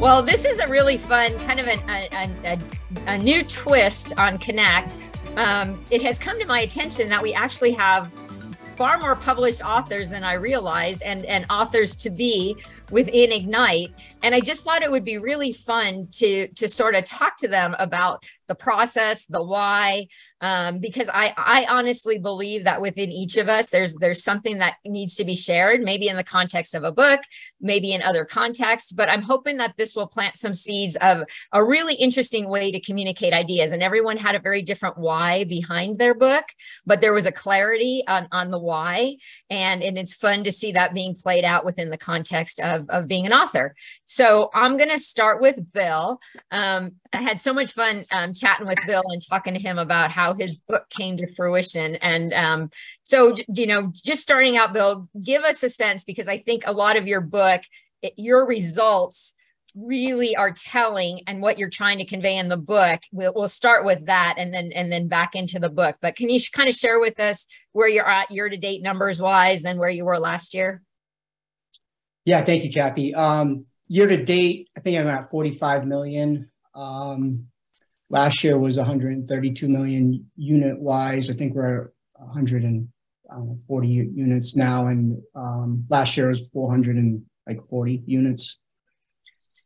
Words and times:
Well, 0.00 0.22
this 0.22 0.46
is 0.46 0.60
a 0.60 0.66
really 0.66 0.96
fun 0.96 1.38
kind 1.40 1.60
of 1.60 1.66
a, 1.66 1.78
a, 2.46 2.58
a, 3.06 3.18
new 3.18 3.44
twist 3.44 4.14
on 4.18 4.38
Connect. 4.38 4.96
Um, 5.36 5.84
it 5.90 6.00
has 6.00 6.18
come 6.18 6.38
to 6.38 6.46
my 6.46 6.60
attention 6.60 7.06
that 7.10 7.22
we 7.22 7.34
actually 7.34 7.72
have 7.72 8.10
far 8.76 8.96
more 8.96 9.14
published 9.14 9.62
authors 9.62 10.08
than 10.08 10.24
I 10.24 10.32
realized 10.32 11.02
and, 11.02 11.26
and 11.26 11.44
authors 11.50 11.96
to 11.96 12.08
be 12.08 12.56
within 12.90 13.30
Ignite. 13.30 13.92
And 14.22 14.34
I 14.34 14.40
just 14.40 14.64
thought 14.64 14.82
it 14.82 14.90
would 14.90 15.04
be 15.04 15.18
really 15.18 15.52
fun 15.52 16.08
to, 16.12 16.48
to 16.48 16.66
sort 16.66 16.94
of 16.94 17.04
talk 17.04 17.36
to 17.36 17.48
them 17.48 17.76
about 17.78 18.24
the 18.48 18.54
process, 18.54 19.26
the 19.26 19.44
why, 19.44 20.08
um, 20.40 20.78
because 20.78 21.08
I, 21.12 21.34
I 21.36 21.66
honestly 21.68 22.18
believe 22.18 22.64
that 22.64 22.80
within 22.80 23.10
each 23.10 23.36
of 23.36 23.48
us, 23.48 23.70
there's 23.70 23.94
there's 23.96 24.22
something 24.24 24.58
that 24.58 24.76
needs 24.84 25.14
to 25.16 25.24
be 25.24 25.34
shared, 25.34 25.82
maybe 25.82 26.08
in 26.08 26.16
the 26.16 26.24
context 26.24 26.74
of 26.74 26.84
a 26.84 26.92
book, 26.92 27.20
maybe 27.60 27.92
in 27.92 28.02
other 28.02 28.24
contexts. 28.24 28.92
But 28.92 29.10
I'm 29.10 29.22
hoping 29.22 29.58
that 29.58 29.74
this 29.76 29.94
will 29.94 30.06
plant 30.06 30.36
some 30.36 30.54
seeds 30.54 30.96
of 30.96 31.24
a 31.52 31.62
really 31.62 31.94
interesting 31.94 32.48
way 32.48 32.72
to 32.72 32.80
communicate 32.80 33.32
ideas. 33.32 33.72
And 33.72 33.82
everyone 33.82 34.16
had 34.16 34.34
a 34.34 34.40
very 34.40 34.62
different 34.62 34.96
why 34.98 35.44
behind 35.44 35.98
their 35.98 36.14
book, 36.14 36.44
but 36.86 37.00
there 37.00 37.12
was 37.12 37.26
a 37.26 37.32
clarity 37.32 38.02
on, 38.08 38.28
on 38.32 38.50
the 38.50 38.58
why, 38.58 39.16
and 39.50 39.82
and 39.82 39.98
it's 39.98 40.14
fun 40.14 40.44
to 40.44 40.52
see 40.52 40.72
that 40.72 40.94
being 40.94 41.14
played 41.14 41.44
out 41.44 41.64
within 41.64 41.90
the 41.90 41.98
context 41.98 42.60
of 42.60 42.88
of 42.88 43.08
being 43.08 43.26
an 43.26 43.32
author. 43.32 43.74
So 44.04 44.50
I'm 44.54 44.76
going 44.76 44.90
to 44.90 44.98
start 44.98 45.40
with 45.40 45.72
Bill. 45.72 46.20
Um, 46.50 46.92
I 47.12 47.22
had 47.22 47.40
so 47.40 47.52
much 47.52 47.72
fun 47.72 48.06
um, 48.10 48.34
chatting 48.34 48.66
with 48.66 48.78
Bill 48.86 49.02
and 49.08 49.20
talking 49.26 49.54
to 49.54 49.60
him 49.60 49.78
about 49.78 50.10
how 50.10 50.29
his 50.34 50.56
book 50.56 50.88
came 50.90 51.16
to 51.18 51.34
fruition. 51.34 51.96
And 51.96 52.32
um, 52.32 52.70
so, 53.02 53.34
you 53.54 53.66
know, 53.66 53.92
just 53.94 54.22
starting 54.22 54.56
out, 54.56 54.72
Bill, 54.72 55.08
give 55.22 55.42
us 55.42 55.62
a 55.62 55.70
sense 55.70 56.04
because 56.04 56.28
I 56.28 56.38
think 56.38 56.64
a 56.66 56.72
lot 56.72 56.96
of 56.96 57.06
your 57.06 57.20
book, 57.20 57.62
it, 58.02 58.14
your 58.16 58.46
results 58.46 59.34
really 59.74 60.34
are 60.36 60.50
telling 60.50 61.22
and 61.26 61.40
what 61.40 61.58
you're 61.58 61.70
trying 61.70 61.98
to 61.98 62.04
convey 62.04 62.36
in 62.36 62.48
the 62.48 62.56
book. 62.56 63.00
We'll, 63.12 63.32
we'll 63.34 63.48
start 63.48 63.84
with 63.84 64.06
that 64.06 64.34
and 64.38 64.52
then 64.52 64.72
and 64.72 64.90
then 64.90 65.08
back 65.08 65.34
into 65.34 65.58
the 65.58 65.68
book. 65.68 65.96
But 66.00 66.16
can 66.16 66.28
you 66.28 66.40
kind 66.52 66.68
of 66.68 66.74
share 66.74 67.00
with 67.00 67.20
us 67.20 67.46
where 67.72 67.88
you're 67.88 68.08
at 68.08 68.30
year 68.30 68.48
to 68.48 68.56
date 68.56 68.82
numbers 68.82 69.20
wise 69.20 69.64
and 69.64 69.78
where 69.78 69.90
you 69.90 70.04
were 70.04 70.18
last 70.18 70.54
year? 70.54 70.82
Yeah 72.24 72.42
thank 72.42 72.64
you 72.64 72.70
kathy. 72.70 73.14
Um 73.14 73.66
year 73.88 74.06
to 74.06 74.24
date 74.24 74.68
i 74.76 74.80
think 74.80 74.98
i'm 74.98 75.08
at 75.08 75.30
45 75.30 75.86
million. 75.86 76.50
Um 76.74 77.46
Last 78.10 78.42
year 78.42 78.58
was 78.58 78.76
132 78.76 79.68
million 79.68 80.28
unit 80.36 80.78
wise. 80.78 81.30
I 81.30 81.34
think 81.34 81.54
we're 81.54 81.92
140 82.14 83.88
units 83.88 84.56
now, 84.56 84.88
and 84.88 85.22
um, 85.36 85.86
last 85.88 86.16
year 86.16 86.28
was 86.28 86.48
440 86.48 88.02
units. 88.06 88.60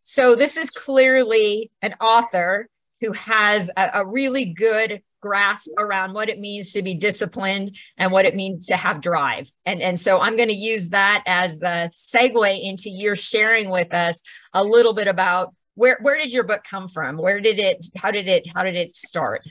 So 0.03 0.37
this 0.37 0.59
is 0.59 0.69
clearly 0.69 1.71
an 1.81 1.95
author 2.01 2.69
who 3.01 3.13
has 3.13 3.71
a, 3.77 3.91
a 3.95 4.07
really 4.07 4.45
good 4.45 5.03
grasp 5.23 5.71
around 5.79 6.13
what 6.13 6.29
it 6.29 6.39
means 6.39 6.73
to 6.73 6.83
be 6.83 6.95
disciplined 6.95 7.75
and 7.97 8.13
what 8.13 8.27
it 8.27 8.37
means 8.37 8.67
to 8.67 8.77
have 8.77 9.01
drive. 9.01 9.51
And, 9.65 9.81
and 9.81 9.99
so 9.99 10.21
I'm 10.21 10.37
going 10.37 10.51
to 10.51 10.55
use 10.55 10.91
that 10.91 11.23
as 11.27 11.59
the 11.59 11.91
segue 11.91 12.61
into 12.63 12.91
your 12.91 13.17
sharing 13.17 13.71
with 13.71 13.95
us 13.95 14.21
a 14.53 14.63
little 14.63 14.93
bit 14.93 15.09
about 15.09 15.55
where 15.75 15.99
where 16.01 16.17
did 16.17 16.33
your 16.33 16.45
book 16.45 16.65
come 16.65 16.89
from? 16.89 17.17
Where 17.17 17.41
did 17.41 17.59
it? 17.59 17.87
How 17.97 18.11
did 18.11 18.29
it? 18.29 18.47
How 18.55 18.63
did 18.63 18.77
it 18.77 18.97
start? 18.97 19.43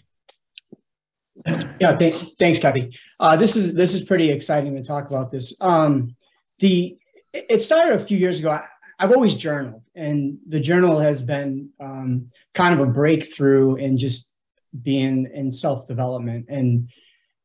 Yeah, 1.46 1.96
th- 1.96 2.36
thanks, 2.40 2.60
Kathy. 2.60 2.98
Uh, 3.20 3.36
this 3.36 3.56
is 3.56 3.74
this 3.74 3.94
is 3.94 4.02
pretty 4.06 4.30
exciting 4.30 4.76
to 4.76 4.84
talk 4.84 5.10
about 5.10 5.32
this. 5.32 5.54
Um, 5.60 6.16
the 6.60 6.98
it 7.34 7.62
started 7.62 8.00
a 8.00 8.06
few 8.06 8.18
years 8.18 8.40
ago. 8.40 8.52
I, 8.52 8.68
have 9.00 9.12
always 9.12 9.34
journaled, 9.34 9.84
and 9.96 10.38
the 10.48 10.60
journal 10.60 11.00
has 11.00 11.22
been 11.22 11.70
um, 11.82 12.30
kind 12.54 12.74
of 12.74 12.80
a 12.80 12.92
breakthrough 12.92 13.76
in 13.76 13.98
just 13.98 14.34
being 14.82 15.30
in 15.34 15.52
self 15.52 15.88
development. 15.88 16.46
And 16.48 16.90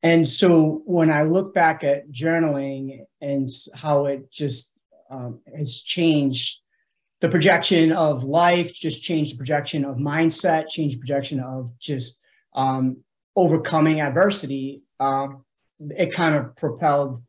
and 0.03 0.29
so 0.29 0.83
when 0.85 1.11
I 1.11 1.23
look 1.23 1.55
back 1.55 1.83
at 1.83 2.11
journaling 2.11 3.05
and 3.21 3.49
how 3.75 4.07
it 4.07 4.31
just 4.31 4.73
um, 5.11 5.41
has 5.57 5.81
changed 5.81 6.61
the 7.21 7.29
projection 7.29 7.93
of 7.93 8.25
life, 8.25 8.73
just 8.73 9.03
change 9.03 9.33
the 9.33 9.37
projection 9.37 9.85
of 9.85 9.97
mindset, 9.97 10.69
change 10.69 10.93
the 10.95 10.99
projection 10.99 11.41
of 11.41 11.77
just 11.79 12.23
um, 12.55 12.99
overcoming 13.35 14.01
adversity. 14.01 14.83
Um, 15.01 15.45
it 15.81 16.13
kind 16.13 16.35
of 16.35 16.57
propelled 16.57 17.23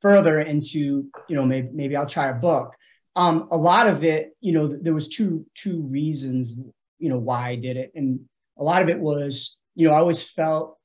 further 0.00 0.40
into, 0.40 1.06
you 1.28 1.36
know, 1.36 1.44
maybe, 1.44 1.68
maybe 1.72 1.96
I'll 1.96 2.06
try 2.06 2.28
a 2.28 2.34
book. 2.34 2.74
Um, 3.14 3.48
a 3.50 3.56
lot 3.56 3.88
of 3.88 4.04
it, 4.04 4.32
you 4.40 4.52
know, 4.52 4.66
there 4.68 4.94
was 4.94 5.08
two 5.08 5.44
two 5.54 5.86
reasons, 5.86 6.56
you 6.98 7.08
know, 7.08 7.18
why 7.18 7.50
I 7.50 7.56
did 7.56 7.76
it, 7.76 7.92
and 7.94 8.20
a 8.58 8.64
lot 8.64 8.82
of 8.82 8.88
it 8.88 8.98
was, 8.98 9.58
you 9.74 9.86
know, 9.86 9.94
I 9.94 9.98
always 9.98 10.22
felt 10.22 10.78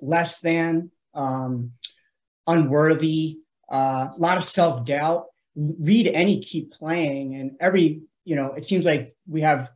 less 0.00 0.40
than, 0.40 0.90
um, 1.12 1.72
unworthy, 2.46 3.38
uh, 3.70 4.08
a 4.16 4.18
lot 4.18 4.36
of 4.36 4.44
self 4.44 4.84
doubt, 4.84 5.26
read 5.56 6.08
any 6.08 6.40
keep 6.40 6.72
playing. 6.72 7.36
And 7.36 7.52
every 7.60 8.02
you 8.24 8.36
know 8.36 8.52
it 8.52 8.64
seems 8.64 8.84
like 8.84 9.06
we 9.26 9.42
have 9.42 9.70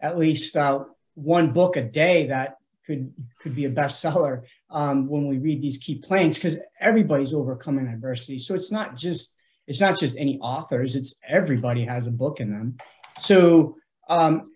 at 0.00 0.18
least 0.18 0.56
uh, 0.56 0.84
one 1.14 1.52
book 1.52 1.76
a 1.76 1.82
day 1.82 2.26
that 2.28 2.56
could 2.84 3.12
could 3.40 3.54
be 3.54 3.64
a 3.64 3.70
bestseller 3.70 4.42
um, 4.70 5.08
when 5.08 5.26
we 5.26 5.38
read 5.38 5.60
these 5.60 5.78
keep 5.78 6.04
playing 6.04 6.30
because 6.30 6.58
everybody's 6.80 7.34
overcoming 7.34 7.88
adversity. 7.88 8.38
So 8.38 8.54
it's 8.54 8.72
not 8.72 8.96
just 8.96 9.36
it's 9.66 9.80
not 9.80 9.98
just 9.98 10.16
any 10.16 10.38
authors 10.38 10.94
it's 10.94 11.20
everybody 11.28 11.84
has 11.84 12.06
a 12.06 12.12
book 12.12 12.40
in 12.40 12.52
them. 12.52 12.76
So 13.18 13.76
um, 14.08 14.52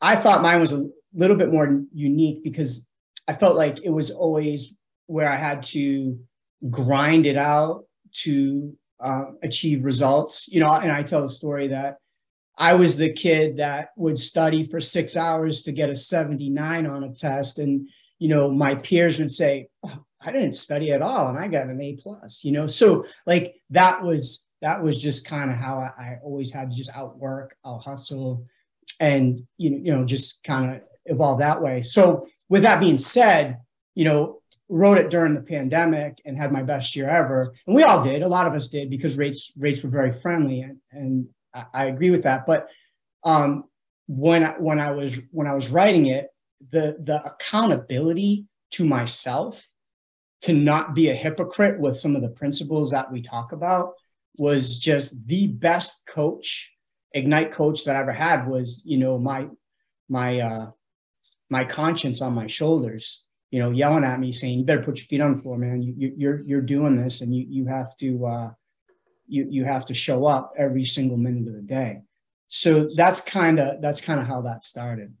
i 0.00 0.16
thought 0.16 0.42
mine 0.42 0.60
was 0.60 0.72
a 0.72 0.86
little 1.14 1.36
bit 1.36 1.52
more 1.52 1.82
unique 1.92 2.42
because 2.42 2.86
i 3.28 3.32
felt 3.32 3.56
like 3.56 3.84
it 3.84 3.90
was 3.90 4.10
always 4.10 4.76
where 5.06 5.28
i 5.28 5.36
had 5.36 5.62
to 5.62 6.18
grind 6.70 7.26
it 7.26 7.36
out 7.36 7.84
to 8.12 8.76
uh, 9.04 9.26
achieve 9.42 9.84
results. 9.84 10.48
You 10.48 10.60
know, 10.60 10.72
and 10.72 10.90
I 10.90 11.02
tell 11.02 11.22
the 11.22 11.28
story 11.28 11.68
that 11.68 11.98
I 12.56 12.74
was 12.74 12.96
the 12.96 13.12
kid 13.12 13.56
that 13.56 13.90
would 13.96 14.18
study 14.18 14.64
for 14.64 14.80
six 14.80 15.16
hours 15.16 15.62
to 15.62 15.72
get 15.72 15.90
a 15.90 15.96
79 15.96 16.86
on 16.86 17.04
a 17.04 17.12
test. 17.12 17.58
And, 17.58 17.88
you 18.18 18.28
know, 18.28 18.50
my 18.50 18.76
peers 18.76 19.18
would 19.18 19.32
say, 19.32 19.68
oh, 19.84 20.04
I 20.20 20.32
didn't 20.32 20.52
study 20.52 20.92
at 20.92 21.02
all 21.02 21.28
and 21.28 21.38
I 21.38 21.48
got 21.48 21.66
an 21.66 21.80
A 21.80 21.96
plus, 21.96 22.44
you 22.44 22.52
know? 22.52 22.66
So 22.66 23.06
like 23.26 23.56
that 23.70 24.02
was, 24.02 24.48
that 24.62 24.82
was 24.82 25.02
just 25.02 25.26
kind 25.26 25.50
of 25.50 25.56
how 25.56 25.78
I, 25.78 26.02
I, 26.02 26.18
always 26.22 26.52
had 26.52 26.70
to 26.70 26.76
just 26.76 26.96
outwork, 26.96 27.56
I'll 27.64 27.80
hustle 27.80 28.46
and, 29.00 29.46
you 29.58 29.70
know, 29.70 29.78
you 29.82 29.92
know, 29.92 30.04
just 30.04 30.42
kind 30.44 30.76
of 30.76 30.80
evolve 31.06 31.40
that 31.40 31.60
way. 31.60 31.82
So 31.82 32.26
with 32.48 32.62
that 32.62 32.80
being 32.80 32.98
said, 32.98 33.58
you 33.94 34.04
know, 34.04 34.40
wrote 34.68 34.98
it 34.98 35.10
during 35.10 35.34
the 35.34 35.42
pandemic 35.42 36.20
and 36.24 36.36
had 36.36 36.52
my 36.52 36.62
best 36.62 36.96
year 36.96 37.08
ever. 37.08 37.54
And 37.66 37.76
we 37.76 37.82
all 37.82 38.02
did. 38.02 38.22
A 38.22 38.28
lot 38.28 38.46
of 38.46 38.54
us 38.54 38.68
did 38.68 38.90
because 38.90 39.18
rates 39.18 39.52
rates 39.56 39.82
were 39.82 39.90
very 39.90 40.12
friendly, 40.12 40.60
and, 40.60 40.78
and 40.90 41.28
I, 41.54 41.64
I 41.72 41.84
agree 41.86 42.10
with 42.10 42.22
that. 42.24 42.46
But 42.46 42.68
um, 43.22 43.64
when 44.06 44.44
I, 44.44 44.52
when 44.52 44.80
I 44.80 44.92
was 44.92 45.20
when 45.30 45.46
I 45.46 45.54
was 45.54 45.70
writing 45.70 46.06
it, 46.06 46.28
the 46.70 46.96
the 47.02 47.22
accountability 47.24 48.46
to 48.72 48.84
myself 48.84 49.66
to 50.42 50.52
not 50.52 50.94
be 50.94 51.08
a 51.08 51.14
hypocrite 51.14 51.80
with 51.80 51.98
some 51.98 52.16
of 52.16 52.22
the 52.22 52.28
principles 52.28 52.90
that 52.90 53.10
we 53.10 53.22
talk 53.22 53.52
about 53.52 53.94
was 54.36 54.78
just 54.78 55.16
the 55.26 55.46
best 55.46 56.04
coach 56.06 56.70
ignite 57.12 57.52
coach 57.52 57.84
that 57.84 57.96
i 57.96 58.00
ever 58.00 58.12
had 58.12 58.48
was 58.48 58.82
you 58.84 58.98
know 58.98 59.18
my 59.18 59.46
my 60.08 60.40
uh 60.40 60.70
my 61.48 61.64
conscience 61.64 62.20
on 62.20 62.34
my 62.34 62.46
shoulders 62.46 63.24
you 63.54 63.60
know, 63.60 63.70
yelling 63.70 64.02
at 64.02 64.18
me 64.18 64.32
saying, 64.32 64.58
"You 64.58 64.64
better 64.64 64.82
put 64.82 64.98
your 64.98 65.06
feet 65.06 65.20
on 65.20 65.36
the 65.36 65.40
floor, 65.40 65.56
man. 65.56 65.80
You, 65.80 65.94
you, 65.96 66.12
you're 66.16 66.42
you're 66.44 66.60
doing 66.60 67.00
this, 67.00 67.20
and 67.20 67.32
you 67.32 67.46
you 67.48 67.66
have 67.66 67.94
to 67.98 68.26
uh, 68.26 68.50
you 69.28 69.46
you 69.48 69.64
have 69.64 69.86
to 69.86 69.94
show 69.94 70.26
up 70.26 70.54
every 70.58 70.84
single 70.84 71.16
minute 71.16 71.46
of 71.46 71.54
the 71.54 71.62
day." 71.62 72.02
So 72.48 72.88
that's 72.96 73.20
kind 73.20 73.60
of 73.60 73.80
that's 73.80 74.00
kind 74.00 74.18
of 74.18 74.26
how 74.26 74.42
that 74.42 74.64
started. 74.64 75.14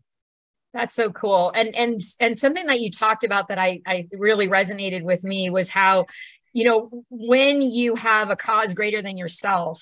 That's 0.72 0.92
so 0.92 1.12
cool. 1.12 1.52
And 1.54 1.76
and 1.76 2.00
and 2.18 2.36
something 2.36 2.66
that 2.66 2.80
you 2.80 2.90
talked 2.90 3.22
about 3.22 3.46
that 3.50 3.58
I 3.60 3.80
I 3.86 4.08
really 4.10 4.48
resonated 4.48 5.04
with 5.04 5.22
me 5.22 5.48
was 5.48 5.70
how, 5.70 6.06
you 6.52 6.64
know, 6.64 7.04
when 7.10 7.62
you 7.62 7.94
have 7.94 8.30
a 8.30 8.36
cause 8.36 8.74
greater 8.74 9.00
than 9.00 9.16
yourself, 9.16 9.80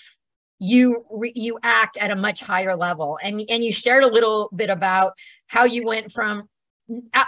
you 0.58 1.06
you 1.34 1.58
act 1.62 1.96
at 1.96 2.10
a 2.10 2.16
much 2.16 2.42
higher 2.42 2.76
level. 2.76 3.18
And 3.22 3.40
and 3.48 3.64
you 3.64 3.72
shared 3.72 4.04
a 4.04 4.12
little 4.12 4.50
bit 4.54 4.68
about 4.68 5.14
how 5.46 5.64
you 5.64 5.86
went 5.86 6.12
from 6.12 6.50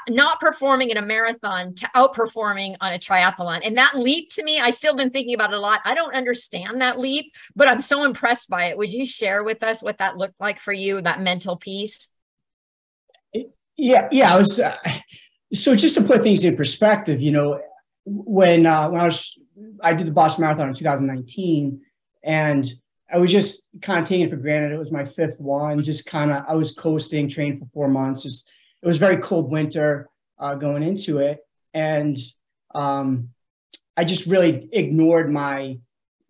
not 0.08 0.40
performing 0.40 0.90
in 0.90 0.96
a 0.96 1.02
marathon 1.02 1.74
to 1.74 1.86
outperforming 1.94 2.76
on 2.80 2.92
a 2.92 2.98
triathlon. 2.98 3.60
And 3.64 3.76
that 3.78 3.94
leap 3.96 4.30
to 4.30 4.42
me, 4.42 4.58
I 4.58 4.70
still 4.70 4.96
been 4.96 5.10
thinking 5.10 5.34
about 5.34 5.52
it 5.52 5.56
a 5.56 5.60
lot. 5.60 5.80
I 5.84 5.94
don't 5.94 6.14
understand 6.14 6.80
that 6.80 6.98
leap, 6.98 7.32
but 7.54 7.68
I'm 7.68 7.80
so 7.80 8.04
impressed 8.04 8.48
by 8.48 8.66
it. 8.66 8.78
Would 8.78 8.92
you 8.92 9.06
share 9.06 9.44
with 9.44 9.62
us 9.62 9.82
what 9.82 9.98
that 9.98 10.16
looked 10.16 10.40
like 10.40 10.58
for 10.58 10.72
you, 10.72 11.00
that 11.00 11.20
mental 11.20 11.56
piece? 11.56 12.08
Yeah, 13.76 14.08
yeah. 14.10 14.34
I 14.34 14.38
was 14.38 14.60
uh, 14.60 14.76
so 15.52 15.74
just 15.74 15.96
to 15.96 16.02
put 16.02 16.22
things 16.22 16.44
in 16.44 16.56
perspective. 16.56 17.20
You 17.20 17.32
know, 17.32 17.60
when 18.04 18.66
uh, 18.66 18.88
when 18.90 19.00
I 19.00 19.04
was 19.04 19.38
I 19.82 19.94
did 19.94 20.06
the 20.06 20.12
Boston 20.12 20.42
Marathon 20.42 20.68
in 20.68 20.74
2019, 20.74 21.80
and 22.22 22.66
I 23.12 23.18
was 23.18 23.30
just 23.30 23.62
kind 23.82 24.00
of 24.00 24.08
taking 24.08 24.26
it 24.26 24.30
for 24.30 24.36
granted. 24.36 24.72
It 24.72 24.78
was 24.78 24.92
my 24.92 25.04
fifth 25.04 25.40
one. 25.40 25.82
Just 25.82 26.06
kind 26.06 26.32
of, 26.32 26.44
I 26.48 26.54
was 26.54 26.72
coasting, 26.72 27.28
trained 27.28 27.58
for 27.58 27.66
four 27.72 27.88
months. 27.88 28.22
Just 28.22 28.50
it 28.84 28.86
was 28.86 28.98
very 28.98 29.16
cold 29.16 29.50
winter 29.50 30.10
uh, 30.38 30.54
going 30.56 30.82
into 30.82 31.18
it, 31.18 31.40
and 31.72 32.16
um, 32.74 33.30
I 33.96 34.04
just 34.04 34.26
really 34.26 34.68
ignored 34.72 35.32
my 35.32 35.78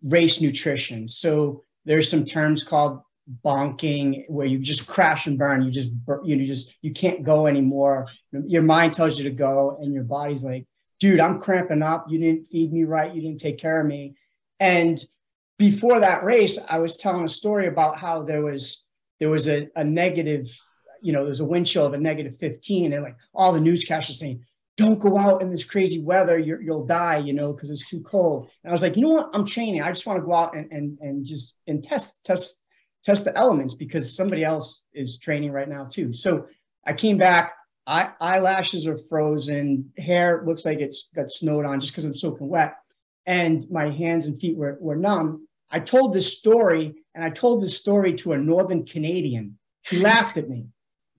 race 0.01 0.39
nutrition. 0.39 1.07
So 1.07 1.63
there's 1.83 2.09
some 2.09 2.23
terms 2.23 2.63
called 2.63 3.01
bonking 3.43 4.23
where 4.29 4.45
you 4.45 4.59
just 4.59 4.87
crash 4.87 5.27
and 5.27 5.37
burn. 5.37 5.63
You 5.63 5.71
just 5.71 5.91
you 6.23 6.37
know 6.37 6.43
just 6.45 6.77
you 6.81 6.93
can't 6.93 7.23
go 7.23 7.47
anymore. 7.47 8.07
Your 8.31 8.61
mind 8.61 8.93
tells 8.93 9.17
you 9.17 9.25
to 9.25 9.35
go, 9.35 9.77
and 9.81 9.93
your 9.93 10.03
body's 10.03 10.43
like, 10.43 10.65
dude, 10.99 11.19
I'm 11.19 11.39
cramping 11.39 11.81
up. 11.81 12.05
You 12.09 12.19
didn't 12.19 12.45
feed 12.45 12.71
me 12.71 12.85
right. 12.85 13.13
You 13.13 13.21
didn't 13.21 13.41
take 13.41 13.57
care 13.57 13.81
of 13.81 13.87
me. 13.87 14.15
And 14.59 15.03
before 15.57 15.99
that 15.99 16.23
race, 16.23 16.57
I 16.69 16.79
was 16.79 16.95
telling 16.95 17.25
a 17.25 17.29
story 17.29 17.67
about 17.67 17.99
how 17.99 18.23
there 18.23 18.41
was 18.41 18.85
there 19.19 19.29
was 19.29 19.47
a, 19.47 19.67
a 19.75 19.83
negative, 19.83 20.47
you 21.05 21.13
know, 21.13 21.23
there's 21.23 21.39
a 21.39 21.45
wind 21.45 21.67
chill 21.67 21.85
of 21.85 21.93
a 21.93 21.97
negative 21.97 22.35
15, 22.37 22.93
and 22.93 23.03
like 23.03 23.15
all 23.33 23.53
the 23.53 23.59
newscasters 23.59 24.15
saying, 24.15 24.43
don't 24.77 24.99
go 24.99 25.17
out 25.17 25.41
in 25.41 25.49
this 25.49 25.63
crazy 25.63 26.01
weather, 26.01 26.37
you 26.37 26.59
will 26.67 26.85
die, 26.85 27.17
you 27.17 27.33
know, 27.33 27.53
because 27.53 27.69
it's 27.69 27.89
too 27.89 28.01
cold. 28.01 28.49
And 28.63 28.71
I 28.71 28.73
was 28.73 28.81
like, 28.81 28.97
you 28.97 29.03
know 29.03 29.09
what? 29.09 29.29
I'm 29.33 29.45
training. 29.45 29.81
I 29.81 29.91
just 29.91 30.05
want 30.05 30.19
to 30.19 30.25
go 30.25 30.33
out 30.33 30.55
and 30.55 30.69
and 30.71 30.97
and 30.99 31.25
just 31.25 31.55
and 31.67 31.81
test 31.83 32.23
test 32.25 32.59
test 33.03 33.23
the 33.23 33.37
elements 33.37 33.73
because 33.73 34.15
somebody 34.15 34.43
else 34.43 34.83
is 34.93 35.17
training 35.17 35.51
right 35.51 35.69
now 35.69 35.85
too. 35.85 36.11
So 36.11 36.47
I 36.85 36.93
came 36.93 37.17
back. 37.17 37.53
I, 37.87 38.09
eyelashes 38.19 38.87
are 38.87 38.97
frozen. 38.97 39.91
Hair 39.97 40.43
looks 40.45 40.65
like 40.65 40.79
it's 40.79 41.09
got 41.15 41.29
snowed 41.29 41.65
on 41.65 41.79
just 41.79 41.93
because 41.93 42.03
I'm 42.03 42.13
soaking 42.13 42.49
wet 42.49 42.73
and 43.25 43.69
my 43.69 43.89
hands 43.89 44.27
and 44.27 44.39
feet 44.39 44.57
were, 44.57 44.77
were 44.79 44.95
numb. 44.95 45.47
I 45.69 45.79
told 45.79 46.13
this 46.13 46.37
story 46.37 46.95
and 47.13 47.23
I 47.23 47.29
told 47.29 47.61
this 47.61 47.77
story 47.77 48.13
to 48.15 48.33
a 48.33 48.37
Northern 48.37 48.85
Canadian. 48.85 49.57
He 49.83 49.97
laughed 49.97 50.37
at 50.37 50.49
me. 50.49 50.67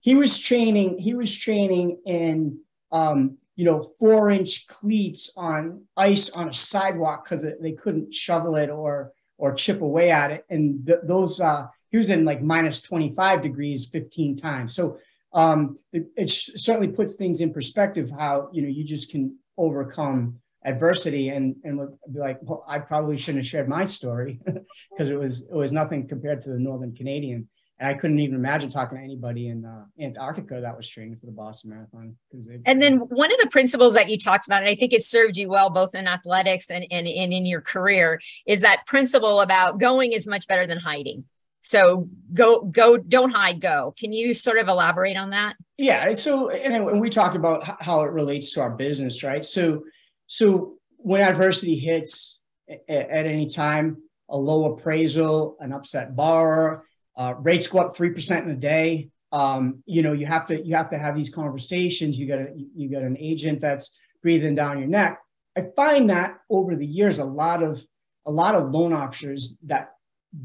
He 0.01 0.15
was 0.15 0.37
training, 0.37 0.97
he 0.97 1.13
was 1.13 1.35
training 1.35 1.99
in, 2.05 2.59
um, 2.91 3.37
you 3.55 3.65
know, 3.65 3.83
four 3.99 4.29
inch 4.29 4.67
cleats 4.67 5.31
on 5.35 5.83
ice 5.95 6.29
on 6.29 6.49
a 6.49 6.53
sidewalk 6.53 7.23
because 7.23 7.45
they 7.61 7.71
couldn't 7.73 8.13
shovel 8.13 8.55
it 8.55 8.69
or, 8.69 9.11
or 9.37 9.53
chip 9.53 9.81
away 9.81 10.11
at 10.11 10.31
it. 10.31 10.45
And 10.49 10.85
th- 10.85 10.99
those, 11.03 11.41
uh, 11.41 11.67
he 11.89 11.97
was 11.97 12.09
in 12.09 12.25
like 12.25 12.41
minus 12.41 12.81
25 12.81 13.41
degrees 13.41 13.87
15 13.87 14.37
times. 14.37 14.75
So 14.75 14.99
um, 15.33 15.77
it, 15.91 16.07
it 16.15 16.29
certainly 16.29 16.89
puts 16.89 17.15
things 17.15 17.41
in 17.41 17.51
perspective 17.51 18.09
how, 18.09 18.49
you 18.51 18.61
know, 18.61 18.67
you 18.67 18.83
just 18.83 19.11
can 19.11 19.37
overcome 19.57 20.39
adversity 20.65 21.29
and 21.29 21.55
and 21.63 21.79
be 22.11 22.19
like, 22.19 22.39
well, 22.41 22.63
I 22.67 22.79
probably 22.79 23.17
shouldn't 23.17 23.43
have 23.43 23.49
shared 23.49 23.69
my 23.69 23.85
story 23.85 24.39
because 24.91 25.09
it 25.09 25.17
was 25.17 25.49
it 25.49 25.55
was 25.55 25.71
nothing 25.71 26.07
compared 26.07 26.41
to 26.41 26.49
the 26.49 26.59
Northern 26.59 26.93
Canadian. 26.93 27.47
And 27.79 27.89
I 27.89 27.93
couldn't 27.93 28.19
even 28.19 28.35
imagine 28.35 28.71
talking 28.71 28.97
to 28.97 29.03
anybody 29.03 29.49
in 29.49 29.63
uh, 29.63 29.85
Antarctica 30.01 30.59
that 30.61 30.75
was 30.75 30.89
training 30.89 31.17
for 31.19 31.27
the 31.27 31.31
Boston 31.31 31.69
Marathon. 31.71 32.15
Because 32.31 32.49
And 32.65 32.81
then 32.81 32.97
one 32.97 33.31
of 33.31 33.37
the 33.39 33.49
principles 33.51 33.93
that 33.93 34.09
you 34.09 34.17
talked 34.17 34.47
about, 34.47 34.61
and 34.61 34.69
I 34.69 34.75
think 34.75 34.93
it 34.93 35.03
served 35.03 35.37
you 35.37 35.49
well 35.49 35.69
both 35.69 35.93
in 35.93 36.07
athletics 36.07 36.71
and, 36.71 36.85
and, 36.89 37.07
and 37.07 37.33
in 37.33 37.45
your 37.45 37.61
career, 37.61 38.19
is 38.47 38.61
that 38.61 38.87
principle 38.87 39.41
about 39.41 39.79
going 39.79 40.11
is 40.11 40.25
much 40.25 40.47
better 40.47 40.65
than 40.65 40.79
hiding. 40.79 41.25
So 41.61 42.09
go, 42.33 42.61
go, 42.61 42.97
don't 42.97 43.31
hide, 43.31 43.61
go. 43.61 43.93
Can 43.99 44.13
you 44.13 44.33
sort 44.33 44.57
of 44.57 44.69
elaborate 44.69 45.17
on 45.17 45.31
that? 45.31 45.55
Yeah. 45.77 46.13
So, 46.13 46.49
and 46.49 46.99
we 46.99 47.09
talked 47.09 47.35
about 47.35 47.63
how 47.81 48.01
it 48.01 48.11
relates 48.11 48.53
to 48.53 48.61
our 48.61 48.71
business, 48.71 49.23
right? 49.23 49.43
So, 49.43 49.83
so 50.27 50.77
when 50.95 51.21
adversity 51.21 51.77
hits 51.77 52.39
at, 52.69 52.81
at 52.89 53.25
any 53.25 53.47
time, 53.47 53.97
a 54.29 54.37
low 54.37 54.73
appraisal, 54.73 55.57
an 55.59 55.73
upset 55.73 56.15
borrower, 56.15 56.86
uh, 57.17 57.33
rates 57.39 57.67
go 57.67 57.79
up 57.79 57.95
three 57.95 58.11
percent 58.11 58.45
in 58.45 58.51
a 58.51 58.59
day. 58.59 59.09
Um, 59.31 59.83
you 59.85 60.01
know, 60.03 60.13
you 60.13 60.25
have 60.25 60.45
to 60.45 60.65
you 60.65 60.75
have 60.75 60.89
to 60.91 60.97
have 60.97 61.15
these 61.15 61.29
conversations. 61.29 62.19
You 62.19 62.27
got 62.27 62.39
a, 62.39 62.47
you 62.75 62.89
got 62.89 63.01
an 63.01 63.17
agent 63.19 63.59
that's 63.59 63.97
breathing 64.21 64.55
down 64.55 64.79
your 64.79 64.87
neck. 64.87 65.19
I 65.57 65.65
find 65.75 66.09
that 66.09 66.37
over 66.49 66.75
the 66.75 66.85
years, 66.85 67.19
a 67.19 67.25
lot 67.25 67.63
of 67.63 67.83
a 68.25 68.31
lot 68.31 68.55
of 68.55 68.71
loan 68.71 68.93
officers 68.93 69.57
that 69.65 69.93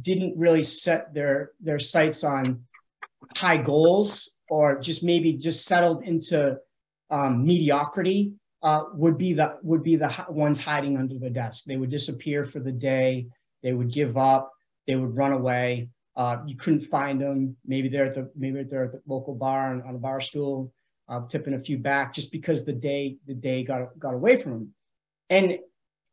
didn't 0.01 0.39
really 0.39 0.65
set 0.65 1.13
their 1.13 1.53
their 1.61 1.79
sights 1.79 2.25
on 2.25 2.65
high 3.37 3.59
goals 3.59 4.39
or 4.49 4.79
just 4.81 5.05
maybe 5.05 5.35
just 5.35 5.67
settled 5.67 6.03
into 6.05 6.59
um, 7.11 7.45
mediocrity 7.45 8.33
uh, 8.63 8.85
would 8.95 9.19
be 9.19 9.33
the 9.33 9.59
would 9.63 9.83
be 9.83 9.97
the 9.97 10.25
ones 10.29 10.59
hiding 10.59 10.97
under 10.97 11.19
the 11.19 11.31
desk. 11.31 11.65
They 11.65 11.77
would 11.77 11.91
disappear 11.91 12.45
for 12.45 12.61
the 12.61 12.73
day. 12.73 13.27
They 13.63 13.73
would 13.73 13.93
give 13.93 14.17
up. 14.17 14.51
They 14.87 14.97
would 14.97 15.17
run 15.17 15.33
away. 15.33 15.89
Uh, 16.15 16.39
you 16.47 16.57
couldn't 16.57 16.81
find 16.81 17.21
them. 17.21 17.57
Maybe 17.65 17.89
they're 17.89 18.07
at 18.07 18.15
the 18.15 18.31
maybe 18.37 18.63
they're 18.65 18.85
at 18.85 18.93
the 18.93 19.03
local 19.07 19.35
bar 19.35 19.83
on, 19.87 19.95
a 19.95 19.99
bar 19.99 20.21
stool, 20.21 20.73
uh, 21.09 21.27
tipping 21.27 21.55
a 21.55 21.59
few 21.59 21.79
back, 21.79 22.13
just 22.13 22.31
because 22.31 22.65
the 22.65 22.73
day 22.73 23.17
the 23.27 23.35
day 23.35 23.65
got 23.65 23.99
got 23.99 24.15
away 24.15 24.37
from 24.37 24.53
them. 24.53 24.75
And 25.31 25.59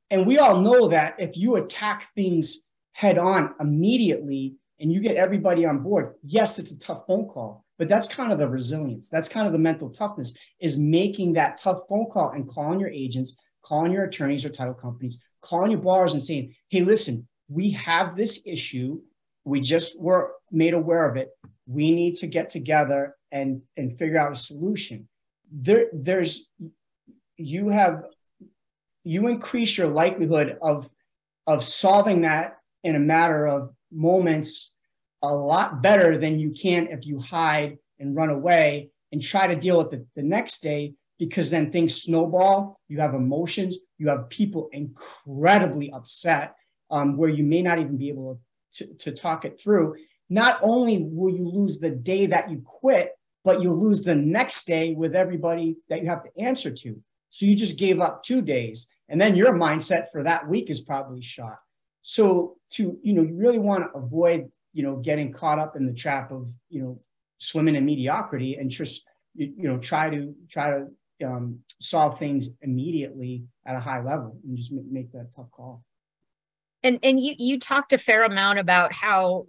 and 0.09 0.25
we 0.25 0.37
all 0.37 0.61
know 0.61 0.87
that 0.87 1.19
if 1.19 1.37
you 1.37 1.57
attack 1.57 2.13
things 2.15 2.65
head 2.93 3.17
on 3.17 3.53
immediately 3.59 4.55
and 4.79 4.91
you 4.91 5.01
get 5.01 5.17
everybody 5.17 5.65
on 5.65 5.83
board, 5.83 6.15
yes, 6.23 6.59
it's 6.59 6.71
a 6.71 6.79
tough 6.79 7.05
phone 7.05 7.27
call, 7.27 7.65
but 7.77 7.87
that's 7.87 8.07
kind 8.07 8.31
of 8.31 8.39
the 8.39 8.47
resilience. 8.47 9.09
That's 9.09 9.29
kind 9.29 9.45
of 9.45 9.53
the 9.53 9.59
mental 9.59 9.89
toughness 9.89 10.37
is 10.59 10.77
making 10.77 11.33
that 11.33 11.57
tough 11.57 11.81
phone 11.89 12.07
call 12.09 12.31
and 12.31 12.47
calling 12.47 12.79
your 12.79 12.89
agents, 12.89 13.35
calling 13.61 13.91
your 13.91 14.05
attorneys 14.05 14.45
or 14.45 14.49
title 14.49 14.73
companies, 14.73 15.21
calling 15.41 15.71
your 15.71 15.81
bars 15.81 16.13
and 16.13 16.23
saying, 16.23 16.55
hey, 16.69 16.81
listen, 16.81 17.27
we 17.49 17.71
have 17.71 18.15
this 18.15 18.41
issue. 18.45 19.01
We 19.45 19.61
just 19.61 19.99
were 19.99 20.31
made 20.51 20.73
aware 20.73 21.09
of 21.09 21.17
it. 21.17 21.29
We 21.67 21.91
need 21.91 22.15
to 22.15 22.27
get 22.27 22.49
together 22.49 23.15
and, 23.31 23.61
and 23.77 23.97
figure 23.97 24.17
out 24.17 24.31
a 24.31 24.35
solution. 24.35 25.07
There, 25.51 25.87
there's 25.93 26.47
you 27.37 27.69
have 27.69 28.03
you 29.03 29.27
increase 29.27 29.77
your 29.77 29.87
likelihood 29.87 30.57
of 30.61 30.89
of 31.47 31.63
solving 31.63 32.21
that 32.21 32.57
in 32.83 32.95
a 32.95 32.99
matter 32.99 33.47
of 33.47 33.73
moments 33.91 34.73
a 35.23 35.33
lot 35.33 35.81
better 35.81 36.17
than 36.17 36.39
you 36.39 36.51
can 36.51 36.87
if 36.87 37.07
you 37.07 37.19
hide 37.19 37.77
and 37.99 38.15
run 38.15 38.29
away 38.29 38.91
and 39.11 39.21
try 39.21 39.47
to 39.47 39.55
deal 39.55 39.77
with 39.77 39.93
it 39.93 40.05
the 40.15 40.21
next 40.21 40.61
day 40.61 40.93
because 41.17 41.49
then 41.49 41.71
things 41.71 42.03
snowball. 42.03 42.79
You 42.87 42.99
have 42.99 43.13
emotions, 43.13 43.77
you 43.97 44.07
have 44.09 44.29
people 44.29 44.69
incredibly 44.71 45.91
upset 45.91 46.55
um, 46.91 47.17
where 47.17 47.29
you 47.29 47.43
may 47.43 47.61
not 47.61 47.79
even 47.79 47.97
be 47.97 48.09
able 48.09 48.39
to, 48.73 48.93
to 48.95 49.11
talk 49.11 49.45
it 49.45 49.59
through. 49.59 49.95
Not 50.29 50.59
only 50.61 51.03
will 51.03 51.33
you 51.33 51.47
lose 51.47 51.79
the 51.79 51.89
day 51.89 52.27
that 52.27 52.49
you 52.51 52.61
quit, 52.63 53.13
but 53.43 53.61
you'll 53.61 53.79
lose 53.79 54.01
the 54.01 54.15
next 54.15 54.67
day 54.67 54.93
with 54.93 55.15
everybody 55.15 55.77
that 55.89 56.01
you 56.01 56.09
have 56.09 56.23
to 56.23 56.41
answer 56.41 56.71
to. 56.71 57.01
So 57.29 57.45
you 57.45 57.55
just 57.55 57.77
gave 57.77 57.99
up 57.99 58.23
two 58.23 58.41
days, 58.41 58.91
and 59.07 59.19
then 59.19 59.35
your 59.35 59.53
mindset 59.53 60.11
for 60.11 60.23
that 60.23 60.47
week 60.47 60.69
is 60.69 60.81
probably 60.81 61.21
shot. 61.21 61.59
So 62.01 62.57
to 62.71 62.97
you 63.01 63.13
know, 63.13 63.23
you 63.23 63.35
really 63.35 63.59
want 63.59 63.83
to 63.83 63.97
avoid 63.97 64.49
you 64.73 64.83
know, 64.83 64.97
getting 64.97 65.31
caught 65.31 65.59
up 65.59 65.75
in 65.75 65.85
the 65.85 65.93
trap 65.93 66.31
of, 66.31 66.49
you 66.69 66.81
know, 66.81 66.99
swimming 67.39 67.75
in 67.75 67.85
mediocrity 67.85 68.55
and 68.55 68.69
just, 68.69 69.05
you, 69.33 69.53
you 69.57 69.67
know, 69.67 69.77
try 69.77 70.09
to, 70.09 70.33
try 70.49 70.71
to 70.71 70.85
um, 71.25 71.59
solve 71.79 72.19
things 72.19 72.49
immediately 72.61 73.43
at 73.65 73.75
a 73.75 73.79
high 73.79 74.01
level 74.01 74.39
and 74.43 74.57
just 74.57 74.71
make, 74.71 74.91
make 74.91 75.11
that 75.11 75.31
tough 75.35 75.49
call. 75.51 75.83
And, 76.83 76.99
and 77.03 77.19
you, 77.19 77.35
you 77.37 77.59
talked 77.59 77.93
a 77.93 77.97
fair 77.97 78.23
amount 78.23 78.59
about 78.59 78.93
how 78.93 79.45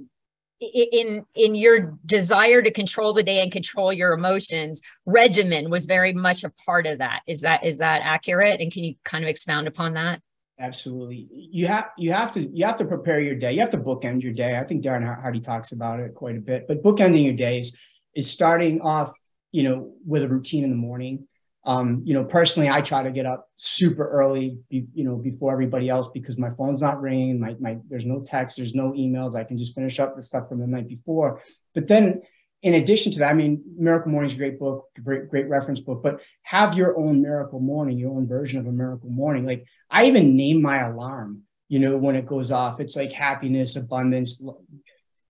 in 0.61 1.25
in 1.35 1.55
your 1.55 1.99
desire 2.05 2.61
to 2.61 2.71
control 2.71 3.15
the 3.15 3.23
day 3.23 3.41
and 3.41 3.51
control 3.51 3.91
your 3.91 4.13
emotions 4.13 4.83
regimen 5.07 5.71
was 5.71 5.87
very 5.87 6.13
much 6.13 6.45
a 6.45 6.51
part 6.51 6.87
of 6.87 6.99
that 6.99 7.23
is 7.27 7.41
that 7.41 7.65
is 7.65 7.79
that 7.79 8.03
accurate 8.05 8.61
and 8.61 8.71
can 8.71 8.85
you 8.85 8.95
kind 9.03 9.25
of 9.25 9.31
expound 9.31 9.67
upon 9.67 9.95
that 9.95 10.21
Absolutely. 10.61 11.27
You 11.33 11.67
have 11.69 11.87
you 11.97 12.13
have 12.13 12.33
to 12.33 12.43
you 12.51 12.67
have 12.67 12.77
to 12.77 12.85
prepare 12.85 13.19
your 13.19 13.35
day. 13.35 13.53
You 13.55 13.61
have 13.61 13.71
to 13.71 13.79
bookend 13.79 14.23
your 14.23 14.35
day. 14.35 14.59
I 14.59 14.63
think 14.63 14.85
Darren 14.85 15.03
Hardy 15.03 15.41
talks 15.41 15.73
about 15.73 16.01
it 16.01 16.15
quite 16.15 16.37
a 16.37 16.41
bit. 16.41 16.69
But 16.69 16.83
bookending 16.83 17.25
your 17.25 17.33
days 17.33 17.81
is 18.15 18.31
starting 18.31 18.83
off, 18.83 19.11
you 19.53 19.63
know, 19.63 19.95
with 20.07 20.23
a 20.23 20.29
routine 20.29 20.65
in 20.65 20.71
the 20.71 20.77
morning. 20.77 21.27
Um, 21.65 22.03
you 22.05 22.15
know, 22.15 22.25
personally, 22.25 22.71
I 22.71 22.81
try 22.81 23.03
to 23.03 23.11
get 23.11 23.27
up 23.27 23.49
super 23.57 24.09
early, 24.09 24.59
be, 24.71 24.87
you 24.95 25.05
know, 25.05 25.17
before 25.17 25.53
everybody 25.53 25.89
else 25.91 26.09
because 26.09 26.39
my 26.39 26.51
phone's 26.51 26.81
not 26.81 27.01
ringing. 27.01 27.39
My, 27.39 27.55
my 27.61 27.79
there's 27.87 28.07
no 28.07 28.21
text, 28.21 28.57
there's 28.57 28.75
no 28.75 28.93
emails. 28.93 29.35
I 29.35 29.45
can 29.45 29.59
just 29.59 29.75
finish 29.75 30.01
up 30.01 30.17
the 30.17 30.23
stuff 30.23 30.49
from 30.49 30.61
the 30.61 30.67
night 30.67 30.89
before. 30.89 31.43
But 31.75 31.87
then 31.87 32.23
in 32.63 32.75
addition 32.75 33.13
to 33.13 33.19
that, 33.21 33.31
I 33.31 33.35
mean, 33.35 33.63
Miracle 33.77 34.11
Morning's 34.11 34.35
a 34.35 34.39
great 34.39 34.59
book, 34.59 34.87
great, 35.03 35.29
great 35.29 35.49
reference 35.49 35.81
book, 35.81 36.03
but 36.03 36.23
have 36.43 36.77
your 36.77 36.99
own 36.99 37.23
miracle 37.23 37.61
morning, 37.61 37.99
your 37.99 38.11
own 38.11 38.27
version 38.27 38.61
of 38.61 38.67
a 38.67 38.73
miracle 38.73 39.11
morning. 39.11 39.47
Like 39.47 39.67
I 39.91 40.07
even 40.07 40.37
name 40.37 40.63
my 40.63 40.81
alarm, 40.81 41.43
you 41.69 41.79
know, 41.79 41.97
when 41.97 42.17
it 42.17 42.27
goes 42.27 42.51
off, 42.51 42.81
it's 42.81 42.97
like 42.97 43.13
happiness, 43.13 43.77
abundance, 43.77 44.43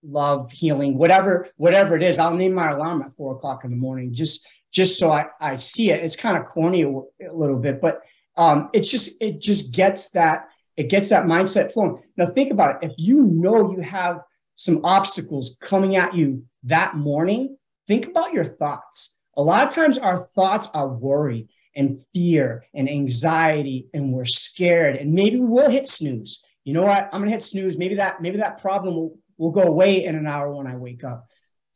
love, 0.03 0.51
healing, 0.51 0.97
whatever, 0.97 1.49
whatever 1.57 1.97
it 1.97 2.03
is. 2.03 2.19
I'll 2.19 2.35
name 2.35 2.55
my 2.55 2.71
alarm 2.71 3.03
at 3.03 3.15
four 3.17 3.35
o'clock 3.35 3.65
in 3.65 3.71
the 3.71 3.77
morning, 3.77 4.13
just, 4.13 4.47
just 4.73 4.99
so 4.99 5.11
I, 5.11 5.27
I 5.41 5.55
see 5.57 5.91
it. 5.91 6.05
It's 6.05 6.17
kind 6.17 6.37
of 6.37 6.45
corny 6.45 6.83
a, 6.83 7.33
little 7.33 7.59
bit, 7.59 7.81
but 7.81 8.03
um, 8.37 8.71
it's 8.73 8.91
just, 8.91 9.21
it 9.21 9.41
just 9.41 9.73
gets 9.75 10.11
that, 10.11 10.49
It 10.77 10.89
gets 10.89 11.11
that 11.11 11.25
mindset 11.25 11.73
flowing. 11.73 12.03
Now 12.17 12.27
think 12.27 12.50
about 12.50 12.83
it. 12.83 12.91
If 12.91 12.95
you 12.97 13.23
know 13.23 13.73
you 13.73 13.81
have 13.81 14.21
some 14.57 14.81
obstacles 14.85 15.57
coming 15.61 15.97
at 15.97 16.15
you 16.15 16.45
that 16.65 16.97
morning, 16.97 17.57
think 17.87 18.07
about 18.07 18.33
your 18.33 18.45
thoughts. 18.45 19.17
A 19.37 19.43
lot 19.43 19.67
of 19.67 19.75
times 19.75 19.99
our 19.99 20.27
thoughts 20.35 20.69
are 20.75 20.89
worry 20.89 21.49
and 21.77 22.03
fear 22.12 22.65
and 22.75 22.89
anxiety, 22.89 23.89
and 23.95 24.12
we're 24.12 24.25
scared, 24.25 24.97
and 24.97 25.12
maybe 25.12 25.39
we'll 25.41 25.71
hit 25.71 25.87
snooze. 25.87 26.43
You 26.65 26.75
know 26.75 26.83
what? 26.83 27.09
I'm 27.12 27.21
gonna 27.21 27.31
hit 27.31 27.45
snooze. 27.45 27.79
Maybe 27.79 27.95
that 27.97 28.21
maybe 28.21 28.39
that 28.39 28.61
problem 28.61 28.95
will, 28.95 29.19
will 29.39 29.50
go 29.50 29.62
away 29.62 30.05
in 30.05 30.15
an 30.15 30.27
hour 30.27 30.53
when 30.55 30.67
I 30.67 30.77
wake 30.77 31.05
up. 31.05 31.27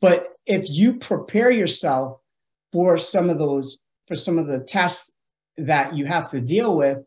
But 0.01 0.27
if 0.45 0.69
you 0.69 0.97
prepare 0.97 1.49
yourself 1.49 2.19
for 2.75 2.97
some 2.97 3.29
of 3.29 3.37
those, 3.37 3.81
for 4.05 4.15
some 4.15 4.37
of 4.37 4.47
the 4.47 4.59
tests 4.59 5.09
that 5.55 5.95
you 5.95 6.05
have 6.05 6.29
to 6.29 6.41
deal 6.41 6.75
with, 6.75 6.99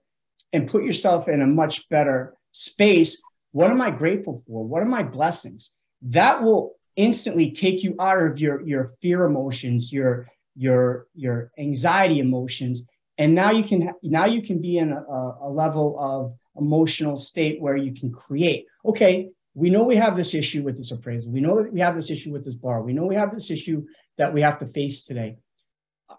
and 0.55 0.67
put 0.67 0.83
yourself 0.83 1.29
in 1.29 1.43
a 1.43 1.47
much 1.47 1.87
better 1.91 2.35
space, 2.53 3.23
what 3.53 3.71
am 3.71 3.83
I 3.83 3.91
grateful 3.91 4.43
for? 4.47 4.65
What 4.65 4.83
are 4.83 4.87
my 4.87 5.03
blessings? 5.03 5.71
That 6.01 6.43
will 6.43 6.77
instantly 6.97 7.51
take 7.51 7.85
you 7.85 7.95
out 8.01 8.23
of 8.23 8.41
your 8.41 8.67
your 8.67 8.93
fear 9.03 9.25
emotions, 9.25 9.93
your 9.93 10.27
your 10.57 11.07
your 11.15 11.51
anxiety 11.59 12.19
emotions, 12.19 12.87
and 13.19 13.35
now 13.35 13.51
you 13.51 13.63
can 13.63 13.93
now 14.03 14.25
you 14.25 14.41
can 14.41 14.63
be 14.63 14.79
in 14.79 14.91
a, 14.93 15.35
a 15.49 15.51
level 15.51 16.01
of 16.01 16.33
emotional 16.57 17.19
state 17.19 17.61
where 17.61 17.77
you 17.77 17.93
can 17.93 18.11
create. 18.11 18.65
Okay, 18.87 19.29
we 19.53 19.69
know 19.69 19.83
we 19.83 19.97
have 19.97 20.17
this 20.17 20.33
issue 20.33 20.63
with 20.63 20.79
this 20.79 20.93
appraisal. 20.93 21.31
We 21.31 21.43
know 21.43 21.57
that 21.57 21.71
we 21.71 21.81
have 21.81 21.95
this 21.95 22.11
issue 22.11 22.33
with 22.33 22.45
this 22.47 22.55
bar. 22.55 22.83
We 22.83 22.95
know 22.95 23.05
we 23.05 23.17
have 23.17 23.33
this 23.33 23.51
issue 23.51 23.85
that 24.17 24.33
we 24.33 24.41
have 24.41 24.57
to 24.61 24.67
face 24.67 25.05
today. 25.05 25.37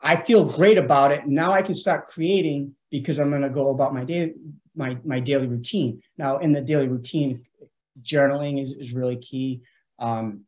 I 0.01 0.15
feel 0.17 0.45
great 0.45 0.77
about 0.77 1.11
it. 1.11 1.27
Now 1.27 1.51
I 1.51 1.61
can 1.61 1.75
start 1.75 2.05
creating 2.05 2.75
because 2.91 3.19
I'm 3.19 3.29
going 3.29 3.41
to 3.41 3.49
go 3.49 3.69
about 3.69 3.93
my 3.93 4.03
day, 4.03 4.33
my, 4.75 4.97
my 5.03 5.19
daily 5.19 5.47
routine. 5.47 6.01
Now 6.17 6.37
in 6.37 6.51
the 6.51 6.61
daily 6.61 6.87
routine, 6.87 7.43
journaling 8.01 8.61
is, 8.61 8.73
is 8.73 8.93
really 8.93 9.17
key. 9.17 9.61
Um, 9.97 10.45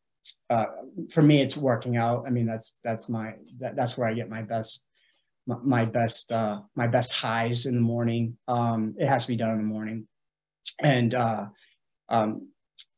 uh, 0.50 0.68
for 1.10 1.22
me, 1.22 1.42
it's 1.42 1.58
working 1.58 1.98
out. 1.98 2.26
I 2.28 2.30
mean, 2.30 2.46
that's, 2.46 2.76
that's 2.84 3.10
my, 3.10 3.34
that, 3.60 3.76
that's 3.76 3.98
where 3.98 4.08
I 4.08 4.14
get 4.14 4.30
my 4.30 4.44
best, 4.44 4.88
my, 5.48 5.58
my 5.64 5.86
best, 5.86 6.32
uh, 6.32 6.62
my 6.76 6.88
best 6.88 7.12
highs 7.14 7.66
in 7.66 7.76
the 7.76 7.82
morning. 7.82 8.38
Um, 8.48 8.96
it 8.98 9.08
has 9.08 9.24
to 9.26 9.30
be 9.30 9.38
done 9.38 9.52
in 9.52 9.58
the 9.58 9.64
morning. 9.64 10.08
And, 10.80 11.16
uh, 11.16 11.46
um, 12.10 12.50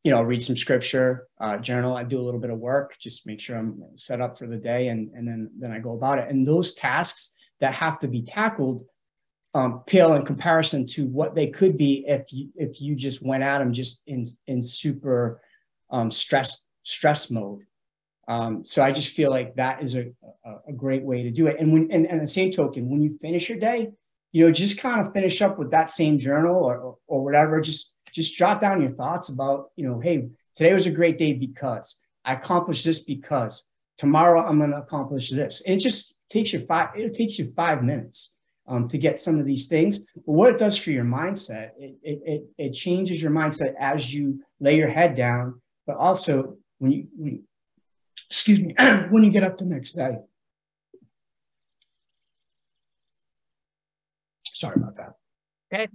you 0.03 0.11
know, 0.11 0.21
read 0.21 0.43
some 0.43 0.55
scripture, 0.55 1.27
uh, 1.39 1.57
journal. 1.57 1.95
I 1.95 2.03
do 2.03 2.19
a 2.19 2.21
little 2.23 2.39
bit 2.39 2.49
of 2.49 2.59
work, 2.59 2.95
just 2.99 3.25
make 3.25 3.39
sure 3.39 3.57
I'm 3.57 3.81
set 3.95 4.19
up 4.19 4.37
for 4.37 4.47
the 4.47 4.57
day, 4.57 4.87
and 4.87 5.09
and 5.13 5.27
then 5.27 5.49
then 5.57 5.71
I 5.71 5.79
go 5.79 5.93
about 5.93 6.19
it. 6.19 6.29
And 6.29 6.45
those 6.45 6.73
tasks 6.73 7.33
that 7.61 7.73
have 7.73 7.99
to 7.99 8.07
be 8.07 8.21
tackled 8.21 8.83
um, 9.53 9.83
pale 9.85 10.13
in 10.13 10.25
comparison 10.25 10.85
to 10.87 11.05
what 11.05 11.35
they 11.35 11.47
could 11.47 11.77
be 11.77 12.05
if 12.07 12.33
you 12.33 12.49
if 12.55 12.81
you 12.81 12.95
just 12.95 13.21
went 13.21 13.43
at 13.43 13.59
them 13.59 13.71
just 13.71 14.01
in 14.07 14.25
in 14.47 14.61
super 14.61 15.41
um, 15.89 16.09
stress 16.11 16.63
stress 16.83 17.29
mode. 17.31 17.61
Um, 18.27 18.63
so 18.63 18.81
I 18.81 18.91
just 18.91 19.11
feel 19.11 19.29
like 19.29 19.55
that 19.55 19.83
is 19.83 19.95
a, 19.95 20.11
a, 20.45 20.69
a, 20.69 20.73
great 20.73 21.03
way 21.03 21.23
to 21.23 21.29
do 21.29 21.47
it. 21.47 21.57
And 21.59 21.73
when 21.73 21.91
and, 21.91 22.05
and 22.07 22.21
the 22.21 22.27
same 22.27 22.51
token, 22.51 22.89
when 22.89 23.01
you 23.01 23.17
finish 23.19 23.49
your 23.49 23.59
day, 23.59 23.91
you 24.31 24.45
know, 24.45 24.51
just 24.51 24.77
kind 24.77 25.05
of 25.05 25.11
finish 25.11 25.41
up 25.41 25.59
with 25.59 25.71
that 25.71 25.89
same 25.89 26.17
journal 26.17 26.55
or 26.55 26.77
or, 26.77 26.97
or 27.07 27.23
whatever. 27.23 27.61
Just 27.61 27.93
just 28.13 28.37
jot 28.37 28.61
down 28.61 28.81
your 28.81 28.91
thoughts 28.91 29.29
about, 29.29 29.71
you 29.75 29.87
know, 29.87 29.99
hey, 29.99 30.29
today 30.55 30.73
was 30.73 30.85
a 30.85 30.91
great 30.91 31.17
day 31.17 31.33
because 31.33 31.95
I 32.23 32.33
accomplished 32.33 32.85
this 32.85 33.03
because 33.03 33.65
tomorrow 33.97 34.45
I'm 34.45 34.59
going 34.59 34.71
to 34.71 34.77
accomplish 34.77 35.29
this. 35.29 35.61
And 35.65 35.75
it 35.75 35.79
just 35.79 36.13
takes 36.29 36.53
you 36.53 36.59
five, 36.59 36.89
it 36.95 37.13
takes 37.13 37.39
you 37.39 37.51
five 37.55 37.83
minutes 37.83 38.35
um, 38.67 38.87
to 38.87 38.97
get 38.97 39.19
some 39.19 39.39
of 39.39 39.45
these 39.45 39.67
things. 39.67 39.99
But 40.15 40.33
what 40.33 40.53
it 40.53 40.59
does 40.59 40.77
for 40.77 40.91
your 40.91 41.05
mindset, 41.05 41.71
it, 41.77 41.97
it, 42.03 42.43
it, 42.57 42.71
changes 42.71 43.21
your 43.21 43.31
mindset 43.31 43.73
as 43.79 44.13
you 44.13 44.41
lay 44.59 44.77
your 44.77 44.89
head 44.89 45.15
down, 45.15 45.61
but 45.85 45.97
also 45.97 46.57
when 46.77 46.91
you, 46.91 47.07
when 47.17 47.31
you 47.33 47.43
excuse 48.29 48.61
me, 48.61 48.75
when 49.09 49.23
you 49.23 49.31
get 49.31 49.43
up 49.43 49.57
the 49.57 49.65
next 49.65 49.93
day. 49.93 50.17
Sorry 54.53 54.75
about 54.77 54.95
that. 54.97 55.13
Okay. 55.73 55.87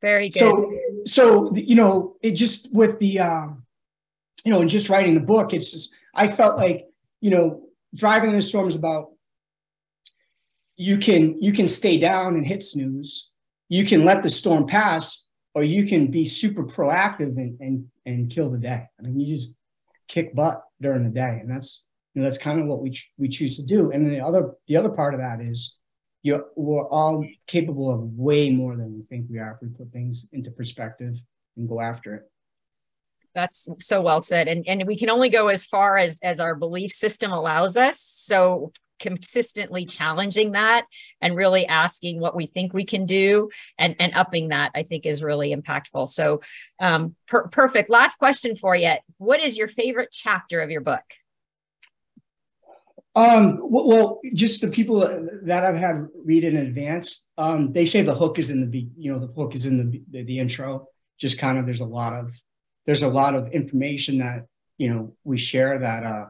Very 0.00 0.28
good. 0.28 0.38
So, 0.38 0.72
so 1.04 1.54
you 1.54 1.74
know, 1.74 2.16
it 2.22 2.32
just 2.32 2.74
with 2.74 2.98
the, 2.98 3.20
um, 3.20 3.64
you 4.44 4.52
know, 4.52 4.60
and 4.60 4.70
just 4.70 4.88
writing 4.88 5.14
the 5.14 5.20
book, 5.20 5.52
it's 5.52 5.72
just 5.72 5.94
I 6.14 6.28
felt 6.28 6.56
like 6.56 6.86
you 7.20 7.30
know, 7.30 7.62
driving 7.94 8.30
in 8.30 8.36
the 8.36 8.42
storm 8.42 8.68
is 8.68 8.76
about 8.76 9.10
you 10.76 10.96
can 10.96 11.40
you 11.42 11.52
can 11.52 11.66
stay 11.66 11.98
down 11.98 12.36
and 12.36 12.46
hit 12.46 12.62
snooze, 12.62 13.30
you 13.68 13.84
can 13.84 14.04
let 14.04 14.22
the 14.22 14.28
storm 14.28 14.66
pass, 14.66 15.24
or 15.54 15.62
you 15.62 15.84
can 15.84 16.10
be 16.10 16.24
super 16.24 16.64
proactive 16.64 17.36
and 17.36 17.60
and 17.60 17.86
and 18.06 18.30
kill 18.30 18.50
the 18.50 18.58
day. 18.58 18.84
I 18.98 19.02
mean, 19.02 19.18
you 19.18 19.36
just 19.36 19.50
kick 20.06 20.34
butt 20.34 20.62
during 20.80 21.04
the 21.04 21.10
day, 21.10 21.38
and 21.40 21.50
that's 21.50 21.82
you 22.14 22.22
know 22.22 22.26
that's 22.26 22.38
kind 22.38 22.60
of 22.60 22.66
what 22.66 22.80
we 22.80 22.90
ch- 22.90 23.12
we 23.18 23.28
choose 23.28 23.56
to 23.56 23.62
do. 23.62 23.90
And 23.90 24.06
then 24.06 24.12
the 24.12 24.24
other 24.24 24.52
the 24.68 24.76
other 24.76 24.90
part 24.90 25.14
of 25.14 25.20
that 25.20 25.40
is 25.40 25.76
you're, 26.22 26.46
we're 26.56 26.88
all 26.88 27.24
capable 27.46 27.92
of 27.92 28.00
way 28.02 28.50
more 28.50 28.76
than 28.76 28.94
we 28.94 29.02
think 29.02 29.26
we 29.30 29.38
are 29.38 29.52
if 29.52 29.62
we 29.62 29.68
put 29.68 29.92
things 29.92 30.28
into 30.32 30.50
perspective 30.50 31.14
and 31.56 31.68
go 31.68 31.80
after 31.80 32.14
it. 32.14 32.22
That's 33.34 33.68
so 33.78 34.00
well 34.00 34.20
said. 34.20 34.48
And 34.48 34.66
and 34.66 34.84
we 34.86 34.96
can 34.96 35.10
only 35.10 35.28
go 35.28 35.48
as 35.48 35.64
far 35.64 35.96
as 35.96 36.18
as 36.22 36.40
our 36.40 36.54
belief 36.54 36.92
system 36.92 37.30
allows 37.30 37.76
us. 37.76 38.00
So 38.00 38.72
consistently 38.98 39.84
challenging 39.84 40.52
that 40.52 40.84
and 41.20 41.36
really 41.36 41.66
asking 41.66 42.18
what 42.18 42.34
we 42.34 42.46
think 42.46 42.72
we 42.72 42.84
can 42.84 43.06
do 43.06 43.48
and 43.78 43.94
and 44.00 44.12
upping 44.14 44.48
that 44.48 44.72
i 44.74 44.82
think 44.82 45.06
is 45.06 45.22
really 45.22 45.54
impactful. 45.54 46.08
So 46.08 46.40
um 46.80 47.14
per- 47.28 47.46
perfect. 47.48 47.90
Last 47.90 48.16
question 48.18 48.56
for 48.56 48.74
you. 48.74 48.94
What 49.18 49.40
is 49.40 49.56
your 49.56 49.68
favorite 49.68 50.08
chapter 50.10 50.60
of 50.60 50.70
your 50.70 50.80
book 50.80 51.04
um, 53.18 53.58
well, 53.62 54.20
just 54.34 54.60
the 54.60 54.68
people 54.78 54.98
that 55.42 55.64
I've 55.64 55.80
had 55.86 56.06
read 56.30 56.44
in 56.44 56.56
advance, 56.56 57.06
um, 57.36 57.72
they 57.72 57.86
say 57.86 58.02
the 58.02 58.14
hook 58.22 58.38
is 58.38 58.50
in 58.50 58.70
the, 58.70 58.88
you 58.96 59.12
know, 59.12 59.18
the 59.18 59.32
hook 59.38 59.54
is 59.54 59.66
in 59.66 59.74
the, 59.78 60.02
the, 60.10 60.22
the 60.24 60.38
intro. 60.38 60.86
Just 61.18 61.38
kind 61.38 61.58
of, 61.58 61.66
there's 61.66 61.80
a 61.80 61.84
lot 62.00 62.12
of, 62.12 62.26
there's 62.86 63.02
a 63.02 63.08
lot 63.08 63.34
of 63.34 63.52
information 63.52 64.18
that 64.18 64.46
you 64.78 64.88
know 64.88 65.14
we 65.24 65.36
share 65.36 65.78
that 65.78 66.04
uh, 66.04 66.26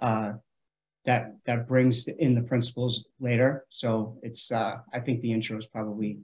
uh, 0.00 0.32
that 1.04 1.34
that 1.44 1.66
brings 1.66 2.06
in 2.06 2.34
the 2.34 2.42
principles 2.42 3.08
later. 3.18 3.66
So 3.70 4.18
it's, 4.22 4.52
uh, 4.52 4.76
I 4.92 5.00
think 5.00 5.20
the 5.20 5.32
intro 5.32 5.56
is 5.58 5.66
probably 5.66 6.18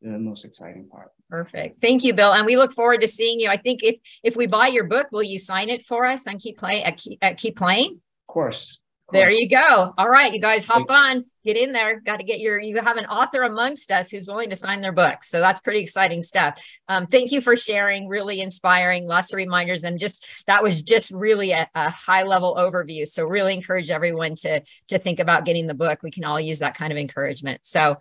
the 0.00 0.18
most 0.18 0.46
exciting 0.46 0.88
part. 0.88 1.10
Perfect. 1.28 1.80
Thank 1.82 2.04
you, 2.04 2.14
Bill. 2.14 2.32
And 2.32 2.46
we 2.46 2.56
look 2.56 2.72
forward 2.72 3.02
to 3.02 3.06
seeing 3.06 3.38
you. 3.38 3.48
I 3.48 3.58
think 3.58 3.82
if 3.82 4.00
if 4.22 4.34
we 4.34 4.46
buy 4.46 4.68
your 4.68 4.84
book, 4.84 5.08
will 5.12 5.22
you 5.22 5.38
sign 5.38 5.68
it 5.68 5.84
for 5.84 6.06
us 6.06 6.26
and 6.26 6.40
keep 6.40 6.56
playing? 6.58 6.86
Uh, 6.86 6.92
keep, 6.96 7.18
uh, 7.22 7.34
keep 7.36 7.56
playing. 7.56 8.00
Of 8.28 8.32
course. 8.32 8.79
There 9.12 9.32
you 9.32 9.48
go. 9.48 9.94
All 9.96 10.08
right, 10.08 10.32
you 10.32 10.40
guys 10.40 10.64
hop 10.64 10.90
on, 10.90 11.24
get 11.44 11.56
in 11.56 11.72
there. 11.72 12.00
Got 12.00 12.18
to 12.18 12.24
get 12.24 12.40
your, 12.40 12.60
you 12.60 12.80
have 12.80 12.96
an 12.96 13.06
author 13.06 13.42
amongst 13.42 13.90
us 13.90 14.10
who's 14.10 14.26
willing 14.26 14.50
to 14.50 14.56
sign 14.56 14.80
their 14.80 14.92
books. 14.92 15.28
So 15.28 15.40
that's 15.40 15.60
pretty 15.60 15.80
exciting 15.80 16.20
stuff. 16.20 16.62
Um, 16.88 17.06
thank 17.06 17.32
you 17.32 17.40
for 17.40 17.56
sharing, 17.56 18.08
really 18.08 18.40
inspiring, 18.40 19.06
lots 19.06 19.32
of 19.32 19.36
reminders. 19.36 19.84
And 19.84 19.98
just 19.98 20.26
that 20.46 20.62
was 20.62 20.82
just 20.82 21.10
really 21.10 21.52
a, 21.52 21.68
a 21.74 21.90
high 21.90 22.22
level 22.22 22.56
overview. 22.56 23.06
So 23.06 23.24
really 23.24 23.54
encourage 23.54 23.90
everyone 23.90 24.34
to, 24.36 24.62
to 24.88 24.98
think 24.98 25.20
about 25.20 25.44
getting 25.44 25.66
the 25.66 25.74
book. 25.74 26.02
We 26.02 26.10
can 26.10 26.24
all 26.24 26.40
use 26.40 26.60
that 26.60 26.76
kind 26.76 26.92
of 26.92 26.98
encouragement. 26.98 27.60
So 27.64 27.96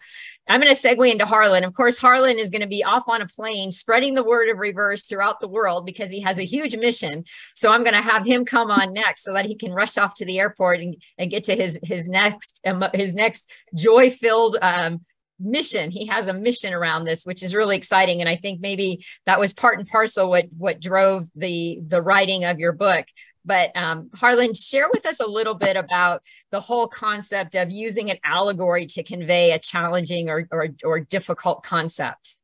I'm 0.50 0.60
going 0.60 0.74
to 0.74 0.82
segue 0.82 1.12
into 1.12 1.26
Harlan. 1.26 1.64
Of 1.64 1.76
course, 1.76 1.98
Harlan 1.98 2.40
is 2.40 2.50
going 2.50 2.62
to 2.62 2.68
be 2.68 2.84
off 2.84 3.04
on 3.08 3.22
a 3.22 3.28
plane 3.28 3.70
spreading 3.70 4.16
the 4.16 4.24
word 4.24 4.50
of 4.50 4.58
reverse 4.58 5.06
throughout 5.06 5.40
the 5.40 5.48
world 5.48 5.86
because 5.86 6.10
he 6.10 6.22
has 6.22 6.40
a 6.40 6.44
huge 6.44 6.76
mission. 6.76 7.24
So 7.56 7.72
I'm 7.72 7.84
going 7.84 7.94
to 7.94 8.02
have 8.02 8.26
him 8.26 8.46
come 8.46 8.72
on 8.72 8.92
next 8.92 9.24
so 9.24 9.34
that 9.34 9.46
he 9.46 9.56
can 9.56 9.72
rush 9.72 9.98
off 9.98 10.16
to 10.16 10.26
the 10.26 10.40
airport 10.40 10.80
and, 10.80 10.96
and 11.20 11.30
get 11.30 11.44
to 11.46 11.56
his 11.56 11.80
his 11.84 12.08
next 12.08 12.62
his 12.94 13.14
next 13.14 13.50
joy 13.76 14.10
filled 14.10 14.58
um, 14.62 15.02
mission. 15.40 15.92
He 15.92 16.08
has 16.08 16.28
a 16.28 16.34
mission 16.34 16.74
around 16.74 17.06
this, 17.06 17.26
which 17.26 17.44
is 17.44 17.54
really 17.54 17.78
exciting. 17.78 18.20
And 18.20 18.30
I 18.30 18.36
think 18.36 18.60
maybe 18.60 19.06
that 19.26 19.40
was 19.40 19.54
part 19.54 19.80
and 19.80 19.88
parcel 19.88 20.30
what 20.30 20.46
what 20.58 20.80
drove 20.80 21.28
the 21.36 21.80
the 21.86 22.02
writing 22.02 22.44
of 22.46 22.60
your 22.60 22.74
book. 22.74 23.06
But 23.46 23.76
um, 23.76 24.10
Harlan, 24.14 24.54
share 24.54 24.90
with 24.92 25.06
us 25.06 25.20
a 25.20 25.26
little 25.26 25.56
bit 25.56 25.76
about 25.76 26.22
the 26.52 26.60
whole 26.60 26.88
concept 26.88 27.56
of 27.56 27.72
using 27.72 28.12
an 28.12 28.18
allegory 28.24 28.86
to 28.88 29.04
convey 29.04 29.52
a 29.52 29.60
challenging 29.60 30.30
or, 30.30 30.48
or, 30.52 30.70
or 30.84 31.00
difficult 31.00 31.64
concept. 31.64 32.36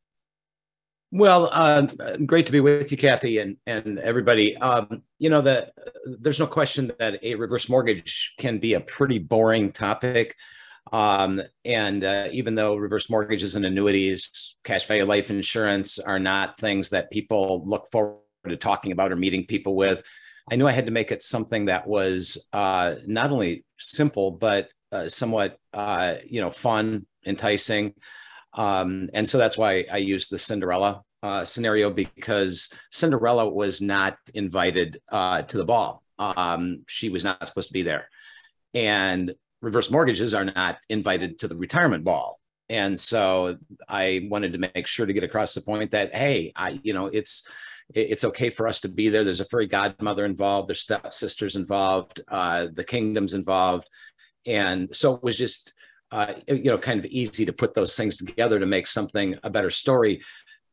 Well, 1.12 1.50
uh, 1.52 1.88
great 2.26 2.48
to 2.48 2.52
be 2.52 2.60
with 2.60 2.92
you, 2.92 2.98
Kathy, 2.98 3.38
and 3.38 3.56
and 3.66 4.00
everybody. 4.00 4.58
Um, 4.58 5.04
you 5.18 5.30
know, 5.30 5.42
the, 5.42 5.72
there's 6.20 6.40
no 6.40 6.48
question 6.48 6.92
that 7.00 7.24
a 7.24 7.36
reverse 7.36 7.70
mortgage 7.70 8.34
can 8.38 8.60
be 8.60 8.74
a 8.74 8.82
pretty 8.82 9.20
boring 9.20 9.72
topic. 9.72 10.36
Um, 10.92 11.42
and 11.64 12.04
uh, 12.04 12.28
even 12.32 12.56
though 12.56 12.76
reverse 12.76 13.10
mortgages 13.10 13.56
and 13.56 13.66
annuities, 13.66 14.58
cash 14.64 14.86
value 14.88 15.06
life 15.06 15.30
insurance 15.30 16.00
are 16.00 16.20
not 16.20 16.60
things 16.60 16.90
that 16.90 17.12
people 17.12 17.64
look 17.66 17.90
forward 17.92 18.20
to 18.48 18.58
talking 18.58 18.92
about 18.92 19.12
or 19.12 19.16
meeting 19.16 19.46
people 19.46 19.76
with, 19.76 20.04
I 20.50 20.56
knew 20.56 20.68
I 20.68 20.72
had 20.72 20.86
to 20.86 20.92
make 20.92 21.12
it 21.12 21.24
something 21.24 21.66
that 21.66 21.88
was 21.88 22.48
uh, 22.54 22.96
not 23.06 23.32
only 23.32 23.66
simple 23.78 24.32
but 24.32 24.70
uh, 24.92 25.10
somewhat 25.10 25.58
uh, 25.74 26.16
you 26.26 26.42
know 26.42 26.50
fun, 26.50 27.06
enticing. 27.26 27.94
Um, 28.54 29.10
and 29.14 29.28
so 29.28 29.38
that's 29.38 29.58
why 29.58 29.86
I 29.92 29.98
used 29.98 30.32
the 30.32 30.38
Cinderella 30.38 31.02
uh, 31.24 31.44
scenario 31.44 31.90
because 31.90 32.72
Cinderella 32.92 33.50
was 33.50 33.82
not 33.82 34.18
invited 34.34 35.02
uh, 35.12 35.42
to 35.44 35.58
the 35.58 35.66
ball. 35.66 36.04
Um, 36.20 36.84
she 36.88 37.10
was 37.10 37.24
not 37.24 37.46
supposed 37.46 37.70
to 37.70 37.74
be 37.74 37.82
there. 37.82 38.08
And 38.74 39.34
reverse 39.62 39.90
mortgages 39.90 40.34
are 40.34 40.46
not 40.46 40.78
invited 40.88 41.40
to 41.40 41.48
the 41.48 41.56
retirement 41.56 42.04
ball. 42.04 42.40
And 42.70 43.00
so 43.00 43.58
I 43.90 44.28
wanted 44.30 44.54
to 44.54 44.60
make 44.60 44.88
sure 44.88 45.06
to 45.06 45.14
get 45.14 45.24
across 45.24 45.54
the 45.54 45.62
point 45.62 45.92
that, 45.92 46.16
hey, 46.16 46.52
I, 46.56 46.80
you 46.84 46.94
know, 46.94 47.08
it's, 47.08 47.50
it's 47.94 48.24
okay 48.24 48.50
for 48.50 48.68
us 48.68 48.82
to 48.82 48.90
be 48.90 49.10
there. 49.10 49.24
There's 49.24 49.42
a 49.42 49.46
fairy 49.46 49.68
godmother 49.68 50.26
involved. 50.26 50.70
There's 50.70 50.82
stepsisters 50.82 51.56
involved. 51.56 52.22
Uh, 52.28 52.68
the 52.74 52.84
kingdom's 52.84 53.34
involved, 53.34 53.88
and 54.46 54.94
so 54.96 55.16
it 55.16 55.24
was 55.24 55.38
just 55.38 55.74
uh, 56.12 56.34
you 56.48 56.66
know 56.66 56.78
kind 56.78 57.00
of 57.00 57.06
easy 57.06 57.46
to 57.46 57.54
put 57.54 57.74
those 57.74 57.96
things 57.96 58.18
together 58.18 58.60
to 58.60 58.66
make 58.66 58.88
something 58.88 59.36
a 59.44 59.50
better 59.50 59.72
story. 59.72 60.22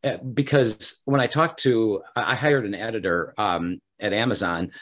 Uh, 0.05 0.17
because 0.17 1.03
when 1.05 1.21
I 1.21 1.27
talked 1.27 1.63
to, 1.63 2.03
I 2.17 2.35
hired 2.35 2.67
an 2.67 2.75
editor 2.75 3.35
um, 3.39 3.81
at 4.01 4.13
Amazon, 4.13 4.73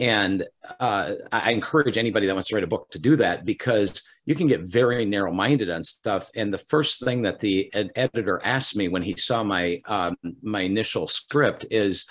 and 0.00 0.46
uh, 0.78 1.12
I 1.32 1.50
encourage 1.50 1.98
anybody 1.98 2.26
that 2.26 2.34
wants 2.34 2.48
to 2.48 2.54
write 2.54 2.64
a 2.64 2.68
book 2.68 2.88
to 2.90 3.00
do 3.00 3.16
that 3.16 3.44
because 3.44 4.02
you 4.26 4.36
can 4.36 4.46
get 4.46 4.60
very 4.60 5.04
narrow 5.04 5.32
minded 5.32 5.70
on 5.70 5.82
stuff. 5.82 6.30
And 6.36 6.54
the 6.54 6.58
first 6.58 7.04
thing 7.04 7.22
that 7.22 7.40
the 7.40 7.72
ed- 7.74 7.90
editor 7.96 8.40
asked 8.44 8.76
me 8.76 8.88
when 8.88 9.02
he 9.02 9.16
saw 9.16 9.42
my 9.42 9.80
um, 9.86 10.16
my 10.42 10.60
initial 10.60 11.08
script 11.08 11.66
is, 11.70 12.08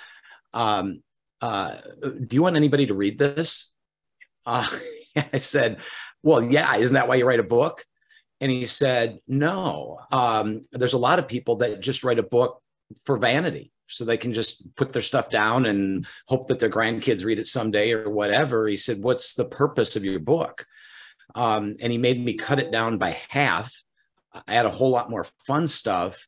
um, 0.54 1.02
uh, 1.42 1.78
"Do 2.02 2.36
you 2.36 2.42
want 2.42 2.58
anybody 2.58 2.88
to 2.88 2.94
read 2.94 3.18
this?" 3.18 3.74
Uh, 4.46 4.68
I 5.34 5.38
said, 5.38 5.78
"Well, 6.24 6.44
yeah. 6.44 6.76
Isn't 6.76 6.96
that 6.96 7.08
why 7.08 7.16
you 7.16 7.26
write 7.26 7.40
a 7.40 7.44
book?" 7.44 7.86
And 8.42 8.52
he 8.52 8.66
said, 8.66 9.20
"No. 9.30 10.00
Um, 10.12 10.66
there's 10.74 10.94
a 10.94 10.98
lot 10.98 11.20
of 11.20 11.30
people 11.30 11.58
that 11.58 11.80
just 11.80 12.04
write 12.04 12.20
a 12.20 12.24
book 12.24 12.62
for 13.06 13.18
vanity." 13.18 13.72
So 13.88 14.06
they 14.06 14.18
can 14.18 14.34
just 14.34 14.76
put 14.76 14.94
their 14.94 15.02
stuff 15.02 15.30
down 15.30 15.66
and 15.66 16.06
hope 16.28 16.48
that 16.48 16.60
their 16.60 16.70
grandkids 16.70 17.26
read 17.26 17.40
it 17.40 17.48
someday 17.48 17.92
or 17.92 18.10
whatever. 18.10 18.68
He 18.68 18.78
said, 18.78 19.02
What's 19.02 19.34
the 19.34 19.46
purpose 19.46 19.96
of 19.96 20.04
your 20.04 20.20
book? 20.20 20.66
Um, 21.36 21.76
and 21.80 21.92
he 21.92 21.98
made 21.98 22.24
me 22.24 22.36
cut 22.36 22.60
it 22.60 22.72
down 22.72 22.98
by 22.98 23.18
half, 23.30 23.72
add 24.48 24.66
a 24.66 24.72
whole 24.72 24.90
lot 24.90 25.10
more 25.10 25.26
fun 25.46 25.68
stuff. 25.68 26.28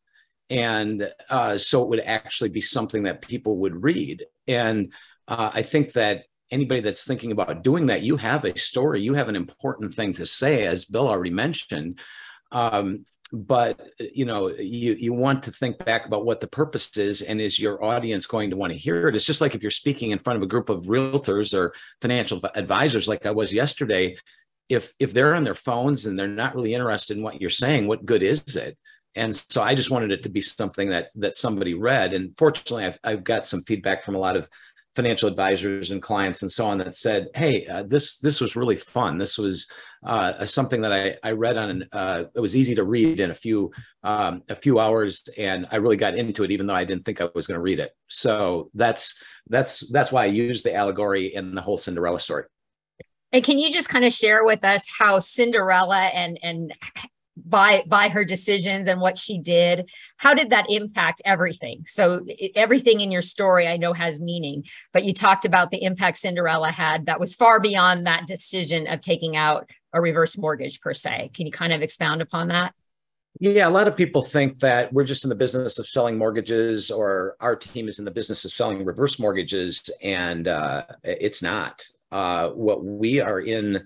And 0.50 1.12
uh, 1.30 1.58
so 1.58 1.84
it 1.84 1.90
would 1.90 2.00
actually 2.00 2.50
be 2.50 2.62
something 2.62 3.04
that 3.04 3.22
people 3.22 3.58
would 3.58 3.84
read. 3.84 4.26
And 4.48 4.94
uh, 5.28 5.52
I 5.54 5.62
think 5.62 5.94
that 5.94 6.24
anybody 6.52 6.82
that's 6.82 7.06
thinking 7.06 7.32
about 7.32 7.64
doing 7.64 7.88
that, 7.88 8.02
you 8.02 8.18
have 8.18 8.46
a 8.46 8.58
story, 8.58 9.02
you 9.02 9.14
have 9.14 9.30
an 9.30 9.36
important 9.36 9.94
thing 9.94 10.14
to 10.16 10.26
say, 10.26 10.66
as 10.66 10.86
Bill 10.86 11.08
already 11.08 11.30
mentioned. 11.30 12.00
Um, 12.52 13.06
but 13.32 13.80
you 14.00 14.26
know 14.26 14.50
you 14.50 14.94
you 14.94 15.14
want 15.14 15.44
to 15.44 15.52
think 15.52 15.78
back 15.86 16.06
about 16.06 16.26
what 16.26 16.40
the 16.40 16.48
purpose 16.48 16.98
is 16.98 17.22
and 17.22 17.40
is 17.40 17.60
your 17.60 17.84
audience 17.84 18.26
going 18.26 18.50
to 18.50 18.56
want 18.56 18.74
to 18.74 18.78
hear 18.78 19.08
it? 19.08 19.16
It's 19.16 19.26
just 19.26 19.42
like 19.42 19.56
if 19.56 19.62
you're 19.62 19.72
speaking 19.72 20.12
in 20.12 20.20
front 20.20 20.38
of 20.38 20.44
a 20.44 20.48
group 20.48 20.70
of 20.70 20.86
realtors 20.86 21.58
or 21.58 21.74
financial 22.02 22.42
advisors 22.56 23.08
like 23.08 23.26
i 23.26 23.32
was 23.32 23.54
yesterday 23.54 24.16
if 24.68 24.94
if 25.00 25.14
they're 25.14 25.36
on 25.36 25.44
their 25.44 25.56
phones 25.56 26.06
and 26.06 26.18
they're 26.18 26.28
not 26.28 26.56
really 26.56 26.74
interested 26.74 27.18
in 27.18 27.24
what 27.24 27.40
you're 27.42 27.50
saying 27.50 27.88
what 27.88 28.06
good 28.06 28.24
is 28.24 28.56
it? 28.56 28.78
And 29.16 29.36
so 29.36 29.62
i 29.62 29.76
just 29.76 29.92
wanted 29.92 30.12
it 30.12 30.24
to 30.24 30.30
be 30.30 30.42
something 30.42 30.90
that 30.90 31.10
that 31.16 31.36
somebody 31.36 31.74
read 31.74 32.14
and 32.14 32.36
fortunately 32.38 32.86
i've, 32.86 33.00
I've 33.04 33.24
got 33.24 33.48
some 33.48 33.64
feedback 33.64 34.04
from 34.04 34.16
a 34.16 34.20
lot 34.20 34.36
of 34.36 34.48
financial 35.00 35.30
advisors 35.30 35.92
and 35.92 36.02
clients 36.02 36.42
and 36.42 36.52
so 36.52 36.68
on 36.68 36.78
that 36.78 36.94
said, 36.94 37.30
"Hey, 37.34 37.66
uh, 37.68 37.84
this 37.84 38.18
this 38.18 38.42
was 38.42 38.58
really 38.58 38.76
fun. 38.76 39.18
This 39.18 39.38
was 39.38 39.72
uh, 40.06 40.46
something 40.46 40.82
that 40.82 40.92
I 40.92 41.16
I 41.24 41.32
read 41.32 41.58
on. 41.58 41.86
Uh, 41.94 42.26
it 42.36 42.42
was 42.42 42.54
easy 42.58 42.76
to 42.76 42.84
read 42.84 43.22
in 43.22 43.32
a 43.32 43.36
few 43.36 43.72
um, 44.04 44.44
a 44.50 44.56
few 44.56 44.78
hours, 44.78 45.24
and 45.38 45.68
I 45.72 45.78
really 45.78 45.96
got 45.96 46.18
into 46.18 46.44
it, 46.44 46.52
even 46.52 46.68
though 46.68 46.76
I 46.76 46.84
didn't 46.84 47.06
think 47.06 47.22
I 47.22 47.30
was 47.34 47.48
going 47.48 47.58
to 47.58 47.62
read 47.62 47.80
it. 47.80 47.92
So 48.10 48.70
that's 48.74 49.22
that's 49.48 49.90
that's 49.90 50.12
why 50.12 50.24
I 50.24 50.28
use 50.28 50.64
the 50.64 50.76
allegory 50.76 51.34
in 51.34 51.56
the 51.56 51.62
whole 51.62 51.78
Cinderella 51.78 52.20
story. 52.20 52.44
And 53.32 53.42
can 53.42 53.58
you 53.58 53.72
just 53.72 53.88
kind 53.88 54.04
of 54.04 54.12
share 54.12 54.44
with 54.44 54.66
us 54.66 54.86
how 55.00 55.20
Cinderella 55.20 56.08
and 56.08 56.38
and 56.44 56.74
by 57.46 57.84
by 57.88 58.10
her 58.10 58.26
decisions 58.26 58.88
and 58.88 59.02
what 59.02 59.18
she 59.18 59.40
did 59.40 59.90
how 60.18 60.34
did 60.34 60.50
that 60.50 60.66
impact 60.70 61.22
everything? 61.24 61.84
So 61.86 62.22
it, 62.28 62.52
everything 62.56 63.02
in 63.02 63.12
your 63.12 63.22
story 63.22 63.68
i 63.68 63.78
know 63.78 63.94
has 63.94 64.20
meaning 64.20 64.64
but 64.94 65.04
you 65.04 65.14
talked 65.14 65.46
about 65.46 65.72
the 65.72 65.84
impact 65.84 66.18
cinderella 66.18 66.72
had 66.72 67.06
that 67.06 67.20
was 67.20 67.36
far 67.36 67.60
beyond 67.60 68.06
that 68.06 68.28
decision 68.28 68.88
of 68.88 69.02
taking 69.02 69.36
out 69.36 69.70
a 69.94 70.02
reverse 70.02 70.38
mortgage 70.38 70.80
per 70.82 70.94
se. 70.94 71.32
Can 71.34 71.46
you 71.46 71.52
kind 71.52 71.74
of 71.74 71.82
expound 71.82 72.22
upon 72.22 72.50
that? 72.50 72.74
Yeah, 73.40 73.68
a 73.68 73.70
lot 73.70 73.88
of 73.88 73.96
people 73.96 74.22
think 74.22 74.60
that 74.60 74.92
we're 74.92 75.04
just 75.04 75.24
in 75.24 75.30
the 75.30 75.36
business 75.36 75.80
of 75.80 75.88
selling 75.88 76.18
mortgages, 76.18 76.92
or 76.92 77.36
our 77.40 77.56
team 77.56 77.88
is 77.88 78.00
in 78.00 78.06
the 78.06 78.12
business 78.12 78.44
of 78.44 78.52
selling 78.52 78.84
reverse 78.84 79.20
mortgages, 79.20 79.90
and 80.02 80.48
uh, 80.48 80.84
it's 81.04 81.42
not. 81.42 81.86
Uh, 82.12 82.50
what 82.50 82.84
we 82.84 83.22
are 83.22 83.40
in 83.40 83.86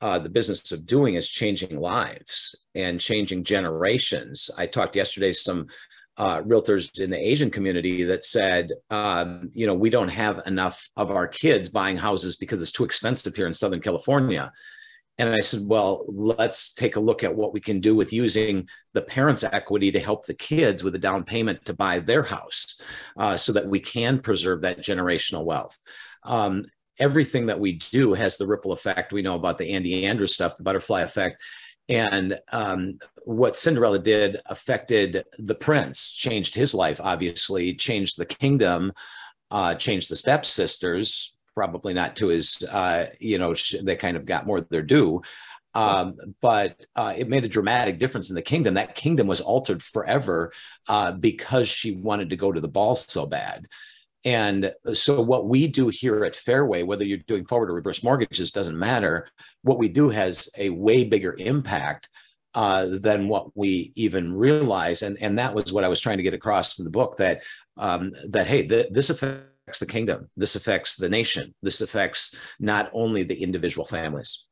uh, 0.00 0.18
the 0.18 0.28
business 0.28 0.72
of 0.72 0.86
doing 0.86 1.14
is 1.14 1.28
changing 1.28 1.78
lives 1.80 2.54
and 2.74 3.00
changing 3.00 3.44
generations. 3.44 4.50
I 4.56 4.66
talked 4.66 4.96
yesterday 4.96 5.32
to 5.32 5.38
some 5.38 5.66
uh, 6.18 6.42
realtors 6.42 6.98
in 6.98 7.10
the 7.10 7.18
Asian 7.18 7.50
community 7.50 8.04
that 8.04 8.24
said, 8.24 8.72
um, 8.90 9.50
you 9.52 9.66
know, 9.66 9.74
we 9.74 9.90
don't 9.90 10.08
have 10.08 10.40
enough 10.46 10.88
of 10.96 11.10
our 11.10 11.28
kids 11.28 11.68
buying 11.68 11.96
houses 11.96 12.36
because 12.36 12.62
it's 12.62 12.72
too 12.72 12.84
expensive 12.84 13.34
here 13.34 13.46
in 13.46 13.54
Southern 13.54 13.80
California. 13.80 14.52
And 15.18 15.30
I 15.30 15.40
said, 15.40 15.60
well, 15.64 16.04
let's 16.08 16.74
take 16.74 16.96
a 16.96 17.00
look 17.00 17.24
at 17.24 17.34
what 17.34 17.54
we 17.54 17.60
can 17.60 17.80
do 17.80 17.94
with 17.94 18.12
using 18.12 18.68
the 18.92 19.00
parents' 19.00 19.44
equity 19.44 19.90
to 19.92 20.00
help 20.00 20.26
the 20.26 20.34
kids 20.34 20.84
with 20.84 20.94
a 20.94 20.98
down 20.98 21.24
payment 21.24 21.64
to 21.64 21.74
buy 21.74 22.00
their 22.00 22.22
house 22.22 22.80
uh, 23.16 23.36
so 23.36 23.52
that 23.52 23.66
we 23.66 23.80
can 23.80 24.18
preserve 24.20 24.62
that 24.62 24.80
generational 24.80 25.44
wealth. 25.44 25.78
Um, 26.22 26.66
everything 26.98 27.46
that 27.46 27.60
we 27.60 27.74
do 27.74 28.14
has 28.14 28.36
the 28.36 28.46
ripple 28.46 28.72
effect. 28.72 29.12
We 29.12 29.22
know 29.22 29.34
about 29.34 29.58
the 29.58 29.72
Andy 29.72 30.06
Andrews 30.06 30.34
stuff, 30.34 30.56
the 30.56 30.62
butterfly 30.62 31.02
effect. 31.02 31.42
And 31.88 32.38
um, 32.50 32.98
what 33.24 33.56
Cinderella 33.56 33.98
did 33.98 34.40
affected 34.46 35.24
the 35.38 35.54
prince, 35.54 36.12
changed 36.12 36.54
his 36.54 36.74
life, 36.74 37.00
obviously, 37.00 37.74
changed 37.74 38.18
the 38.18 38.26
kingdom, 38.26 38.92
uh, 39.50 39.74
changed 39.74 40.10
the 40.10 40.16
stepsisters, 40.16 41.36
probably 41.54 41.94
not 41.94 42.16
to 42.16 42.28
his, 42.28 42.62
uh, 42.70 43.06
you 43.20 43.38
know, 43.38 43.54
they 43.82 43.96
kind 43.96 44.16
of 44.16 44.26
got 44.26 44.46
more 44.46 44.60
their 44.60 44.82
due. 44.82 45.22
Um, 45.74 46.16
but 46.40 46.80
uh, 46.96 47.12
it 47.16 47.28
made 47.28 47.44
a 47.44 47.48
dramatic 47.48 47.98
difference 47.98 48.30
in 48.30 48.34
the 48.34 48.42
kingdom. 48.42 48.74
That 48.74 48.94
kingdom 48.94 49.26
was 49.26 49.42
altered 49.42 49.82
forever 49.82 50.52
uh, 50.88 51.12
because 51.12 51.68
she 51.68 51.92
wanted 51.92 52.30
to 52.30 52.36
go 52.36 52.50
to 52.50 52.60
the 52.60 52.68
ball 52.68 52.96
so 52.96 53.26
bad. 53.26 53.66
And 54.26 54.72
so, 54.92 55.22
what 55.22 55.46
we 55.46 55.68
do 55.68 55.86
here 55.86 56.24
at 56.24 56.34
Fairway, 56.34 56.82
whether 56.82 57.04
you're 57.04 57.18
doing 57.28 57.46
forward 57.46 57.70
or 57.70 57.74
reverse 57.74 58.02
mortgages, 58.02 58.50
doesn't 58.50 58.76
matter. 58.76 59.28
What 59.62 59.78
we 59.78 59.88
do 59.88 60.10
has 60.10 60.50
a 60.58 60.68
way 60.70 61.04
bigger 61.04 61.36
impact 61.38 62.08
uh, 62.52 62.88
than 62.90 63.28
what 63.28 63.56
we 63.56 63.92
even 63.94 64.34
realize. 64.34 65.02
And, 65.02 65.16
and 65.20 65.38
that 65.38 65.54
was 65.54 65.72
what 65.72 65.84
I 65.84 65.88
was 65.88 66.00
trying 66.00 66.16
to 66.16 66.24
get 66.24 66.34
across 66.34 66.80
in 66.80 66.84
the 66.84 66.90
book 66.90 67.18
that, 67.18 67.44
um, 67.76 68.14
that 68.30 68.48
hey, 68.48 68.66
th- 68.66 68.88
this 68.90 69.10
affects 69.10 69.78
the 69.78 69.86
kingdom, 69.86 70.28
this 70.36 70.56
affects 70.56 70.96
the 70.96 71.08
nation, 71.08 71.54
this 71.62 71.80
affects 71.80 72.34
not 72.58 72.90
only 72.92 73.22
the 73.22 73.40
individual 73.40 73.86
families. 73.86 74.46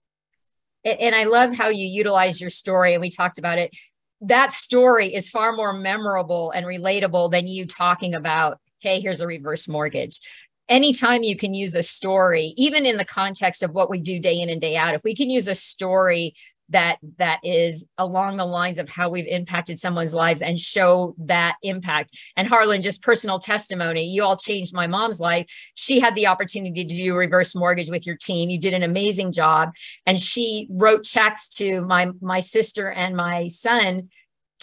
And 0.85 1.17
I 1.17 1.25
love 1.25 1.53
how 1.53 1.69
you 1.69 1.89
utilize 1.89 2.41
your 2.41 2.51
story, 2.51 2.93
and 2.93 3.01
we 3.01 3.11
talked 3.11 3.39
about 3.39 3.59
it. 3.59 3.73
That 4.21 4.53
story 4.53 5.13
is 5.13 5.29
far 5.29 5.53
more 5.53 5.73
memorable 5.73 6.53
and 6.53 6.65
relatable 6.65 7.33
than 7.33 7.49
you 7.49 7.67
talking 7.67 8.15
about 8.15 8.61
hey, 8.85 9.01
here's 9.01 9.21
a 9.21 9.27
reverse 9.27 9.67
mortgage. 9.67 10.21
Anytime 10.69 11.23
you 11.23 11.37
can 11.37 11.53
use 11.55 11.75
a 11.75 11.83
story, 11.83 12.55
even 12.57 12.87
in 12.87 12.97
the 12.97 13.05
context 13.05 13.63
of 13.63 13.73
what 13.73 13.91
we 13.91 13.99
do 13.99 14.21
day 14.21 14.41
in 14.41 14.49
and 14.49 14.61
day 14.61 14.77
out, 14.77 14.95
if 14.95 15.03
we 15.03 15.15
can 15.15 15.29
use 15.29 15.49
a 15.49 15.55
story 15.55 16.35
that 16.71 16.99
that 17.19 17.41
is 17.43 17.87
along 17.99 18.37
the 18.37 18.45
lines 18.45 18.79
of 18.79 18.89
how 18.89 19.11
we've 19.11 19.27
impacted 19.27 19.79
someone's 19.79 20.15
lives 20.15 20.41
and 20.41 20.59
show 20.59 21.15
that 21.19 21.57
impact. 21.63 22.11
And 22.37 22.49
harlan 22.49 22.81
just 22.81 23.03
personal 23.03 23.39
testimony 23.39 24.05
you 24.05 24.25
all 24.25 24.37
changed 24.37 24.73
my 24.75 24.87
mom's 24.87 25.21
life. 25.21 25.47
She 25.75 26.01
had 26.01 26.15
the 26.15 26.27
opportunity 26.27 26.87
to 26.87 26.97
do 26.97 27.13
a 27.13 27.19
reverse 27.19 27.55
mortgage 27.55 27.91
with 27.91 28.07
your 28.07 28.17
team. 28.17 28.49
You 28.49 28.59
did 28.59 28.73
an 28.73 28.83
amazing 28.83 29.33
job. 29.33 29.73
And 30.07 30.19
she 30.19 30.67
wrote 30.71 31.05
checks 31.05 31.49
to 31.51 31.83
my 31.83 32.11
my 32.21 32.41
sister 32.41 32.91
and 32.91 33.15
my 33.15 33.49
son 33.49 34.09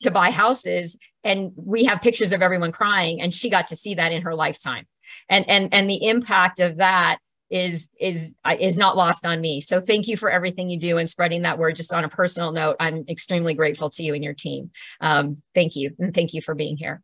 to 0.01 0.11
buy 0.11 0.31
houses 0.31 0.97
and 1.23 1.51
we 1.55 1.85
have 1.85 2.01
pictures 2.01 2.33
of 2.33 2.41
everyone 2.41 2.71
crying 2.71 3.21
and 3.21 3.33
she 3.33 3.49
got 3.49 3.67
to 3.67 3.75
see 3.75 3.95
that 3.95 4.11
in 4.11 4.23
her 4.23 4.35
lifetime. 4.35 4.85
And 5.29 5.47
and 5.49 5.73
and 5.73 5.89
the 5.89 6.07
impact 6.07 6.59
of 6.59 6.77
that 6.77 7.19
is 7.49 7.89
is 7.99 8.31
is 8.59 8.77
not 8.77 8.95
lost 8.95 9.25
on 9.25 9.41
me. 9.41 9.61
So 9.61 9.81
thank 9.81 10.07
you 10.07 10.17
for 10.17 10.29
everything 10.29 10.69
you 10.69 10.79
do 10.79 10.97
and 10.97 11.09
spreading 11.09 11.41
that 11.41 11.57
word. 11.57 11.75
Just 11.75 11.93
on 11.93 12.03
a 12.03 12.09
personal 12.09 12.51
note 12.51 12.77
i'm 12.79 13.03
extremely 13.09 13.53
grateful 13.53 13.89
to 13.91 14.03
you 14.03 14.13
and 14.13 14.23
your 14.23 14.33
team. 14.33 14.71
Um, 15.01 15.35
thank 15.53 15.75
you 15.75 15.91
and 15.99 16.13
thank 16.13 16.33
you 16.33 16.41
for 16.41 16.55
being 16.55 16.77
here. 16.77 17.01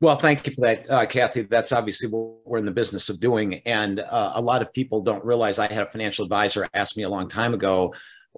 Well, 0.00 0.14
thank 0.14 0.46
you 0.46 0.54
for 0.54 0.60
that, 0.60 0.88
uh, 0.88 1.06
Kathy. 1.06 1.42
That's 1.42 1.72
obviously 1.72 2.08
what 2.08 2.46
we're 2.46 2.58
in 2.58 2.64
the 2.64 2.70
business 2.70 3.08
of 3.08 3.18
doing. 3.18 3.54
And 3.66 3.98
uh, 3.98 4.32
a 4.36 4.40
lot 4.40 4.62
of 4.62 4.72
people 4.72 5.00
don't 5.00 5.24
realize 5.24 5.58
I 5.58 5.66
had 5.66 5.82
a 5.82 5.90
financial 5.90 6.24
advisor 6.24 6.68
ask 6.72 6.96
me 6.96 7.02
a 7.02 7.08
long 7.08 7.28
time 7.28 7.52
ago, 7.52 7.94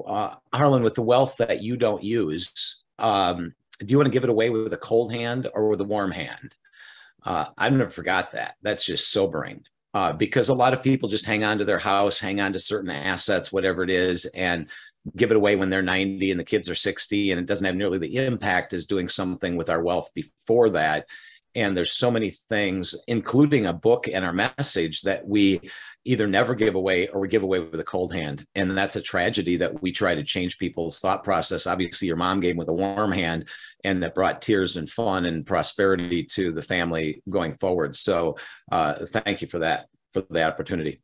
uh, 0.07 0.37
Harlan, 0.55 0.83
with 0.83 0.95
the 0.95 1.03
wealth 1.03 1.37
that 1.37 1.63
you 1.63 1.77
don't 1.77 2.03
use, 2.03 2.83
um, 2.99 3.53
do 3.81 3.87
you 3.89 3.97
want 3.97 4.07
to 4.07 4.13
give 4.13 4.25
it 4.25 4.31
away 4.31 4.51
with 4.51 4.73
a 4.73 4.79
cold 4.79 5.13
hand 5.13 5.49
or 5.55 5.69
with 5.69 5.81
a 5.81 5.85
warm 5.85 6.13
hand? 6.13 6.55
Uh, 7.25 7.47
I've 7.57 7.73
never 7.73 7.91
forgot 7.91 8.33
that. 8.33 8.55
That's 8.63 8.85
just 8.85 9.11
sobering. 9.11 9.65
Uh, 9.93 10.13
because 10.13 10.49
a 10.49 10.55
lot 10.55 10.73
of 10.73 10.85
people 10.85 11.09
just 11.09 11.25
hang 11.25 11.43
on 11.43 11.59
to 11.59 11.65
their 11.65 11.79
house, 11.79 12.21
hang 12.21 12.41
on 12.41 12.53
to 12.53 12.59
certain 12.61 12.91
assets, 12.91 13.53
whatever 13.53 13.83
it 13.83 13.91
is, 13.91 14.25
and 14.27 14.69
give 15.17 15.33
it 15.33 15.37
away 15.37 15.57
when 15.57 15.69
they're 15.69 15.83
90 15.83 16.31
and 16.31 16.39
the 16.39 16.45
kids 16.45 16.69
are 16.69 16.77
60, 16.77 17.33
and 17.33 17.41
it 17.41 17.47
doesn't 17.47 17.67
have 17.67 17.75
nearly 17.75 17.99
the 17.99 18.17
impact 18.25 18.73
as 18.73 18.87
doing 18.87 19.09
something 19.09 19.57
with 19.57 19.69
our 19.69 19.83
wealth 19.83 20.09
before 20.15 20.71
that 20.71 21.07
and 21.55 21.77
there's 21.77 21.93
so 21.93 22.11
many 22.11 22.31
things 22.49 22.95
including 23.09 23.67
a 23.67 23.73
book 23.73 24.09
and 24.09 24.25
our 24.25 24.33
message 24.33 25.03
that 25.03 25.27
we 25.27 25.61
either 26.05 26.27
never 26.27 26.55
give 26.55 26.75
away 26.75 27.09
or 27.09 27.21
we 27.21 27.29
give 27.29 27.43
away 27.43 27.61
with 27.61 27.79
a 27.79 27.85
cold 27.85 28.15
hand. 28.15 28.47
And 28.55 28.77
that's 28.77 28.97
a 28.97 29.03
tragedy 29.03 29.59
that 29.59 29.83
we 29.83 29.93
try 29.93 30.15
to 30.15 30.25
change 30.25 30.59
people's 30.59 30.99
thought 30.99 31.25
process. 31.25 31.67
Obviously 31.67 32.09
your 32.09 32.17
mom 32.17 32.41
gave 32.41 32.57
with 32.57 32.69
a 32.69 32.73
warm 32.73 33.13
hand 33.13 33.49
and 33.85 34.03
that 34.03 34.15
brought 34.15 34.41
tears 34.41 34.77
and 34.77 34.89
fun 34.89 35.27
and 35.27 35.47
prosperity 35.47 36.25
to 36.33 36.53
the 36.53 36.63
family 36.63 37.23
going 37.29 37.55
forward. 37.59 37.97
So 37.97 38.39
uh, 38.73 39.07
thank 39.07 39.43
you 39.43 39.49
for 39.49 39.59
that 39.59 39.87
for 40.13 40.25
the 40.31 40.45
opportunity 40.45 41.03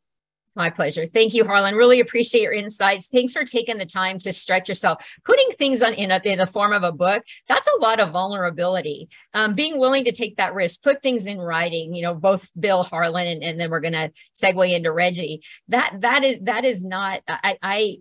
my 0.57 0.69
pleasure. 0.69 1.07
Thank 1.07 1.33
you, 1.33 1.45
Harlan. 1.45 1.75
Really 1.75 1.99
appreciate 1.99 2.41
your 2.41 2.53
insights. 2.53 3.07
Thanks 3.07 3.33
for 3.33 3.45
taking 3.45 3.77
the 3.77 3.85
time 3.85 4.19
to 4.19 4.33
stretch 4.33 4.67
yourself. 4.67 5.05
Putting 5.23 5.49
things 5.51 5.81
on 5.81 5.93
in, 5.93 6.11
a, 6.11 6.19
in 6.23 6.39
the 6.39 6.47
form 6.47 6.73
of 6.73 6.83
a 6.83 6.91
book, 6.91 7.23
that's 7.47 7.67
a 7.67 7.79
lot 7.79 7.99
of 7.99 8.11
vulnerability. 8.11 9.07
Um, 9.33 9.55
being 9.55 9.77
willing 9.77 10.05
to 10.05 10.11
take 10.11 10.37
that 10.37 10.53
risk, 10.53 10.81
put 10.81 11.01
things 11.01 11.27
in 11.27 11.37
writing, 11.37 11.93
you 11.93 12.01
know, 12.01 12.13
both 12.15 12.49
Bill, 12.59 12.83
Harlan, 12.83 13.27
and, 13.27 13.43
and 13.43 13.59
then 13.59 13.69
we're 13.69 13.79
going 13.79 13.93
to 13.93 14.11
segue 14.35 14.73
into 14.73 14.91
Reggie. 14.91 15.43
That 15.69 16.01
that 16.01 16.23
is 16.23 16.37
that 16.43 16.65
is 16.65 16.83
not 16.83 17.21
I, 17.27 17.57
I 17.61 17.97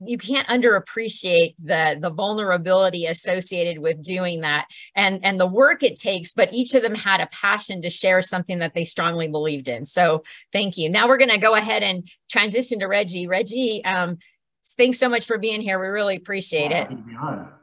you 0.00 0.18
can't 0.18 0.48
underappreciate 0.48 1.54
the 1.62 1.98
the 2.00 2.10
vulnerability 2.10 3.06
associated 3.06 3.80
with 3.80 4.02
doing 4.02 4.40
that 4.40 4.66
and 4.94 5.24
and 5.24 5.40
the 5.40 5.46
work 5.46 5.82
it 5.82 5.96
takes 5.96 6.32
but 6.32 6.52
each 6.52 6.74
of 6.74 6.82
them 6.82 6.94
had 6.94 7.20
a 7.20 7.28
passion 7.28 7.82
to 7.82 7.90
share 7.90 8.20
something 8.22 8.58
that 8.58 8.74
they 8.74 8.84
strongly 8.84 9.28
believed 9.28 9.68
in. 9.68 9.84
So 9.84 10.24
thank 10.52 10.76
you. 10.76 10.88
Now 10.88 11.08
we're 11.08 11.18
going 11.18 11.30
to 11.30 11.38
go 11.38 11.54
ahead 11.54 11.82
and 11.82 12.08
transition 12.30 12.80
to 12.80 12.86
reggie. 12.86 13.26
Reggie 13.26 13.84
um, 13.84 14.18
thanks 14.76 14.98
so 14.98 15.08
much 15.08 15.26
for 15.26 15.38
being 15.38 15.60
here. 15.60 15.80
We 15.80 15.88
really 15.88 16.16
appreciate 16.16 16.72
it. 16.72 16.88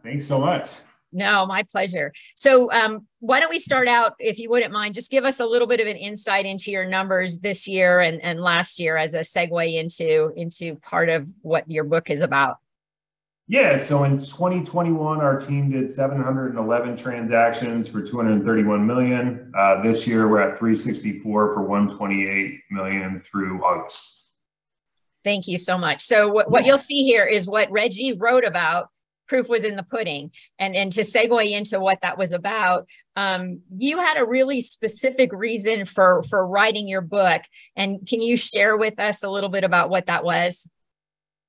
Thanks 0.04 0.26
so 0.28 0.40
much 0.40 0.70
no, 1.16 1.46
my 1.46 1.64
pleasure. 1.64 2.12
So, 2.36 2.70
um, 2.74 3.08
why 3.20 3.40
don't 3.40 3.50
we 3.50 3.58
start 3.58 3.88
out, 3.88 4.16
if 4.20 4.38
you 4.38 4.50
wouldn't 4.50 4.74
mind, 4.74 4.94
just 4.94 5.10
give 5.10 5.24
us 5.24 5.40
a 5.40 5.46
little 5.46 5.68
bit 5.68 5.80
of 5.80 5.88
an 5.88 5.96
insight 5.96 6.46
into 6.46 6.72
your 6.72 6.86
numbers 6.86 7.40
this 7.40 7.68
year 7.68 8.02
and, 8.02 8.22
and 8.22 8.42
last 8.42 8.80
year 8.80 8.98
as 8.98 9.14
a 9.14 9.20
segue 9.20 9.74
into 9.80 10.34
into 10.36 10.76
part 10.76 11.08
of 11.08 11.26
what 11.42 11.72
your 11.72 11.86
book 11.86 12.10
is 12.10 12.22
about. 12.22 12.58
Yeah, 13.48 13.78
so 13.78 14.04
in 14.04 14.18
2021, 14.18 15.22
our 15.22 15.40
team 15.40 15.72
did 15.72 15.92
711 15.92 16.98
transactions 16.98 17.88
for 17.88 18.02
231 18.02 18.86
million. 18.86 19.54
Uh, 19.58 19.82
this 19.84 20.06
year, 20.06 20.28
we're 20.28 20.42
at 20.42 20.60
364 20.60 21.22
for 21.54 21.62
128 21.62 22.60
million 22.72 23.20
through 23.20 23.64
August. 23.64 24.34
Thank 25.24 25.48
you 25.48 25.58
so 25.58 25.78
much. 25.78 26.02
So, 26.02 26.28
what, 26.28 26.52
what 26.52 26.66
you'll 26.66 26.78
see 26.78 27.06
here 27.06 27.24
is 27.24 27.48
what 27.48 27.72
Reggie 27.72 28.14
wrote 28.14 28.44
about 28.44 28.90
proof 29.28 29.48
was 29.50 29.64
in 29.64 29.76
the 29.76 29.84
pudding. 29.84 30.32
And, 30.60 30.76
and 30.76 30.92
to 30.94 31.02
segue 31.02 31.52
into 31.52 31.80
what 31.80 32.00
that 32.02 32.18
was 32.18 32.32
about, 32.32 32.88
um, 33.16 33.62
you 33.78 34.00
had 34.00 34.18
a 34.18 34.26
really 34.26 34.62
specific 34.62 35.32
reason 35.32 35.86
for, 35.86 36.24
for 36.30 36.46
writing 36.46 36.88
your 36.88 37.02
book. 37.02 37.42
And 37.76 38.06
can 38.08 38.22
you 38.22 38.38
share 38.38 38.78
with 38.78 39.00
us 39.00 39.24
a 39.24 39.30
little 39.30 39.50
bit 39.50 39.64
about 39.64 39.90
what 39.90 40.08
that 40.08 40.24
was? 40.24 40.68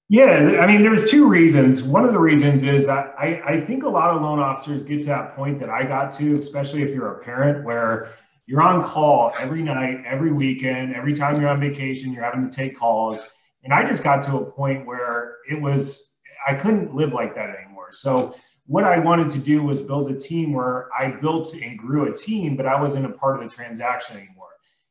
Yeah, 0.09 0.61
I 0.61 0.69
mean, 0.69 0.83
there's 0.83 1.11
two 1.11 1.27
reasons. 1.27 1.83
One 1.83 2.05
of 2.05 2.13
the 2.13 2.21
reasons 2.21 2.63
is 2.63 2.87
that 2.87 3.17
I, 3.19 3.43
I 3.45 3.61
think 3.61 3.83
a 3.83 3.89
lot 3.89 4.15
of 4.15 4.23
loan 4.23 4.39
officers 4.39 4.83
get 4.83 5.01
to 5.01 5.07
that 5.07 5.35
point 5.35 5.59
that 5.59 5.69
I 5.69 5.83
got 5.83 6.13
to, 6.15 6.39
especially 6.39 6.83
if 6.83 6.95
you're 6.95 7.21
a 7.21 7.25
parent, 7.25 7.65
where 7.65 8.13
you're 8.47 8.63
on 8.63 8.85
call 8.85 9.33
every 9.41 9.65
night, 9.65 10.05
every 10.07 10.33
weekend, 10.33 10.95
every 10.95 11.13
time 11.13 11.41
you're 11.41 11.51
on 11.51 11.59
vacation, 11.59 12.13
you're 12.13 12.23
having 12.23 12.49
to 12.49 12.55
take 12.55 12.77
calls. 12.77 13.25
And 13.65 13.75
I 13.75 13.85
just 13.85 14.05
got 14.05 14.23
to 14.27 14.37
a 14.37 14.45
point 14.53 14.87
where 14.87 15.39
it 15.51 15.61
was 15.61 16.13
I 16.47 16.55
couldn't 16.55 16.95
live 16.95 17.13
like 17.13 17.35
that 17.35 17.51
anymore. 17.51 17.66
So 17.93 18.35
what 18.67 18.85
I 18.85 18.99
wanted 18.99 19.31
to 19.31 19.39
do 19.39 19.63
was 19.63 19.81
build 19.81 20.11
a 20.11 20.19
team 20.19 20.53
where 20.53 20.89
I 20.99 21.11
built 21.11 21.55
and 21.55 21.79
grew 21.79 22.13
a 22.13 22.17
team, 22.17 22.57
but 22.57 22.67
I 22.67 22.81
wasn't 22.81 23.07
a 23.07 23.11
part 23.11 23.41
of 23.41 23.49
the 23.49 23.55
transaction 23.55 24.17
anymore. 24.17 24.49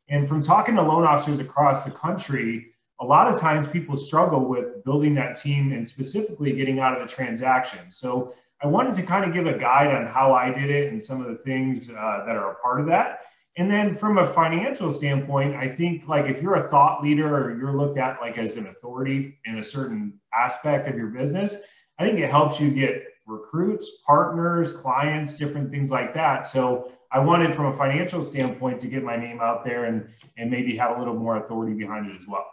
And 0.08 0.27
from 0.27 0.41
talking 0.41 0.75
to 0.75 0.81
loan 0.81 1.03
officers 1.03 1.39
across 1.39 1.84
the 1.84 1.91
country, 1.91 2.67
a 3.01 3.05
lot 3.05 3.31
of 3.31 3.39
times 3.39 3.67
people 3.67 3.97
struggle 3.97 4.45
with 4.45 4.84
building 4.86 5.13
that 5.15 5.39
team 5.39 5.73
and 5.73 5.88
specifically 5.88 6.53
getting 6.53 6.79
out 6.79 6.99
of 6.99 7.08
the 7.08 7.13
transaction. 7.13 7.79
So 7.89 8.34
I 8.62 8.67
wanted 8.67 8.95
to 8.95 9.03
kind 9.03 9.25
of 9.25 9.34
give 9.34 9.47
a 9.47 9.58
guide 9.58 9.93
on 9.93 10.08
how 10.08 10.34
I 10.34 10.51
did 10.51 10.69
it 10.69 10.91
and 10.91 11.01
some 11.01 11.21
of 11.21 11.27
the 11.27 11.36
things 11.36 11.89
uh, 11.89 12.23
that 12.25 12.36
are 12.36 12.51
a 12.51 12.55
part 12.55 12.79
of 12.79 12.86
that. 12.88 13.21
And 13.58 13.69
then 13.71 13.95
from 13.95 14.17
a 14.17 14.34
financial 14.34 14.91
standpoint, 14.91 15.55
I 15.55 15.67
think 15.67 16.08
like 16.08 16.25
if 16.25 16.41
you're 16.41 16.65
a 16.65 16.69
thought 16.69 17.01
leader 17.01 17.36
or 17.38 17.58
you're 17.58 17.73
looked 17.73 17.97
at 17.97 18.19
like 18.19 18.38
as 18.38 18.55
an 18.55 18.67
authority 18.67 19.39
in 19.45 19.60
a 19.60 19.63
certain 19.63 20.19
aspect 20.38 20.88
of 20.88 20.95
your 20.95 21.08
business, 21.08 21.58
I 21.97 22.05
think 22.05 22.19
it 22.19 22.29
helps 22.29 22.60
you 22.60 22.69
get 22.69 23.03
recruits, 23.25 23.89
partners, 24.05 24.71
clients, 24.71 25.38
different 25.38 25.71
things 25.71 25.89
like 25.89 26.13
that. 26.13 26.47
So 26.47 26.91
I 27.12 27.19
wanted 27.19 27.55
from 27.55 27.67
a 27.67 27.77
financial 27.77 28.23
standpoint 28.23 28.79
to 28.81 28.88
get 28.88 29.03
my 29.03 29.15
name 29.15 29.39
out 29.41 29.63
there 29.63 29.86
and 29.86 30.08
and 30.38 30.51
maybe 30.51 30.75
have 30.77 30.97
a 30.97 30.99
little 30.99 31.15
more 31.15 31.38
authority 31.38 31.73
behind 31.73 32.12
it 32.12 32.15
as 32.19 32.27
well. 32.27 32.45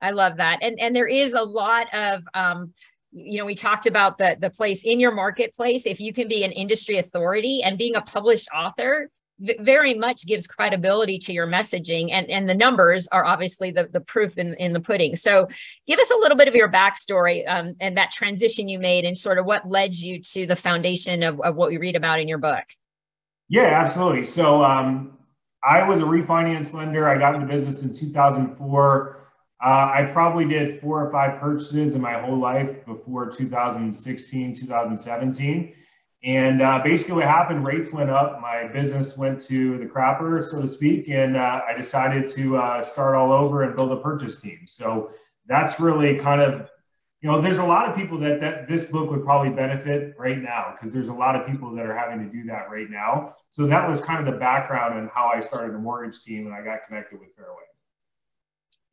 I 0.00 0.10
love 0.10 0.36
that. 0.36 0.58
And 0.62 0.78
and 0.78 0.94
there 0.94 1.08
is 1.08 1.32
a 1.32 1.42
lot 1.42 1.92
of 1.92 2.22
um 2.34 2.72
you 3.10 3.38
know 3.38 3.44
we 3.44 3.54
talked 3.54 3.86
about 3.86 4.18
the 4.18 4.36
the 4.38 4.50
place 4.50 4.84
in 4.84 5.00
your 5.00 5.12
marketplace 5.12 5.86
if 5.86 6.00
you 6.00 6.12
can 6.12 6.28
be 6.28 6.44
an 6.44 6.52
industry 6.52 6.98
authority 6.98 7.62
and 7.62 7.78
being 7.78 7.96
a 7.96 8.00
published 8.00 8.48
author 8.54 9.10
very 9.60 9.94
much 9.94 10.26
gives 10.26 10.46
credibility 10.46 11.18
to 11.18 11.32
your 11.32 11.46
messaging 11.46 12.10
and, 12.12 12.28
and 12.30 12.48
the 12.48 12.54
numbers 12.54 13.06
are 13.08 13.24
obviously 13.24 13.70
the, 13.70 13.88
the 13.92 14.00
proof 14.00 14.38
in, 14.38 14.54
in 14.54 14.72
the 14.72 14.80
pudding. 14.80 15.16
So 15.16 15.48
give 15.86 15.98
us 15.98 16.10
a 16.10 16.16
little 16.16 16.36
bit 16.36 16.48
of 16.48 16.54
your 16.54 16.70
backstory 16.70 17.48
um, 17.48 17.74
and 17.80 17.96
that 17.96 18.10
transition 18.10 18.68
you 18.68 18.78
made 18.78 19.04
and 19.04 19.16
sort 19.16 19.38
of 19.38 19.46
what 19.46 19.68
led 19.68 19.96
you 19.96 20.20
to 20.20 20.46
the 20.46 20.56
foundation 20.56 21.22
of, 21.22 21.40
of 21.40 21.56
what 21.56 21.70
we 21.70 21.76
read 21.76 21.96
about 21.96 22.20
in 22.20 22.28
your 22.28 22.38
book. 22.38 22.64
Yeah 23.48 23.82
absolutely. 23.84 24.24
So 24.24 24.64
um, 24.64 25.18
i 25.62 25.86
was 25.86 26.00
a 26.00 26.04
refinance 26.04 26.72
lender. 26.72 27.08
I 27.08 27.18
got 27.18 27.34
into 27.34 27.46
business 27.46 27.82
in 27.82 27.94
2004 27.94 29.20
uh, 29.64 29.68
i 29.68 30.10
probably 30.12 30.44
did 30.44 30.80
four 30.80 31.06
or 31.06 31.10
five 31.10 31.40
purchases 31.40 31.94
in 31.94 32.00
my 32.00 32.20
whole 32.20 32.38
life 32.38 32.84
before 32.84 33.30
2016 33.30 34.54
2017 34.54 35.74
and 36.24 36.62
uh, 36.62 36.80
basically, 36.82 37.16
what 37.16 37.24
happened, 37.24 37.66
rates 37.66 37.92
went 37.92 38.08
up. 38.08 38.40
My 38.40 38.66
business 38.66 39.16
went 39.16 39.42
to 39.42 39.76
the 39.76 39.84
crapper, 39.84 40.42
so 40.42 40.62
to 40.62 40.66
speak, 40.66 41.10
and 41.10 41.36
uh, 41.36 41.60
I 41.68 41.76
decided 41.76 42.28
to 42.28 42.56
uh, 42.56 42.82
start 42.82 43.14
all 43.14 43.30
over 43.30 43.62
and 43.62 43.76
build 43.76 43.92
a 43.92 43.98
purchase 43.98 44.36
team. 44.36 44.60
So 44.66 45.10
that's 45.46 45.78
really 45.78 46.16
kind 46.16 46.40
of, 46.40 46.70
you 47.20 47.30
know, 47.30 47.42
there's 47.42 47.58
a 47.58 47.64
lot 47.64 47.90
of 47.90 47.94
people 47.94 48.18
that, 48.20 48.40
that 48.40 48.66
this 48.66 48.84
book 48.84 49.10
would 49.10 49.22
probably 49.22 49.50
benefit 49.50 50.14
right 50.18 50.40
now 50.40 50.72
because 50.74 50.94
there's 50.94 51.08
a 51.08 51.14
lot 51.14 51.36
of 51.36 51.46
people 51.46 51.74
that 51.74 51.84
are 51.84 51.96
having 51.96 52.18
to 52.20 52.34
do 52.34 52.44
that 52.46 52.70
right 52.70 52.88
now. 52.88 53.34
So 53.50 53.66
that 53.66 53.86
was 53.86 54.00
kind 54.00 54.26
of 54.26 54.32
the 54.32 54.38
background 54.38 54.98
and 54.98 55.10
how 55.10 55.30
I 55.34 55.40
started 55.40 55.74
a 55.74 55.78
mortgage 55.78 56.22
team 56.22 56.46
and 56.46 56.54
I 56.54 56.64
got 56.64 56.86
connected 56.88 57.20
with 57.20 57.34
Fairway. 57.36 57.64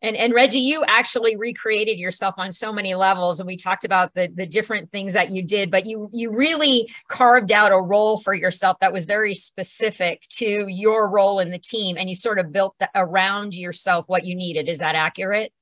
And, 0.04 0.16
and 0.16 0.34
Reggie, 0.34 0.60
you 0.60 0.84
actually 0.86 1.36
recreated 1.36 2.00
yourself 2.00 2.34
on 2.38 2.52
so 2.52 2.74
many 2.74 2.96
levels, 2.96 3.40
and 3.40 3.46
we 3.46 3.56
talked 3.56 3.86
about 3.86 4.16
the 4.16 4.30
the 4.34 4.48
different 4.48 4.92
things 4.92 5.14
that 5.14 5.30
you 5.30 5.44
did. 5.44 5.70
But 5.70 5.86
you 5.86 6.10
you 6.12 6.32
really 6.32 6.90
carved 7.08 7.52
out 7.52 7.72
a 7.72 7.80
role 7.80 8.20
for 8.20 8.34
yourself 8.34 8.78
that 8.82 8.92
was 8.92 9.06
very 9.06 9.36
specific 9.36 10.24
to 10.38 10.66
your 10.68 11.08
role 11.08 11.40
in 11.40 11.52
the 11.52 11.60
team, 11.60 11.98
and 11.98 12.10
you 12.10 12.16
sort 12.16 12.40
of 12.40 12.52
built 12.52 12.76
the, 12.80 12.90
around 12.96 13.54
yourself 13.54 14.06
what 14.08 14.26
you 14.26 14.34
needed. 14.34 14.68
Is 14.68 14.80
that 14.80 14.96
accurate? 14.96 15.54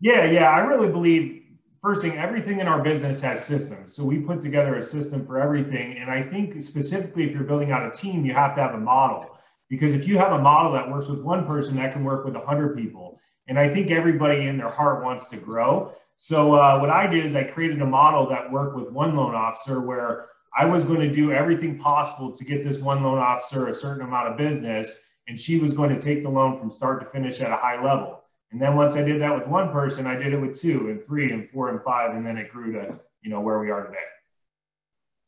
Yeah, 0.00 0.24
yeah. 0.26 0.48
I 0.48 0.60
really 0.60 0.90
believe 0.90 1.42
first 1.82 2.02
thing, 2.02 2.16
everything 2.16 2.60
in 2.60 2.68
our 2.68 2.80
business 2.80 3.20
has 3.20 3.44
systems. 3.44 3.92
So 3.92 4.04
we 4.04 4.18
put 4.18 4.40
together 4.42 4.76
a 4.76 4.82
system 4.82 5.26
for 5.26 5.40
everything, 5.40 5.98
and 5.98 6.08
I 6.08 6.22
think 6.22 6.62
specifically 6.62 7.24
if 7.24 7.34
you're 7.34 7.42
building 7.42 7.72
out 7.72 7.84
a 7.84 7.90
team, 7.90 8.24
you 8.24 8.32
have 8.32 8.54
to 8.54 8.62
have 8.62 8.74
a 8.74 8.80
model 8.80 9.36
because 9.68 9.90
if 9.90 10.06
you 10.06 10.18
have 10.18 10.32
a 10.32 10.38
model 10.38 10.72
that 10.74 10.88
works 10.88 11.08
with 11.08 11.20
one 11.22 11.46
person, 11.46 11.74
that 11.76 11.92
can 11.92 12.04
work 12.04 12.24
with 12.24 12.36
a 12.36 12.40
hundred 12.46 12.76
people 12.76 13.18
and 13.52 13.58
I 13.58 13.68
think 13.68 13.90
everybody 13.90 14.46
in 14.46 14.56
their 14.56 14.70
heart 14.70 15.04
wants 15.04 15.28
to 15.28 15.36
grow. 15.36 15.92
So 16.16 16.54
uh, 16.54 16.78
what 16.78 16.88
I 16.88 17.06
did 17.06 17.26
is 17.26 17.34
I 17.34 17.44
created 17.44 17.82
a 17.82 17.86
model 17.86 18.26
that 18.30 18.50
worked 18.50 18.74
with 18.74 18.88
one 18.88 19.14
loan 19.14 19.34
officer 19.34 19.78
where 19.78 20.28
I 20.58 20.64
was 20.64 20.84
going 20.84 21.00
to 21.00 21.12
do 21.12 21.32
everything 21.32 21.78
possible 21.78 22.34
to 22.34 22.44
get 22.46 22.66
this 22.66 22.78
one 22.78 23.02
loan 23.02 23.18
officer 23.18 23.68
a 23.68 23.74
certain 23.74 24.06
amount 24.06 24.28
of 24.28 24.38
business, 24.38 25.02
and 25.28 25.38
she 25.38 25.58
was 25.58 25.74
going 25.74 25.90
to 25.90 26.00
take 26.00 26.22
the 26.22 26.30
loan 26.30 26.58
from 26.58 26.70
start 26.70 27.02
to 27.02 27.10
finish 27.10 27.42
at 27.42 27.52
a 27.52 27.56
high 27.56 27.76
level. 27.76 28.22
And 28.52 28.62
then 28.62 28.74
once 28.74 28.96
I 28.96 29.02
did 29.02 29.20
that 29.20 29.38
with 29.38 29.46
one 29.46 29.70
person, 29.70 30.06
I 30.06 30.16
did 30.16 30.32
it 30.32 30.40
with 30.40 30.58
two 30.58 30.88
and 30.88 31.04
three 31.04 31.30
and 31.30 31.46
four 31.50 31.68
and 31.68 31.82
five, 31.82 32.16
and 32.16 32.24
then 32.24 32.38
it 32.38 32.48
grew 32.48 32.72
to 32.72 32.98
you 33.20 33.28
know 33.28 33.42
where 33.42 33.58
we 33.58 33.70
are 33.70 33.84
today 33.84 33.98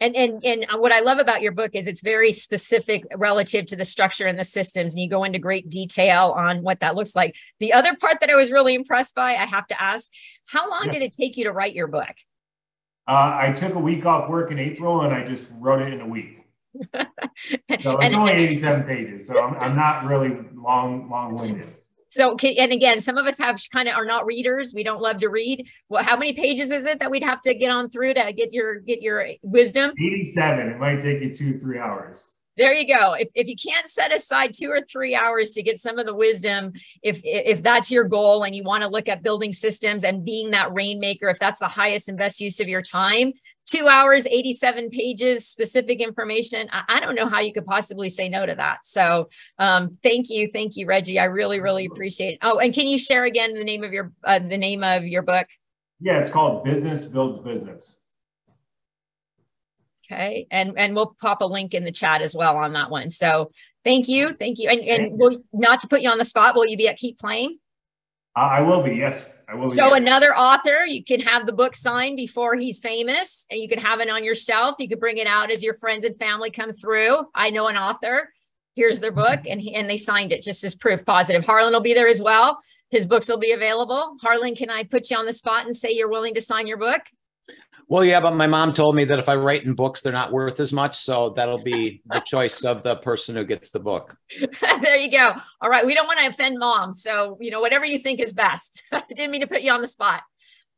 and 0.00 0.14
and 0.16 0.44
and 0.44 0.66
what 0.78 0.92
i 0.92 1.00
love 1.00 1.18
about 1.18 1.42
your 1.42 1.52
book 1.52 1.70
is 1.74 1.86
it's 1.86 2.02
very 2.02 2.32
specific 2.32 3.04
relative 3.16 3.66
to 3.66 3.76
the 3.76 3.84
structure 3.84 4.26
and 4.26 4.38
the 4.38 4.44
systems 4.44 4.94
and 4.94 5.02
you 5.02 5.08
go 5.08 5.24
into 5.24 5.38
great 5.38 5.68
detail 5.68 6.34
on 6.36 6.62
what 6.62 6.80
that 6.80 6.94
looks 6.94 7.14
like 7.14 7.34
the 7.60 7.72
other 7.72 7.94
part 7.96 8.18
that 8.20 8.30
i 8.30 8.34
was 8.34 8.50
really 8.50 8.74
impressed 8.74 9.14
by 9.14 9.30
i 9.30 9.46
have 9.46 9.66
to 9.66 9.80
ask 9.80 10.10
how 10.46 10.68
long 10.68 10.86
yeah. 10.86 10.92
did 10.92 11.02
it 11.02 11.14
take 11.16 11.36
you 11.36 11.44
to 11.44 11.52
write 11.52 11.74
your 11.74 11.86
book 11.86 12.14
Uh, 13.06 13.36
I 13.36 13.52
took 13.54 13.74
a 13.74 13.78
week 13.78 14.06
off 14.06 14.30
work 14.30 14.50
in 14.50 14.58
April 14.58 15.02
and 15.02 15.12
I 15.12 15.24
just 15.24 15.46
wrote 15.60 15.82
it 15.82 15.92
in 15.92 16.00
a 16.00 16.08
week. 16.08 16.38
so 16.94 17.98
it's 18.00 18.14
only 18.14 18.32
87 18.32 18.84
pages. 18.84 19.26
So 19.26 19.38
I'm, 19.38 19.54
I'm 19.58 19.76
not 19.76 20.06
really 20.06 20.30
long, 20.54 21.10
long 21.10 21.34
winded. 21.34 21.68
So, 22.14 22.36
and 22.36 22.70
again, 22.70 23.00
some 23.00 23.18
of 23.18 23.26
us 23.26 23.38
have 23.38 23.60
kind 23.72 23.88
of 23.88 23.96
are 23.96 24.04
not 24.04 24.24
readers. 24.24 24.72
We 24.72 24.84
don't 24.84 25.02
love 25.02 25.18
to 25.18 25.28
read. 25.28 25.66
Well, 25.88 26.04
how 26.04 26.16
many 26.16 26.32
pages 26.32 26.70
is 26.70 26.86
it 26.86 27.00
that 27.00 27.10
we'd 27.10 27.24
have 27.24 27.42
to 27.42 27.54
get 27.54 27.72
on 27.72 27.90
through 27.90 28.14
to 28.14 28.32
get 28.32 28.52
your 28.52 28.78
get 28.78 29.02
your 29.02 29.26
wisdom? 29.42 29.92
87. 29.98 30.68
It 30.68 30.78
might 30.78 31.00
take 31.00 31.20
you 31.22 31.34
two, 31.34 31.58
three 31.58 31.80
hours. 31.80 32.30
There 32.56 32.72
you 32.72 32.86
go. 32.86 33.14
If, 33.14 33.30
if 33.34 33.48
you 33.48 33.56
can't 33.56 33.88
set 33.88 34.14
aside 34.14 34.54
two 34.54 34.70
or 34.70 34.80
three 34.80 35.16
hours 35.16 35.50
to 35.52 35.62
get 35.64 35.80
some 35.80 35.98
of 35.98 36.06
the 36.06 36.14
wisdom, 36.14 36.72
if 37.02 37.20
if 37.24 37.64
that's 37.64 37.90
your 37.90 38.04
goal 38.04 38.44
and 38.44 38.54
you 38.54 38.62
want 38.62 38.84
to 38.84 38.88
look 38.88 39.08
at 39.08 39.24
building 39.24 39.52
systems 39.52 40.04
and 40.04 40.24
being 40.24 40.52
that 40.52 40.72
rainmaker, 40.72 41.28
if 41.28 41.40
that's 41.40 41.58
the 41.58 41.66
highest 41.66 42.08
and 42.08 42.16
best 42.16 42.40
use 42.40 42.60
of 42.60 42.68
your 42.68 42.82
time, 42.82 43.32
two 43.66 43.88
hours, 43.88 44.26
87 44.26 44.90
pages, 44.90 45.46
specific 45.46 46.00
information. 46.00 46.68
I, 46.72 46.82
I, 46.88 47.00
don't 47.00 47.14
know 47.14 47.28
how 47.28 47.40
you 47.40 47.52
could 47.52 47.66
possibly 47.66 48.10
say 48.10 48.28
no 48.28 48.44
to 48.44 48.54
that. 48.54 48.84
So 48.84 49.28
um, 49.58 49.98
thank 50.02 50.28
you. 50.28 50.50
Thank 50.52 50.76
you, 50.76 50.86
Reggie. 50.86 51.18
I 51.18 51.24
really, 51.24 51.60
really 51.60 51.86
appreciate 51.86 52.34
it. 52.34 52.38
Oh, 52.42 52.58
and 52.58 52.74
can 52.74 52.86
you 52.86 52.98
share 52.98 53.24
again 53.24 53.54
the 53.54 53.64
name 53.64 53.82
of 53.82 53.92
your, 53.92 54.12
uh, 54.22 54.38
the 54.38 54.58
name 54.58 54.84
of 54.84 55.04
your 55.04 55.22
book? 55.22 55.46
Yeah, 56.00 56.18
it's 56.18 56.30
called 56.30 56.64
Business 56.64 57.04
Builds 57.04 57.38
Business. 57.38 58.02
Okay. 60.10 60.46
And, 60.50 60.74
and 60.76 60.94
we'll 60.94 61.16
pop 61.20 61.40
a 61.40 61.46
link 61.46 61.72
in 61.72 61.84
the 61.84 61.92
chat 61.92 62.20
as 62.20 62.34
well 62.34 62.56
on 62.56 62.74
that 62.74 62.90
one. 62.90 63.08
So 63.08 63.50
thank 63.84 64.08
you. 64.08 64.34
Thank 64.34 64.58
you. 64.58 64.68
And, 64.68 64.80
and 64.80 65.18
will 65.18 65.38
not 65.52 65.80
to 65.80 65.88
put 65.88 66.02
you 66.02 66.10
on 66.10 66.18
the 66.18 66.24
spot, 66.24 66.54
will 66.54 66.66
you 66.66 66.76
be 66.76 66.88
at 66.88 66.98
Keep 66.98 67.18
Playing? 67.18 67.58
I 68.36 68.60
will 68.62 68.82
be. 68.82 68.96
Yes, 68.96 69.32
I 69.48 69.54
will. 69.54 69.70
So 69.70 69.94
another 69.94 70.36
author, 70.36 70.84
you 70.86 71.04
can 71.04 71.20
have 71.20 71.46
the 71.46 71.52
book 71.52 71.76
signed 71.76 72.16
before 72.16 72.56
he's 72.56 72.80
famous, 72.80 73.46
and 73.50 73.60
you 73.60 73.68
can 73.68 73.78
have 73.78 74.00
it 74.00 74.10
on 74.10 74.24
your 74.24 74.34
shelf. 74.34 74.76
You 74.78 74.88
can 74.88 74.98
bring 74.98 75.18
it 75.18 75.26
out 75.26 75.52
as 75.52 75.62
your 75.62 75.74
friends 75.74 76.04
and 76.04 76.18
family 76.18 76.50
come 76.50 76.72
through. 76.72 77.26
I 77.34 77.50
know 77.50 77.68
an 77.68 77.76
author. 77.76 78.32
Here's 78.74 78.98
their 78.98 79.12
book, 79.12 79.40
and 79.48 79.60
he, 79.60 79.74
and 79.74 79.88
they 79.88 79.96
signed 79.96 80.32
it 80.32 80.42
just 80.42 80.64
as 80.64 80.74
proof 80.74 81.04
positive. 81.06 81.44
Harlan 81.44 81.72
will 81.72 81.80
be 81.80 81.94
there 81.94 82.08
as 82.08 82.20
well. 82.20 82.58
His 82.90 83.06
books 83.06 83.28
will 83.28 83.38
be 83.38 83.52
available. 83.52 84.16
Harlan, 84.20 84.56
can 84.56 84.70
I 84.70 84.82
put 84.82 85.10
you 85.10 85.16
on 85.16 85.26
the 85.26 85.32
spot 85.32 85.66
and 85.66 85.76
say 85.76 85.92
you're 85.92 86.10
willing 86.10 86.34
to 86.34 86.40
sign 86.40 86.66
your 86.66 86.76
book? 86.76 87.02
Well, 87.88 88.04
yeah, 88.04 88.20
but 88.20 88.34
my 88.34 88.46
mom 88.46 88.72
told 88.72 88.96
me 88.96 89.04
that 89.04 89.18
if 89.18 89.28
I 89.28 89.36
write 89.36 89.64
in 89.64 89.74
books, 89.74 90.00
they're 90.00 90.12
not 90.12 90.32
worth 90.32 90.58
as 90.60 90.72
much. 90.72 90.96
So 90.96 91.30
that'll 91.30 91.62
be 91.62 92.02
the 92.06 92.20
choice 92.26 92.64
of 92.64 92.82
the 92.82 92.96
person 92.96 93.36
who 93.36 93.44
gets 93.44 93.70
the 93.70 93.80
book. 93.80 94.16
there 94.60 94.96
you 94.96 95.10
go. 95.10 95.34
All 95.60 95.68
right. 95.68 95.84
We 95.84 95.94
don't 95.94 96.06
want 96.06 96.20
to 96.20 96.26
offend 96.26 96.58
mom. 96.58 96.94
So, 96.94 97.36
you 97.40 97.50
know, 97.50 97.60
whatever 97.60 97.84
you 97.84 97.98
think 97.98 98.20
is 98.20 98.32
best. 98.32 98.82
I 98.92 99.02
didn't 99.08 99.30
mean 99.30 99.42
to 99.42 99.46
put 99.46 99.62
you 99.62 99.72
on 99.72 99.80
the 99.80 99.86
spot. 99.86 100.22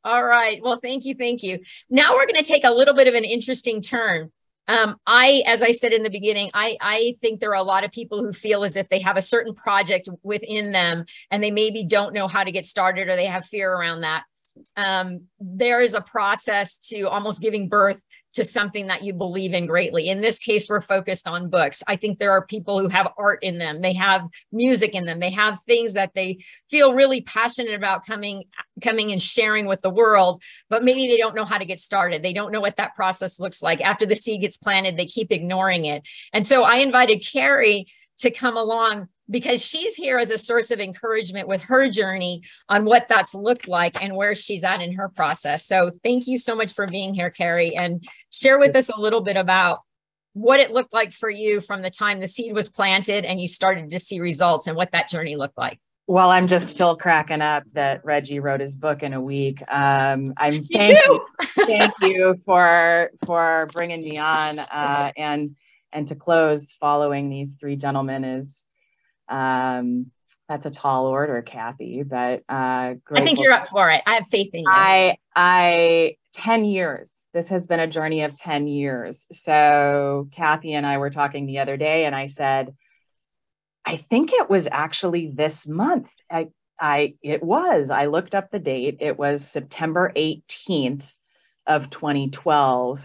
All 0.04 0.24
right. 0.24 0.60
Well, 0.62 0.80
thank 0.82 1.04
you. 1.04 1.14
Thank 1.14 1.42
you. 1.42 1.60
Now 1.90 2.14
we're 2.14 2.26
going 2.26 2.42
to 2.42 2.42
take 2.42 2.64
a 2.64 2.72
little 2.72 2.94
bit 2.94 3.08
of 3.08 3.14
an 3.14 3.24
interesting 3.24 3.82
turn. 3.82 4.32
Um, 4.68 4.96
I, 5.06 5.44
as 5.46 5.62
I 5.62 5.70
said 5.70 5.92
in 5.92 6.02
the 6.02 6.10
beginning, 6.10 6.50
I, 6.52 6.76
I 6.80 7.14
think 7.20 7.38
there 7.38 7.50
are 7.50 7.54
a 7.54 7.62
lot 7.62 7.84
of 7.84 7.92
people 7.92 8.18
who 8.18 8.32
feel 8.32 8.64
as 8.64 8.74
if 8.74 8.88
they 8.88 8.98
have 8.98 9.16
a 9.16 9.22
certain 9.22 9.54
project 9.54 10.08
within 10.24 10.72
them 10.72 11.04
and 11.30 11.40
they 11.40 11.52
maybe 11.52 11.84
don't 11.84 12.12
know 12.12 12.26
how 12.26 12.42
to 12.42 12.50
get 12.50 12.66
started 12.66 13.08
or 13.08 13.14
they 13.14 13.26
have 13.26 13.46
fear 13.46 13.72
around 13.72 14.00
that 14.00 14.24
um, 14.76 15.22
there 15.38 15.80
is 15.80 15.94
a 15.94 16.00
process 16.00 16.78
to 16.78 17.04
almost 17.04 17.40
giving 17.40 17.68
birth 17.68 18.00
to 18.36 18.44
something 18.44 18.88
that 18.88 19.02
you 19.02 19.14
believe 19.14 19.54
in 19.54 19.66
greatly. 19.66 20.08
In 20.08 20.20
this 20.20 20.38
case, 20.38 20.68
we're 20.68 20.82
focused 20.82 21.26
on 21.26 21.48
books. 21.48 21.82
I 21.86 21.96
think 21.96 22.18
there 22.18 22.32
are 22.32 22.44
people 22.44 22.78
who 22.78 22.88
have 22.88 23.08
art 23.16 23.42
in 23.42 23.56
them, 23.56 23.80
they 23.80 23.94
have 23.94 24.26
music 24.52 24.94
in 24.94 25.06
them, 25.06 25.20
they 25.20 25.30
have 25.30 25.58
things 25.66 25.94
that 25.94 26.12
they 26.14 26.44
feel 26.70 26.92
really 26.92 27.22
passionate 27.22 27.74
about 27.74 28.04
coming 28.04 28.44
coming 28.82 29.10
and 29.10 29.22
sharing 29.22 29.64
with 29.64 29.80
the 29.80 29.90
world, 29.90 30.42
but 30.68 30.84
maybe 30.84 31.08
they 31.08 31.16
don't 31.16 31.34
know 31.34 31.46
how 31.46 31.56
to 31.56 31.64
get 31.64 31.80
started. 31.80 32.22
They 32.22 32.34
don't 32.34 32.52
know 32.52 32.60
what 32.60 32.76
that 32.76 32.94
process 32.94 33.40
looks 33.40 33.62
like. 33.62 33.80
After 33.80 34.04
the 34.04 34.14
seed 34.14 34.42
gets 34.42 34.58
planted, 34.58 34.98
they 34.98 35.06
keep 35.06 35.32
ignoring 35.32 35.86
it. 35.86 36.02
And 36.34 36.46
so 36.46 36.62
I 36.62 36.76
invited 36.76 37.26
Carrie 37.26 37.86
to 38.18 38.30
come 38.30 38.56
along 38.56 39.08
because 39.28 39.64
she's 39.64 39.94
here 39.94 40.18
as 40.18 40.30
a 40.30 40.38
source 40.38 40.70
of 40.70 40.80
encouragement 40.80 41.48
with 41.48 41.62
her 41.62 41.90
journey 41.90 42.42
on 42.68 42.84
what 42.84 43.08
that's 43.08 43.34
looked 43.34 43.68
like 43.68 44.00
and 44.02 44.14
where 44.14 44.34
she's 44.34 44.64
at 44.64 44.80
in 44.80 44.92
her 44.92 45.08
process. 45.08 45.66
So 45.66 45.90
thank 46.04 46.26
you 46.26 46.38
so 46.38 46.54
much 46.54 46.74
for 46.74 46.86
being 46.86 47.14
here, 47.14 47.30
Carrie, 47.30 47.74
and 47.74 48.06
share 48.30 48.58
with 48.58 48.76
us 48.76 48.88
a 48.88 49.00
little 49.00 49.20
bit 49.20 49.36
about 49.36 49.80
what 50.32 50.60
it 50.60 50.70
looked 50.70 50.92
like 50.92 51.12
for 51.12 51.30
you 51.30 51.60
from 51.60 51.82
the 51.82 51.90
time 51.90 52.20
the 52.20 52.28
seed 52.28 52.54
was 52.54 52.68
planted 52.68 53.24
and 53.24 53.40
you 53.40 53.48
started 53.48 53.90
to 53.90 53.98
see 53.98 54.20
results 54.20 54.66
and 54.66 54.76
what 54.76 54.92
that 54.92 55.08
journey 55.08 55.34
looked 55.34 55.56
like. 55.56 55.80
Well, 56.08 56.30
I'm 56.30 56.46
just 56.46 56.68
still 56.68 56.94
cracking 56.94 57.40
up 57.40 57.64
that 57.72 58.04
Reggie 58.04 58.38
wrote 58.38 58.60
his 58.60 58.76
book 58.76 59.02
in 59.02 59.12
a 59.12 59.20
week. 59.20 59.60
Um, 59.68 60.34
I'm 60.36 60.62
thank 60.62 60.98
you, 61.04 61.26
thank 61.66 61.92
you 62.02 62.40
for 62.44 63.10
for 63.24 63.66
bringing 63.72 64.02
me 64.02 64.18
on 64.18 64.60
uh, 64.60 65.10
and 65.16 65.56
and 65.92 66.06
to 66.06 66.14
close 66.14 66.76
following 66.78 67.28
these 67.28 67.54
three 67.58 67.74
gentlemen 67.74 68.22
is 68.22 68.65
um, 69.28 70.10
that's 70.48 70.66
a 70.66 70.70
tall 70.70 71.06
order, 71.06 71.42
Kathy, 71.42 72.02
but 72.04 72.42
uh, 72.48 72.94
I 73.14 73.22
think 73.22 73.40
you're 73.40 73.52
up 73.52 73.68
for 73.68 73.90
it. 73.90 74.02
I 74.06 74.14
have 74.14 74.28
faith 74.28 74.50
in 74.52 74.60
you. 74.60 74.70
I, 74.70 75.18
I, 75.34 76.16
10 76.34 76.64
years. 76.64 77.10
This 77.34 77.48
has 77.48 77.66
been 77.66 77.80
a 77.80 77.86
journey 77.86 78.22
of 78.22 78.36
10 78.36 78.68
years. 78.68 79.26
So 79.32 80.28
Kathy 80.34 80.74
and 80.74 80.86
I 80.86 80.98
were 80.98 81.10
talking 81.10 81.46
the 81.46 81.58
other 81.58 81.76
day, 81.76 82.04
and 82.04 82.14
I 82.14 82.26
said, 82.26 82.74
I 83.84 83.96
think 83.96 84.32
it 84.32 84.48
was 84.48 84.68
actually 84.70 85.30
this 85.34 85.66
month. 85.66 86.08
I, 86.30 86.48
I, 86.80 87.14
it 87.22 87.42
was. 87.42 87.90
I 87.90 88.06
looked 88.06 88.34
up 88.34 88.50
the 88.50 88.58
date. 88.58 88.98
It 89.00 89.18
was 89.18 89.44
September 89.44 90.12
18th 90.14 91.04
of 91.66 91.90
2012 91.90 93.00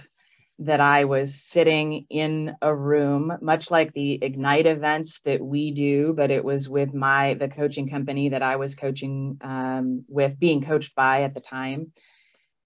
that 0.62 0.80
I 0.80 1.06
was 1.06 1.34
sitting 1.34 2.06
in 2.12 2.56
a 2.62 2.74
room, 2.74 3.34
much 3.42 3.72
like 3.72 3.94
the 3.94 4.20
Ignite 4.22 4.68
events 4.68 5.20
that 5.26 5.42
we 5.42 5.72
do, 5.72 6.14
but 6.14 6.30
it 6.30 6.46
was 6.46 6.70
with 6.70 6.94
my 6.94 7.34
the 7.34 7.48
coaching 7.48 7.90
company 7.90 8.30
that 8.30 8.44
I 8.44 8.58
was 8.58 8.76
coaching 8.76 9.40
um, 9.42 10.06
with, 10.08 10.40
being 10.40 10.62
coached 10.62 10.94
by 10.94 11.24
at 11.24 11.34
the 11.34 11.42
time, 11.42 11.92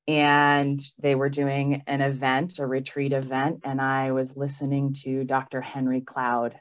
and 0.10 0.82
they 1.00 1.16
were 1.16 1.30
doing 1.30 1.84
an 1.88 2.02
event, 2.02 2.60
a 2.60 2.68
retreat 2.68 3.14
event, 3.14 3.62
and 3.64 3.80
I 3.80 4.12
was 4.12 4.36
listening 4.36 4.94
to 5.04 5.24
Dr. 5.24 5.62
Henry 5.62 6.02
Cloud, 6.02 6.60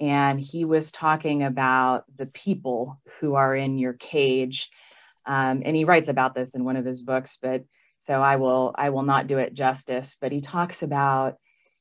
and 0.00 0.38
he 0.38 0.66
was 0.66 0.92
talking 0.92 1.44
about 1.44 2.04
the 2.18 2.26
people 2.26 3.00
who 3.20 3.36
are 3.36 3.56
in 3.56 3.78
your 3.78 3.94
cage, 3.94 4.68
um, 5.24 5.62
and 5.64 5.74
he 5.74 5.84
writes 5.84 6.08
about 6.08 6.34
this 6.34 6.54
in 6.54 6.62
one 6.62 6.76
of 6.76 6.84
his 6.84 7.02
books, 7.02 7.38
but 7.40 7.64
so 7.98 8.14
I 8.14 8.36
will 8.36 8.74
I 8.76 8.90
will 8.90 9.02
not 9.02 9.26
do 9.26 9.38
it 9.38 9.54
justice, 9.54 10.16
but 10.20 10.32
he 10.32 10.40
talks 10.40 10.82
about 10.82 11.36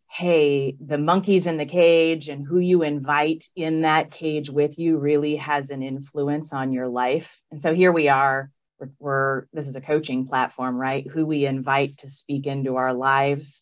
hey, 0.09 0.75
the 0.79 0.97
monkeys 0.97 1.47
in 1.47 1.57
the 1.57 1.65
cage 1.65 2.29
and 2.29 2.45
who 2.45 2.59
you 2.59 2.81
invite 2.81 3.43
in 3.55 3.81
that 3.81 4.11
cage 4.11 4.49
with 4.49 4.79
you 4.79 4.97
really 4.97 5.35
has 5.35 5.69
an 5.69 5.83
influence 5.83 6.53
on 6.53 6.71
your 6.71 6.87
life. 6.87 7.41
And 7.51 7.61
so 7.61 7.73
here 7.73 7.91
we 7.91 8.07
are. 8.07 8.49
We're, 8.79 8.89
we're 8.99 9.45
this 9.53 9.67
is 9.67 9.75
a 9.75 9.81
coaching 9.81 10.27
platform, 10.27 10.77
right? 10.77 11.05
Who 11.05 11.25
we 11.25 11.45
invite 11.45 11.97
to 11.99 12.07
speak 12.07 12.47
into 12.47 12.77
our 12.77 12.93
lives 12.93 13.61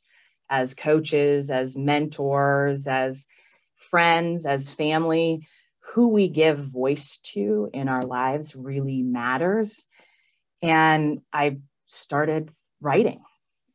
as 0.50 0.76
coaches, 0.76 1.50
as 1.50 1.76
mentors, 1.76 2.86
as 2.86 3.26
friends, 3.76 4.46
as 4.46 4.70
family, 4.70 5.48
who 5.94 6.10
we 6.10 6.28
give 6.28 6.60
voice 6.60 7.20
to 7.34 7.70
in 7.74 7.88
our 7.88 8.04
lives 8.04 8.56
really 8.56 9.02
matters. 9.02 9.86
And 10.62 11.22
I 11.34 11.58
started 11.86 12.52
writing 12.82 13.22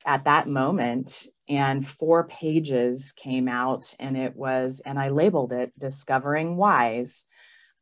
at 0.06 0.24
that 0.24 0.48
moment 0.48 1.26
and 1.48 1.86
four 1.86 2.24
pages 2.24 3.12
came 3.12 3.48
out 3.48 3.94
and 3.98 4.16
it 4.16 4.34
was 4.34 4.80
and 4.84 4.98
i 4.98 5.08
labeled 5.08 5.52
it 5.52 5.72
discovering 5.78 6.56
wise 6.56 7.24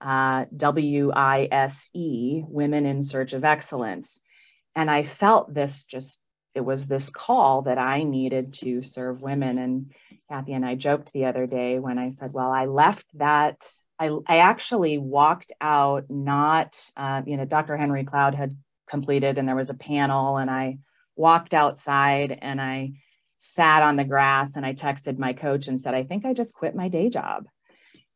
uh, 0.00 0.44
w-i-s-e 0.56 2.44
women 2.46 2.86
in 2.86 3.02
search 3.02 3.32
of 3.32 3.44
excellence. 3.44 4.20
And 4.76 4.90
i 4.90 5.02
felt 5.02 5.52
this 5.52 5.84
just 5.84 6.20
it 6.54 6.60
was 6.60 6.86
this 6.86 7.10
call 7.10 7.62
that 7.62 7.78
i 7.78 8.02
needed 8.02 8.54
to 8.54 8.82
serve 8.82 9.20
women. 9.20 9.58
And 9.58 9.92
kathy 10.28 10.52
and 10.52 10.64
i 10.64 10.74
joked 10.74 11.12
the 11.12 11.24
other 11.24 11.46
day 11.46 11.78
when 11.78 11.98
i 11.98 12.10
said 12.10 12.32
well 12.32 12.50
i 12.50 12.66
left 12.66 13.06
that 13.14 13.66
i, 13.98 14.10
I 14.26 14.38
actually 14.38 14.98
walked 14.98 15.52
out 15.60 16.04
not 16.08 16.78
uh, 16.96 17.22
you 17.26 17.36
know 17.36 17.44
dr 17.44 17.76
henry 17.76 18.04
cloud 18.04 18.34
had 18.34 18.56
completed 18.88 19.38
and 19.38 19.48
there 19.48 19.56
was 19.56 19.70
a 19.70 19.74
panel 19.74 20.36
and 20.36 20.50
I 20.50 20.78
walked 21.16 21.54
outside 21.54 22.38
and 22.40 22.60
I 22.60 22.92
sat 23.36 23.82
on 23.82 23.96
the 23.96 24.04
grass 24.04 24.56
and 24.56 24.66
I 24.66 24.74
texted 24.74 25.18
my 25.18 25.32
coach 25.32 25.68
and 25.68 25.80
said, 25.80 25.94
I 25.94 26.04
think 26.04 26.24
I 26.24 26.32
just 26.32 26.54
quit 26.54 26.74
my 26.74 26.88
day 26.88 27.08
job. 27.08 27.46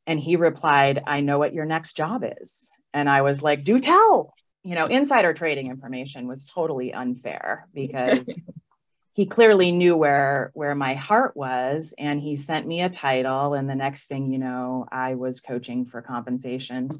And 0.06 0.18
he 0.18 0.36
replied, 0.36 1.02
I 1.06 1.20
know 1.20 1.38
what 1.38 1.54
your 1.54 1.64
next 1.64 1.96
job 1.96 2.24
is. 2.40 2.70
And 2.92 3.08
I 3.08 3.22
was 3.22 3.42
like, 3.42 3.64
do 3.64 3.80
tell. 3.80 4.34
You 4.64 4.74
know, 4.74 4.86
insider 4.86 5.32
trading 5.32 5.68
information 5.68 6.28
was 6.28 6.44
totally 6.44 6.92
unfair 6.92 7.68
because 7.72 8.32
he 9.14 9.26
clearly 9.26 9.72
knew 9.72 9.96
where 9.96 10.50
where 10.54 10.74
my 10.74 10.94
heart 10.94 11.36
was 11.36 11.94
and 11.98 12.20
he 12.20 12.36
sent 12.36 12.66
me 12.66 12.82
a 12.82 12.88
title 12.88 13.54
and 13.54 13.68
the 13.68 13.74
next 13.74 14.06
thing 14.06 14.32
you 14.32 14.38
know, 14.38 14.86
I 14.90 15.14
was 15.14 15.40
coaching 15.40 15.86
for 15.86 16.02
compensation. 16.02 16.90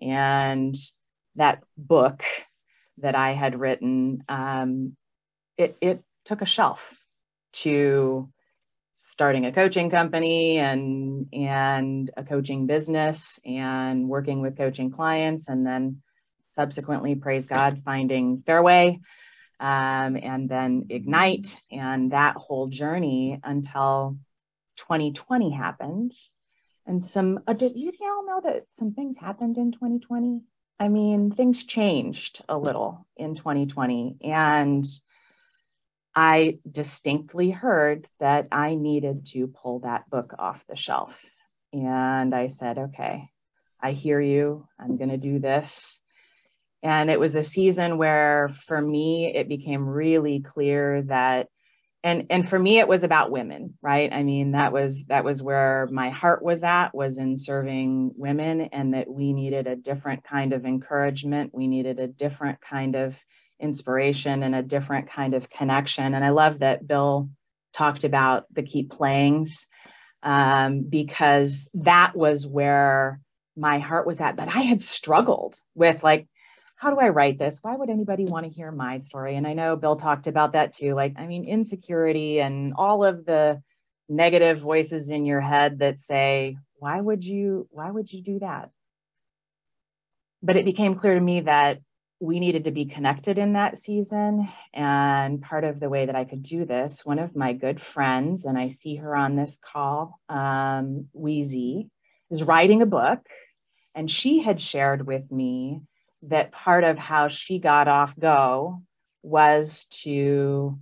And 0.00 0.74
that 1.36 1.62
book 1.76 2.22
that 3.02 3.14
I 3.14 3.32
had 3.32 3.58
written, 3.58 4.24
um, 4.28 4.96
it, 5.56 5.76
it 5.80 6.02
took 6.24 6.42
a 6.42 6.46
shelf 6.46 6.94
to 7.52 8.28
starting 8.92 9.46
a 9.46 9.52
coaching 9.52 9.90
company 9.90 10.58
and 10.58 11.26
and 11.32 12.10
a 12.16 12.22
coaching 12.24 12.66
business 12.66 13.40
and 13.44 14.08
working 14.08 14.40
with 14.40 14.56
coaching 14.56 14.90
clients 14.90 15.48
and 15.48 15.66
then 15.66 16.00
subsequently 16.54 17.14
praise 17.14 17.46
god 17.46 17.82
finding 17.84 18.42
fairway 18.46 18.98
um, 19.60 20.16
and 20.16 20.48
then 20.48 20.86
ignite 20.88 21.60
and 21.70 22.12
that 22.12 22.36
whole 22.36 22.68
journey 22.68 23.38
until 23.44 24.16
2020 24.76 25.50
happened. 25.50 26.12
And 26.86 27.04
some 27.04 27.40
uh, 27.46 27.52
did 27.52 27.76
you 27.76 27.92
all 28.02 28.26
know 28.26 28.40
that 28.50 28.64
some 28.70 28.94
things 28.94 29.16
happened 29.18 29.58
in 29.58 29.70
2020 29.70 30.40
i 30.80 30.88
mean 30.88 31.30
things 31.30 31.64
changed 31.64 32.42
a 32.48 32.58
little 32.58 33.06
in 33.16 33.36
2020 33.36 34.16
and 34.22 34.84
I 36.14 36.58
distinctly 36.68 37.50
heard 37.50 38.08
that 38.18 38.48
I 38.50 38.74
needed 38.74 39.26
to 39.28 39.46
pull 39.46 39.80
that 39.80 40.10
book 40.10 40.34
off 40.38 40.64
the 40.68 40.76
shelf. 40.76 41.18
And 41.72 42.34
I 42.34 42.48
said, 42.48 42.78
okay, 42.78 43.30
I 43.80 43.92
hear 43.92 44.20
you. 44.20 44.66
I'm 44.78 44.96
going 44.96 45.10
to 45.10 45.16
do 45.16 45.38
this. 45.38 46.00
And 46.82 47.10
it 47.10 47.20
was 47.20 47.36
a 47.36 47.42
season 47.42 47.98
where 47.98 48.50
for 48.66 48.80
me, 48.80 49.32
it 49.34 49.48
became 49.48 49.86
really 49.86 50.40
clear 50.40 51.02
that 51.02 51.48
and 52.04 52.26
and 52.30 52.48
for 52.48 52.58
me 52.58 52.78
it 52.78 52.88
was 52.88 53.04
about 53.04 53.30
women 53.30 53.74
right 53.82 54.12
i 54.12 54.22
mean 54.22 54.52
that 54.52 54.72
was 54.72 55.04
that 55.04 55.24
was 55.24 55.42
where 55.42 55.88
my 55.90 56.10
heart 56.10 56.42
was 56.42 56.62
at 56.64 56.94
was 56.94 57.18
in 57.18 57.36
serving 57.36 58.12
women 58.16 58.62
and 58.72 58.94
that 58.94 59.08
we 59.08 59.32
needed 59.32 59.66
a 59.66 59.76
different 59.76 60.24
kind 60.24 60.52
of 60.52 60.64
encouragement 60.66 61.50
we 61.54 61.66
needed 61.66 61.98
a 61.98 62.06
different 62.08 62.60
kind 62.60 62.96
of 62.96 63.16
inspiration 63.60 64.42
and 64.42 64.54
a 64.54 64.62
different 64.62 65.10
kind 65.10 65.34
of 65.34 65.50
connection. 65.50 66.14
And 66.14 66.24
I 66.24 66.30
love 66.30 66.60
that 66.60 66.86
Bill 66.86 67.28
talked 67.72 68.04
about 68.04 68.46
the 68.52 68.62
keep 68.62 68.90
playings 68.90 69.66
um, 70.22 70.82
because 70.88 71.68
that 71.74 72.16
was 72.16 72.46
where 72.46 73.20
my 73.56 73.78
heart 73.78 74.06
was 74.06 74.20
at. 74.20 74.36
But 74.36 74.48
I 74.48 74.60
had 74.62 74.82
struggled 74.82 75.56
with 75.74 76.02
like, 76.02 76.26
how 76.80 76.88
do 76.88 76.98
I 76.98 77.10
write 77.10 77.38
this? 77.38 77.58
Why 77.60 77.76
would 77.76 77.90
anybody 77.90 78.24
want 78.24 78.46
to 78.46 78.50
hear 78.50 78.72
my 78.72 78.96
story? 78.96 79.36
And 79.36 79.46
I 79.46 79.52
know 79.52 79.76
Bill 79.76 79.96
talked 79.96 80.26
about 80.26 80.54
that 80.54 80.72
too. 80.72 80.94
Like, 80.94 81.12
I 81.18 81.26
mean, 81.26 81.44
insecurity 81.44 82.40
and 82.40 82.72
all 82.74 83.04
of 83.04 83.26
the 83.26 83.62
negative 84.08 84.60
voices 84.60 85.10
in 85.10 85.26
your 85.26 85.42
head 85.42 85.80
that 85.80 86.00
say, 86.00 86.56
why 86.76 86.98
would 86.98 87.22
you, 87.22 87.68
why 87.70 87.90
would 87.90 88.10
you 88.10 88.22
do 88.22 88.38
that? 88.38 88.70
But 90.42 90.56
it 90.56 90.64
became 90.64 90.94
clear 90.94 91.14
to 91.14 91.20
me 91.20 91.42
that 91.42 91.80
we 92.18 92.40
needed 92.40 92.64
to 92.64 92.70
be 92.70 92.86
connected 92.86 93.38
in 93.38 93.52
that 93.52 93.76
season. 93.76 94.48
And 94.72 95.42
part 95.42 95.64
of 95.64 95.80
the 95.80 95.90
way 95.90 96.06
that 96.06 96.16
I 96.16 96.24
could 96.24 96.42
do 96.42 96.64
this, 96.64 97.04
one 97.04 97.18
of 97.18 97.36
my 97.36 97.52
good 97.52 97.78
friends, 97.82 98.46
and 98.46 98.56
I 98.56 98.68
see 98.68 98.96
her 98.96 99.14
on 99.14 99.36
this 99.36 99.58
call, 99.60 100.18
um, 100.30 101.08
Wheezy, 101.12 101.90
is 102.30 102.42
writing 102.42 102.80
a 102.80 102.86
book. 102.86 103.20
And 103.94 104.10
she 104.10 104.40
had 104.40 104.62
shared 104.62 105.06
with 105.06 105.30
me 105.30 105.82
that 106.22 106.52
part 106.52 106.84
of 106.84 106.98
how 106.98 107.28
she 107.28 107.58
got 107.58 107.88
off 107.88 108.14
go 108.18 108.82
was 109.22 109.86
to 109.90 110.78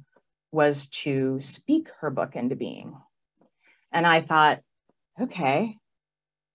was 0.51 0.87
to 0.87 1.41
speak 1.41 1.89
her 2.01 2.11
book 2.11 2.35
into 2.35 2.57
being. 2.57 2.97
And 3.93 4.07
I 4.07 4.23
thought, 4.23 4.61
okay, 5.21 5.77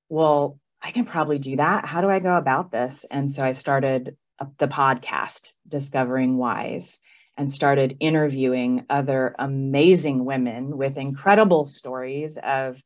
well, 0.10 0.60
I 0.82 0.92
can 0.92 1.06
probably 1.06 1.40
do 1.40 1.58
that. 1.58 1.86
How 1.86 2.02
do 2.02 2.10
I 2.10 2.20
go 2.20 2.36
about 2.36 2.72
this? 2.72 3.06
And 3.10 3.32
so 3.32 3.44
I 3.44 3.54
started 3.54 4.18
the 4.58 4.68
podcast, 4.68 5.54
Discovering 5.68 6.38
Wise, 6.38 7.00
and 7.38 7.52
started 7.52 7.98
interviewing 8.00 8.86
other 8.90 9.36
amazing 9.40 10.26
women 10.26 10.78
with 10.78 10.98
incredible 10.98 11.66
stories 11.66 12.38
of 12.42 12.82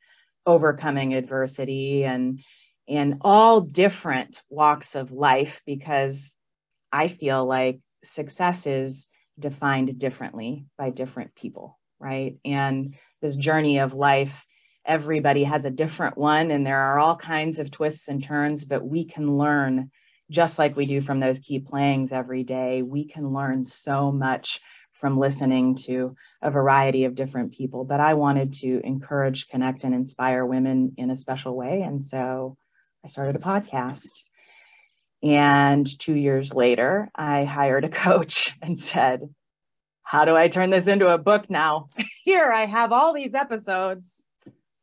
overcoming 0.45 1.13
adversity 1.13 2.05
and 2.05 2.41
in 2.87 3.17
all 3.21 3.61
different 3.61 4.41
walks 4.49 4.95
of 4.95 5.11
life 5.11 5.61
because 5.65 6.31
I 6.91 7.09
feel 7.09 7.45
like 7.45 7.79
success 8.03 8.65
is 8.65 9.07
defined 9.37 9.99
differently 9.99 10.65
by 10.77 10.89
different 10.89 11.35
people, 11.35 11.77
right? 11.99 12.37
And 12.45 12.95
this 13.21 13.35
journey 13.35 13.79
of 13.79 13.93
life, 13.93 14.45
everybody 14.85 15.43
has 15.43 15.65
a 15.65 15.71
different 15.71 16.17
one, 16.17 16.49
and 16.51 16.65
there 16.65 16.79
are 16.79 16.99
all 16.99 17.17
kinds 17.17 17.59
of 17.59 17.71
twists 17.71 18.07
and 18.07 18.23
turns, 18.23 18.65
but 18.65 18.85
we 18.85 19.05
can 19.05 19.37
learn 19.37 19.91
just 20.29 20.59
like 20.59 20.75
we 20.75 20.85
do 20.85 21.01
from 21.01 21.19
those 21.19 21.39
key 21.39 21.59
playings 21.59 22.11
every 22.11 22.43
day, 22.43 22.81
we 22.81 23.07
can 23.07 23.31
learn 23.33 23.63
so 23.63 24.11
much 24.11 24.59
from 24.93 25.19
listening 25.19 25.75
to 25.75 26.15
a 26.41 26.51
variety 26.51 27.05
of 27.05 27.15
different 27.15 27.53
people. 27.53 27.85
But 27.85 27.99
I 27.99 28.15
wanted 28.15 28.53
to 28.55 28.81
encourage, 28.83 29.47
connect, 29.47 29.83
and 29.83 29.93
inspire 29.93 30.45
women 30.45 30.93
in 30.97 31.11
a 31.11 31.15
special 31.15 31.55
way. 31.55 31.81
And 31.81 32.01
so 32.01 32.57
I 33.03 33.07
started 33.07 33.35
a 33.35 33.39
podcast. 33.39 34.23
And 35.23 35.87
two 35.99 36.13
years 36.13 36.53
later, 36.53 37.09
I 37.15 37.43
hired 37.43 37.85
a 37.85 37.89
coach 38.05 38.53
and 38.61 38.79
said, 38.79 39.29
How 40.03 40.25
do 40.25 40.35
I 40.35 40.47
turn 40.47 40.69
this 40.69 40.87
into 40.87 41.07
a 41.07 41.17
book 41.17 41.49
now? 41.49 41.89
Here 42.23 42.51
I 42.51 42.65
have 42.65 42.91
all 42.91 43.13
these 43.13 43.33
episodes. 43.33 44.23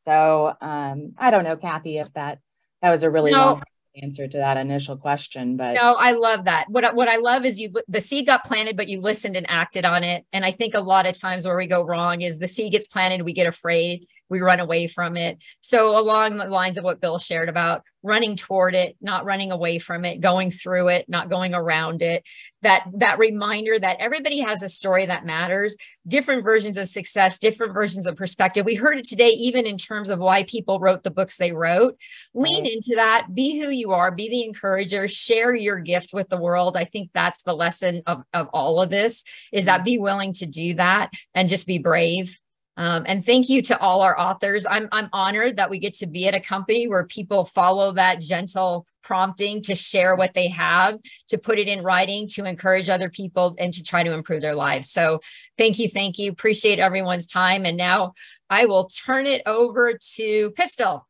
So 0.04 0.54
um, 0.60 1.14
I 1.18 1.30
don't 1.30 1.44
know, 1.44 1.56
Kathy, 1.56 1.98
if 1.98 2.12
that 2.14 2.38
that 2.82 2.90
was 2.90 3.02
a 3.02 3.10
really 3.10 3.32
no, 3.32 3.38
long 3.38 3.62
answer 4.02 4.26
to 4.26 4.38
that 4.38 4.56
initial 4.56 4.96
question 4.96 5.56
but 5.56 5.74
no 5.74 5.94
i 5.94 6.10
love 6.10 6.46
that 6.46 6.64
what, 6.68 6.94
what 6.94 7.08
i 7.08 7.16
love 7.16 7.44
is 7.44 7.60
you 7.60 7.72
the 7.86 8.00
seed 8.00 8.26
got 8.26 8.44
planted 8.44 8.76
but 8.76 8.88
you 8.88 9.00
listened 9.00 9.36
and 9.36 9.46
acted 9.48 9.84
on 9.84 10.02
it 10.02 10.24
and 10.32 10.44
i 10.44 10.50
think 10.50 10.74
a 10.74 10.80
lot 10.80 11.06
of 11.06 11.18
times 11.18 11.46
where 11.46 11.56
we 11.56 11.66
go 11.66 11.82
wrong 11.82 12.22
is 12.22 12.38
the 12.38 12.48
seed 12.48 12.72
gets 12.72 12.88
planted 12.88 13.22
we 13.22 13.32
get 13.32 13.46
afraid 13.46 14.06
we 14.34 14.40
run 14.40 14.58
away 14.58 14.88
from 14.88 15.16
it. 15.16 15.38
So 15.60 15.96
along 15.96 16.36
the 16.36 16.46
lines 16.46 16.76
of 16.76 16.82
what 16.82 17.00
Bill 17.00 17.18
shared 17.18 17.48
about 17.48 17.84
running 18.02 18.36
toward 18.36 18.74
it, 18.74 18.96
not 19.00 19.24
running 19.24 19.50
away 19.50 19.78
from 19.78 20.04
it, 20.04 20.20
going 20.20 20.50
through 20.50 20.88
it, 20.88 21.08
not 21.08 21.30
going 21.30 21.54
around 21.54 22.02
it, 22.02 22.22
that 22.60 22.84
that 22.96 23.18
reminder 23.18 23.78
that 23.78 23.96
everybody 24.00 24.40
has 24.40 24.62
a 24.62 24.68
story 24.68 25.06
that 25.06 25.24
matters, 25.24 25.76
different 26.06 26.42
versions 26.42 26.76
of 26.76 26.88
success, 26.88 27.38
different 27.38 27.72
versions 27.72 28.06
of 28.06 28.16
perspective. 28.16 28.66
We 28.66 28.74
heard 28.74 28.98
it 28.98 29.08
today 29.08 29.30
even 29.30 29.66
in 29.66 29.78
terms 29.78 30.10
of 30.10 30.18
why 30.18 30.44
people 30.44 30.80
wrote 30.80 31.02
the 31.02 31.10
books 31.10 31.38
they 31.38 31.52
wrote. 31.52 31.96
Lean 32.34 32.66
into 32.66 32.96
that, 32.96 33.28
be 33.34 33.58
who 33.58 33.70
you 33.70 33.92
are, 33.92 34.10
be 34.10 34.28
the 34.28 34.44
encourager, 34.44 35.08
share 35.08 35.54
your 35.54 35.78
gift 35.78 36.12
with 36.12 36.28
the 36.28 36.36
world. 36.36 36.76
I 36.76 36.84
think 36.84 37.10
that's 37.14 37.42
the 37.42 37.54
lesson 37.54 38.02
of 38.06 38.24
of 38.34 38.48
all 38.52 38.82
of 38.82 38.90
this 38.90 39.24
is 39.52 39.60
mm-hmm. 39.60 39.66
that 39.66 39.84
be 39.84 39.96
willing 39.96 40.32
to 40.34 40.46
do 40.46 40.74
that 40.74 41.10
and 41.34 41.48
just 41.48 41.66
be 41.66 41.78
brave 41.78 42.38
um, 42.76 43.04
and 43.06 43.24
thank 43.24 43.48
you 43.48 43.62
to 43.62 43.78
all 43.78 44.00
our 44.00 44.18
authors. 44.18 44.66
I'm, 44.68 44.88
I'm 44.90 45.08
honored 45.12 45.56
that 45.56 45.70
we 45.70 45.78
get 45.78 45.94
to 45.94 46.06
be 46.06 46.26
at 46.26 46.34
a 46.34 46.40
company 46.40 46.88
where 46.88 47.04
people 47.04 47.44
follow 47.44 47.92
that 47.92 48.20
gentle 48.20 48.86
prompting 49.02 49.62
to 49.62 49.74
share 49.74 50.16
what 50.16 50.32
they 50.34 50.48
have, 50.48 50.98
to 51.28 51.38
put 51.38 51.58
it 51.58 51.68
in 51.68 51.82
writing, 51.82 52.26
to 52.26 52.44
encourage 52.44 52.88
other 52.88 53.10
people, 53.10 53.54
and 53.58 53.72
to 53.74 53.82
try 53.82 54.02
to 54.02 54.12
improve 54.12 54.40
their 54.40 54.54
lives. 54.54 54.90
So 54.90 55.20
thank 55.58 55.78
you, 55.78 55.88
thank 55.88 56.18
you. 56.18 56.30
Appreciate 56.30 56.78
everyone's 56.78 57.26
time. 57.26 57.64
And 57.64 57.76
now 57.76 58.14
I 58.50 58.64
will 58.66 58.86
turn 58.86 59.26
it 59.26 59.42
over 59.46 59.98
to 60.16 60.50
Pistol. 60.50 61.06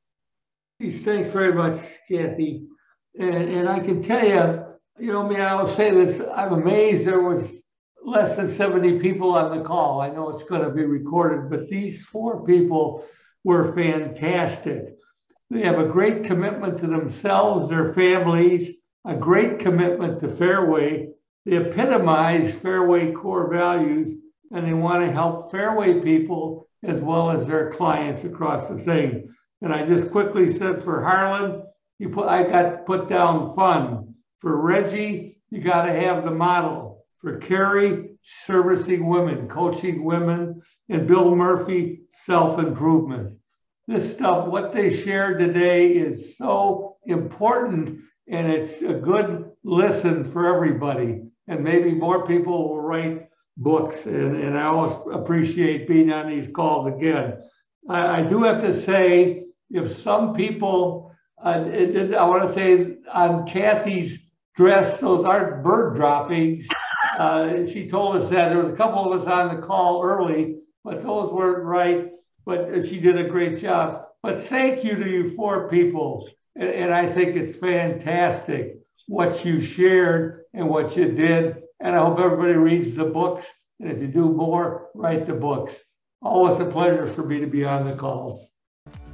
Thanks 0.81 1.31
very 1.31 1.55
much, 1.55 1.79
Kathy. 2.11 2.64
And, 3.18 3.35
and 3.35 3.68
I 3.68 3.79
can 3.79 4.03
tell 4.03 4.27
you, 4.27 4.64
you 4.98 5.12
know, 5.12 5.24
I 5.24 5.29
mean, 5.29 5.40
I'll 5.40 5.68
say 5.68 5.92
this, 5.92 6.20
I'm 6.35 6.53
amazed 6.53 7.07
there 7.07 7.22
was 7.22 7.48
less 8.04 8.36
than 8.36 8.50
70 8.50 8.98
people 8.98 9.34
on 9.34 9.56
the 9.56 9.64
call. 9.64 10.00
I 10.00 10.10
know 10.10 10.28
it's 10.30 10.48
going 10.48 10.62
to 10.62 10.70
be 10.70 10.84
recorded, 10.84 11.50
but 11.50 11.68
these 11.68 12.04
four 12.04 12.44
people 12.44 13.04
were 13.44 13.74
fantastic. 13.74 14.96
They 15.50 15.62
have 15.62 15.78
a 15.78 15.88
great 15.88 16.24
commitment 16.24 16.78
to 16.78 16.86
themselves, 16.86 17.68
their 17.68 17.92
families, 17.92 18.76
a 19.06 19.14
great 19.14 19.58
commitment 19.58 20.20
to 20.20 20.28
Fairway. 20.28 21.08
They 21.46 21.56
epitomize 21.56 22.54
Fairway 22.56 23.12
core 23.12 23.52
values, 23.52 24.10
and 24.50 24.66
they 24.66 24.74
want 24.74 25.04
to 25.04 25.12
help 25.12 25.50
Fairway 25.50 26.00
people 26.00 26.68
as 26.83 27.00
well 27.00 27.31
as 27.31 27.46
their 27.46 27.72
clients 27.72 28.24
across 28.24 28.68
the 28.68 28.79
thing. 28.79 29.29
And 29.62 29.72
I 29.72 29.87
just 29.87 30.10
quickly 30.10 30.52
said 30.52 30.83
for 30.83 31.02
Harlan, 31.02 31.62
you 31.98 32.10
put 32.10 32.26
I 32.26 32.42
got 32.44 32.85
put 32.87 33.08
down 33.08 33.52
fun. 33.54 34.14
For 34.40 34.60
Reggie, 34.60 35.38
you 35.50 35.62
got 35.62 35.87
to 35.87 35.92
have 35.92 36.24
the 36.24 36.31
model 36.31 36.83
for 37.25 37.38
Carrie, 37.38 38.10
servicing 38.22 39.08
women, 39.08 39.48
coaching 39.48 40.04
women, 40.04 40.60
and 40.90 41.08
Bill 41.08 41.35
Murphy, 41.35 42.02
self 42.10 42.58
improvement. 42.58 43.38
This 43.88 44.12
stuff, 44.12 44.46
what 44.46 44.75
they 44.75 44.94
shared 44.94 45.38
today, 45.38 45.88
is 45.88 46.37
so 46.37 46.98
important 47.06 48.00
and 48.29 48.50
it's 48.50 48.83
a 48.83 48.94
good 48.94 49.50
listen 49.64 50.31
for 50.31 50.54
everybody. 50.54 51.22
And 51.48 51.64
maybe 51.64 51.92
more 51.92 52.27
people 52.27 52.68
will 52.68 52.81
write 52.81 53.29
books. 53.56 54.04
And, 54.06 54.37
and 54.37 54.56
I 54.58 54.64
always 54.64 54.94
appreciate 55.12 55.88
being 55.88 56.10
on 56.12 56.29
these 56.29 56.48
calls 56.54 56.88
again. 56.94 57.38
I, 57.88 58.20
I 58.20 58.22
do 58.22 58.42
have 58.44 58.60
to 58.62 58.79
say, 58.79 59.44
if 59.70 59.96
some 59.96 60.35
people, 60.35 61.14
uh, 61.42 61.64
it, 61.66 61.96
it, 61.96 62.14
I 62.14 62.25
want 62.25 62.46
to 62.48 62.54
say 62.54 62.96
on 63.12 63.46
Kathy's 63.46 64.27
dress, 64.56 64.98
those 65.00 65.25
aren't 65.25 65.62
bird 65.62 65.96
droppings 65.96 66.66
Uh, 67.19 67.67
she 67.67 67.88
told 67.88 68.17
us 68.17 68.29
that 68.31 68.48
there 68.48 68.58
was 68.58 68.71
a 68.71 68.77
couple 68.77 69.12
of 69.12 69.21
us 69.21 69.27
on 69.27 69.54
the 69.54 69.67
call 69.67 70.02
early, 70.02 70.56
but 70.83 71.02
those 71.02 71.33
weren't 71.33 71.65
right. 71.65 72.10
But 72.44 72.87
she 72.87 73.00
did 73.00 73.17
a 73.17 73.29
great 73.29 73.58
job. 73.58 74.06
But 74.23 74.44
thank 74.44 74.85
you 74.85 74.96
to 74.96 75.08
you 75.08 75.35
four 75.35 75.69
people. 75.69 76.29
And, 76.56 76.69
and 76.69 76.94
I 76.94 77.10
think 77.10 77.37
it's 77.37 77.58
fantastic 77.58 78.77
what 79.06 79.44
you 79.44 79.60
shared 79.60 80.44
and 80.54 80.69
what 80.69 80.96
you 80.96 81.12
did. 81.12 81.62
And 81.81 81.94
I 81.94 81.98
hope 81.98 82.19
everybody 82.19 82.54
reads 82.54 82.94
the 82.94 83.04
books. 83.04 83.46
And 83.81 83.90
if 83.90 84.00
you 84.00 84.08
do 84.08 84.31
more, 84.31 84.88
write 84.94 85.27
the 85.27 85.35
books. 85.35 85.77
Always 86.23 86.58
a 86.58 86.65
pleasure 86.65 87.06
for 87.06 87.25
me 87.25 87.40
to 87.40 87.46
be 87.46 87.65
on 87.65 87.88
the 87.88 87.96
calls. 87.96 88.46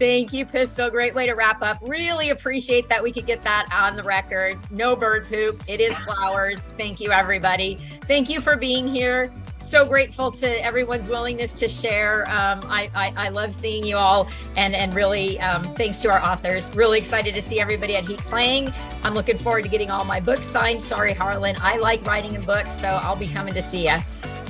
Thank 0.00 0.32
you, 0.32 0.46
Pistol. 0.46 0.88
Great 0.88 1.14
way 1.14 1.26
to 1.26 1.34
wrap 1.34 1.62
up. 1.62 1.78
Really 1.82 2.30
appreciate 2.30 2.88
that 2.88 3.02
we 3.02 3.12
could 3.12 3.26
get 3.26 3.42
that 3.42 3.66
on 3.70 3.96
the 3.96 4.02
record. 4.02 4.58
No 4.70 4.96
bird 4.96 5.28
poop. 5.28 5.62
It 5.66 5.78
is 5.78 5.96
flowers. 5.98 6.72
Thank 6.78 7.00
you, 7.00 7.12
everybody. 7.12 7.76
Thank 8.08 8.30
you 8.30 8.40
for 8.40 8.56
being 8.56 8.88
here. 8.88 9.30
So 9.58 9.84
grateful 9.84 10.32
to 10.32 10.64
everyone's 10.64 11.06
willingness 11.06 11.52
to 11.54 11.68
share. 11.68 12.22
Um, 12.30 12.60
I, 12.64 12.90
I, 12.94 13.26
I, 13.26 13.28
love 13.28 13.54
seeing 13.54 13.84
you 13.84 13.98
all, 13.98 14.26
and 14.56 14.74
and 14.74 14.94
really 14.94 15.38
um, 15.40 15.64
thanks 15.74 16.00
to 16.00 16.10
our 16.10 16.18
authors. 16.18 16.74
Really 16.74 16.98
excited 16.98 17.34
to 17.34 17.42
see 17.42 17.60
everybody 17.60 17.94
at 17.94 18.08
Heat 18.08 18.20
Playing. 18.20 18.72
I'm 19.04 19.12
looking 19.12 19.36
forward 19.36 19.64
to 19.64 19.68
getting 19.68 19.90
all 19.90 20.06
my 20.06 20.18
books 20.18 20.46
signed. 20.46 20.82
Sorry, 20.82 21.12
Harlan. 21.12 21.56
I 21.60 21.76
like 21.76 22.06
writing 22.06 22.34
in 22.34 22.42
books, 22.42 22.72
so 22.72 22.88
I'll 22.88 23.16
be 23.16 23.28
coming 23.28 23.52
to 23.52 23.60
see 23.60 23.86
you. 23.86 23.98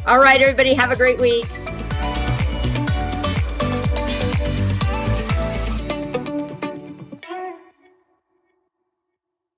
All 0.06 0.20
right, 0.20 0.40
everybody. 0.40 0.74
Have 0.74 0.92
a 0.92 0.96
great 0.96 1.18
week. 1.18 1.48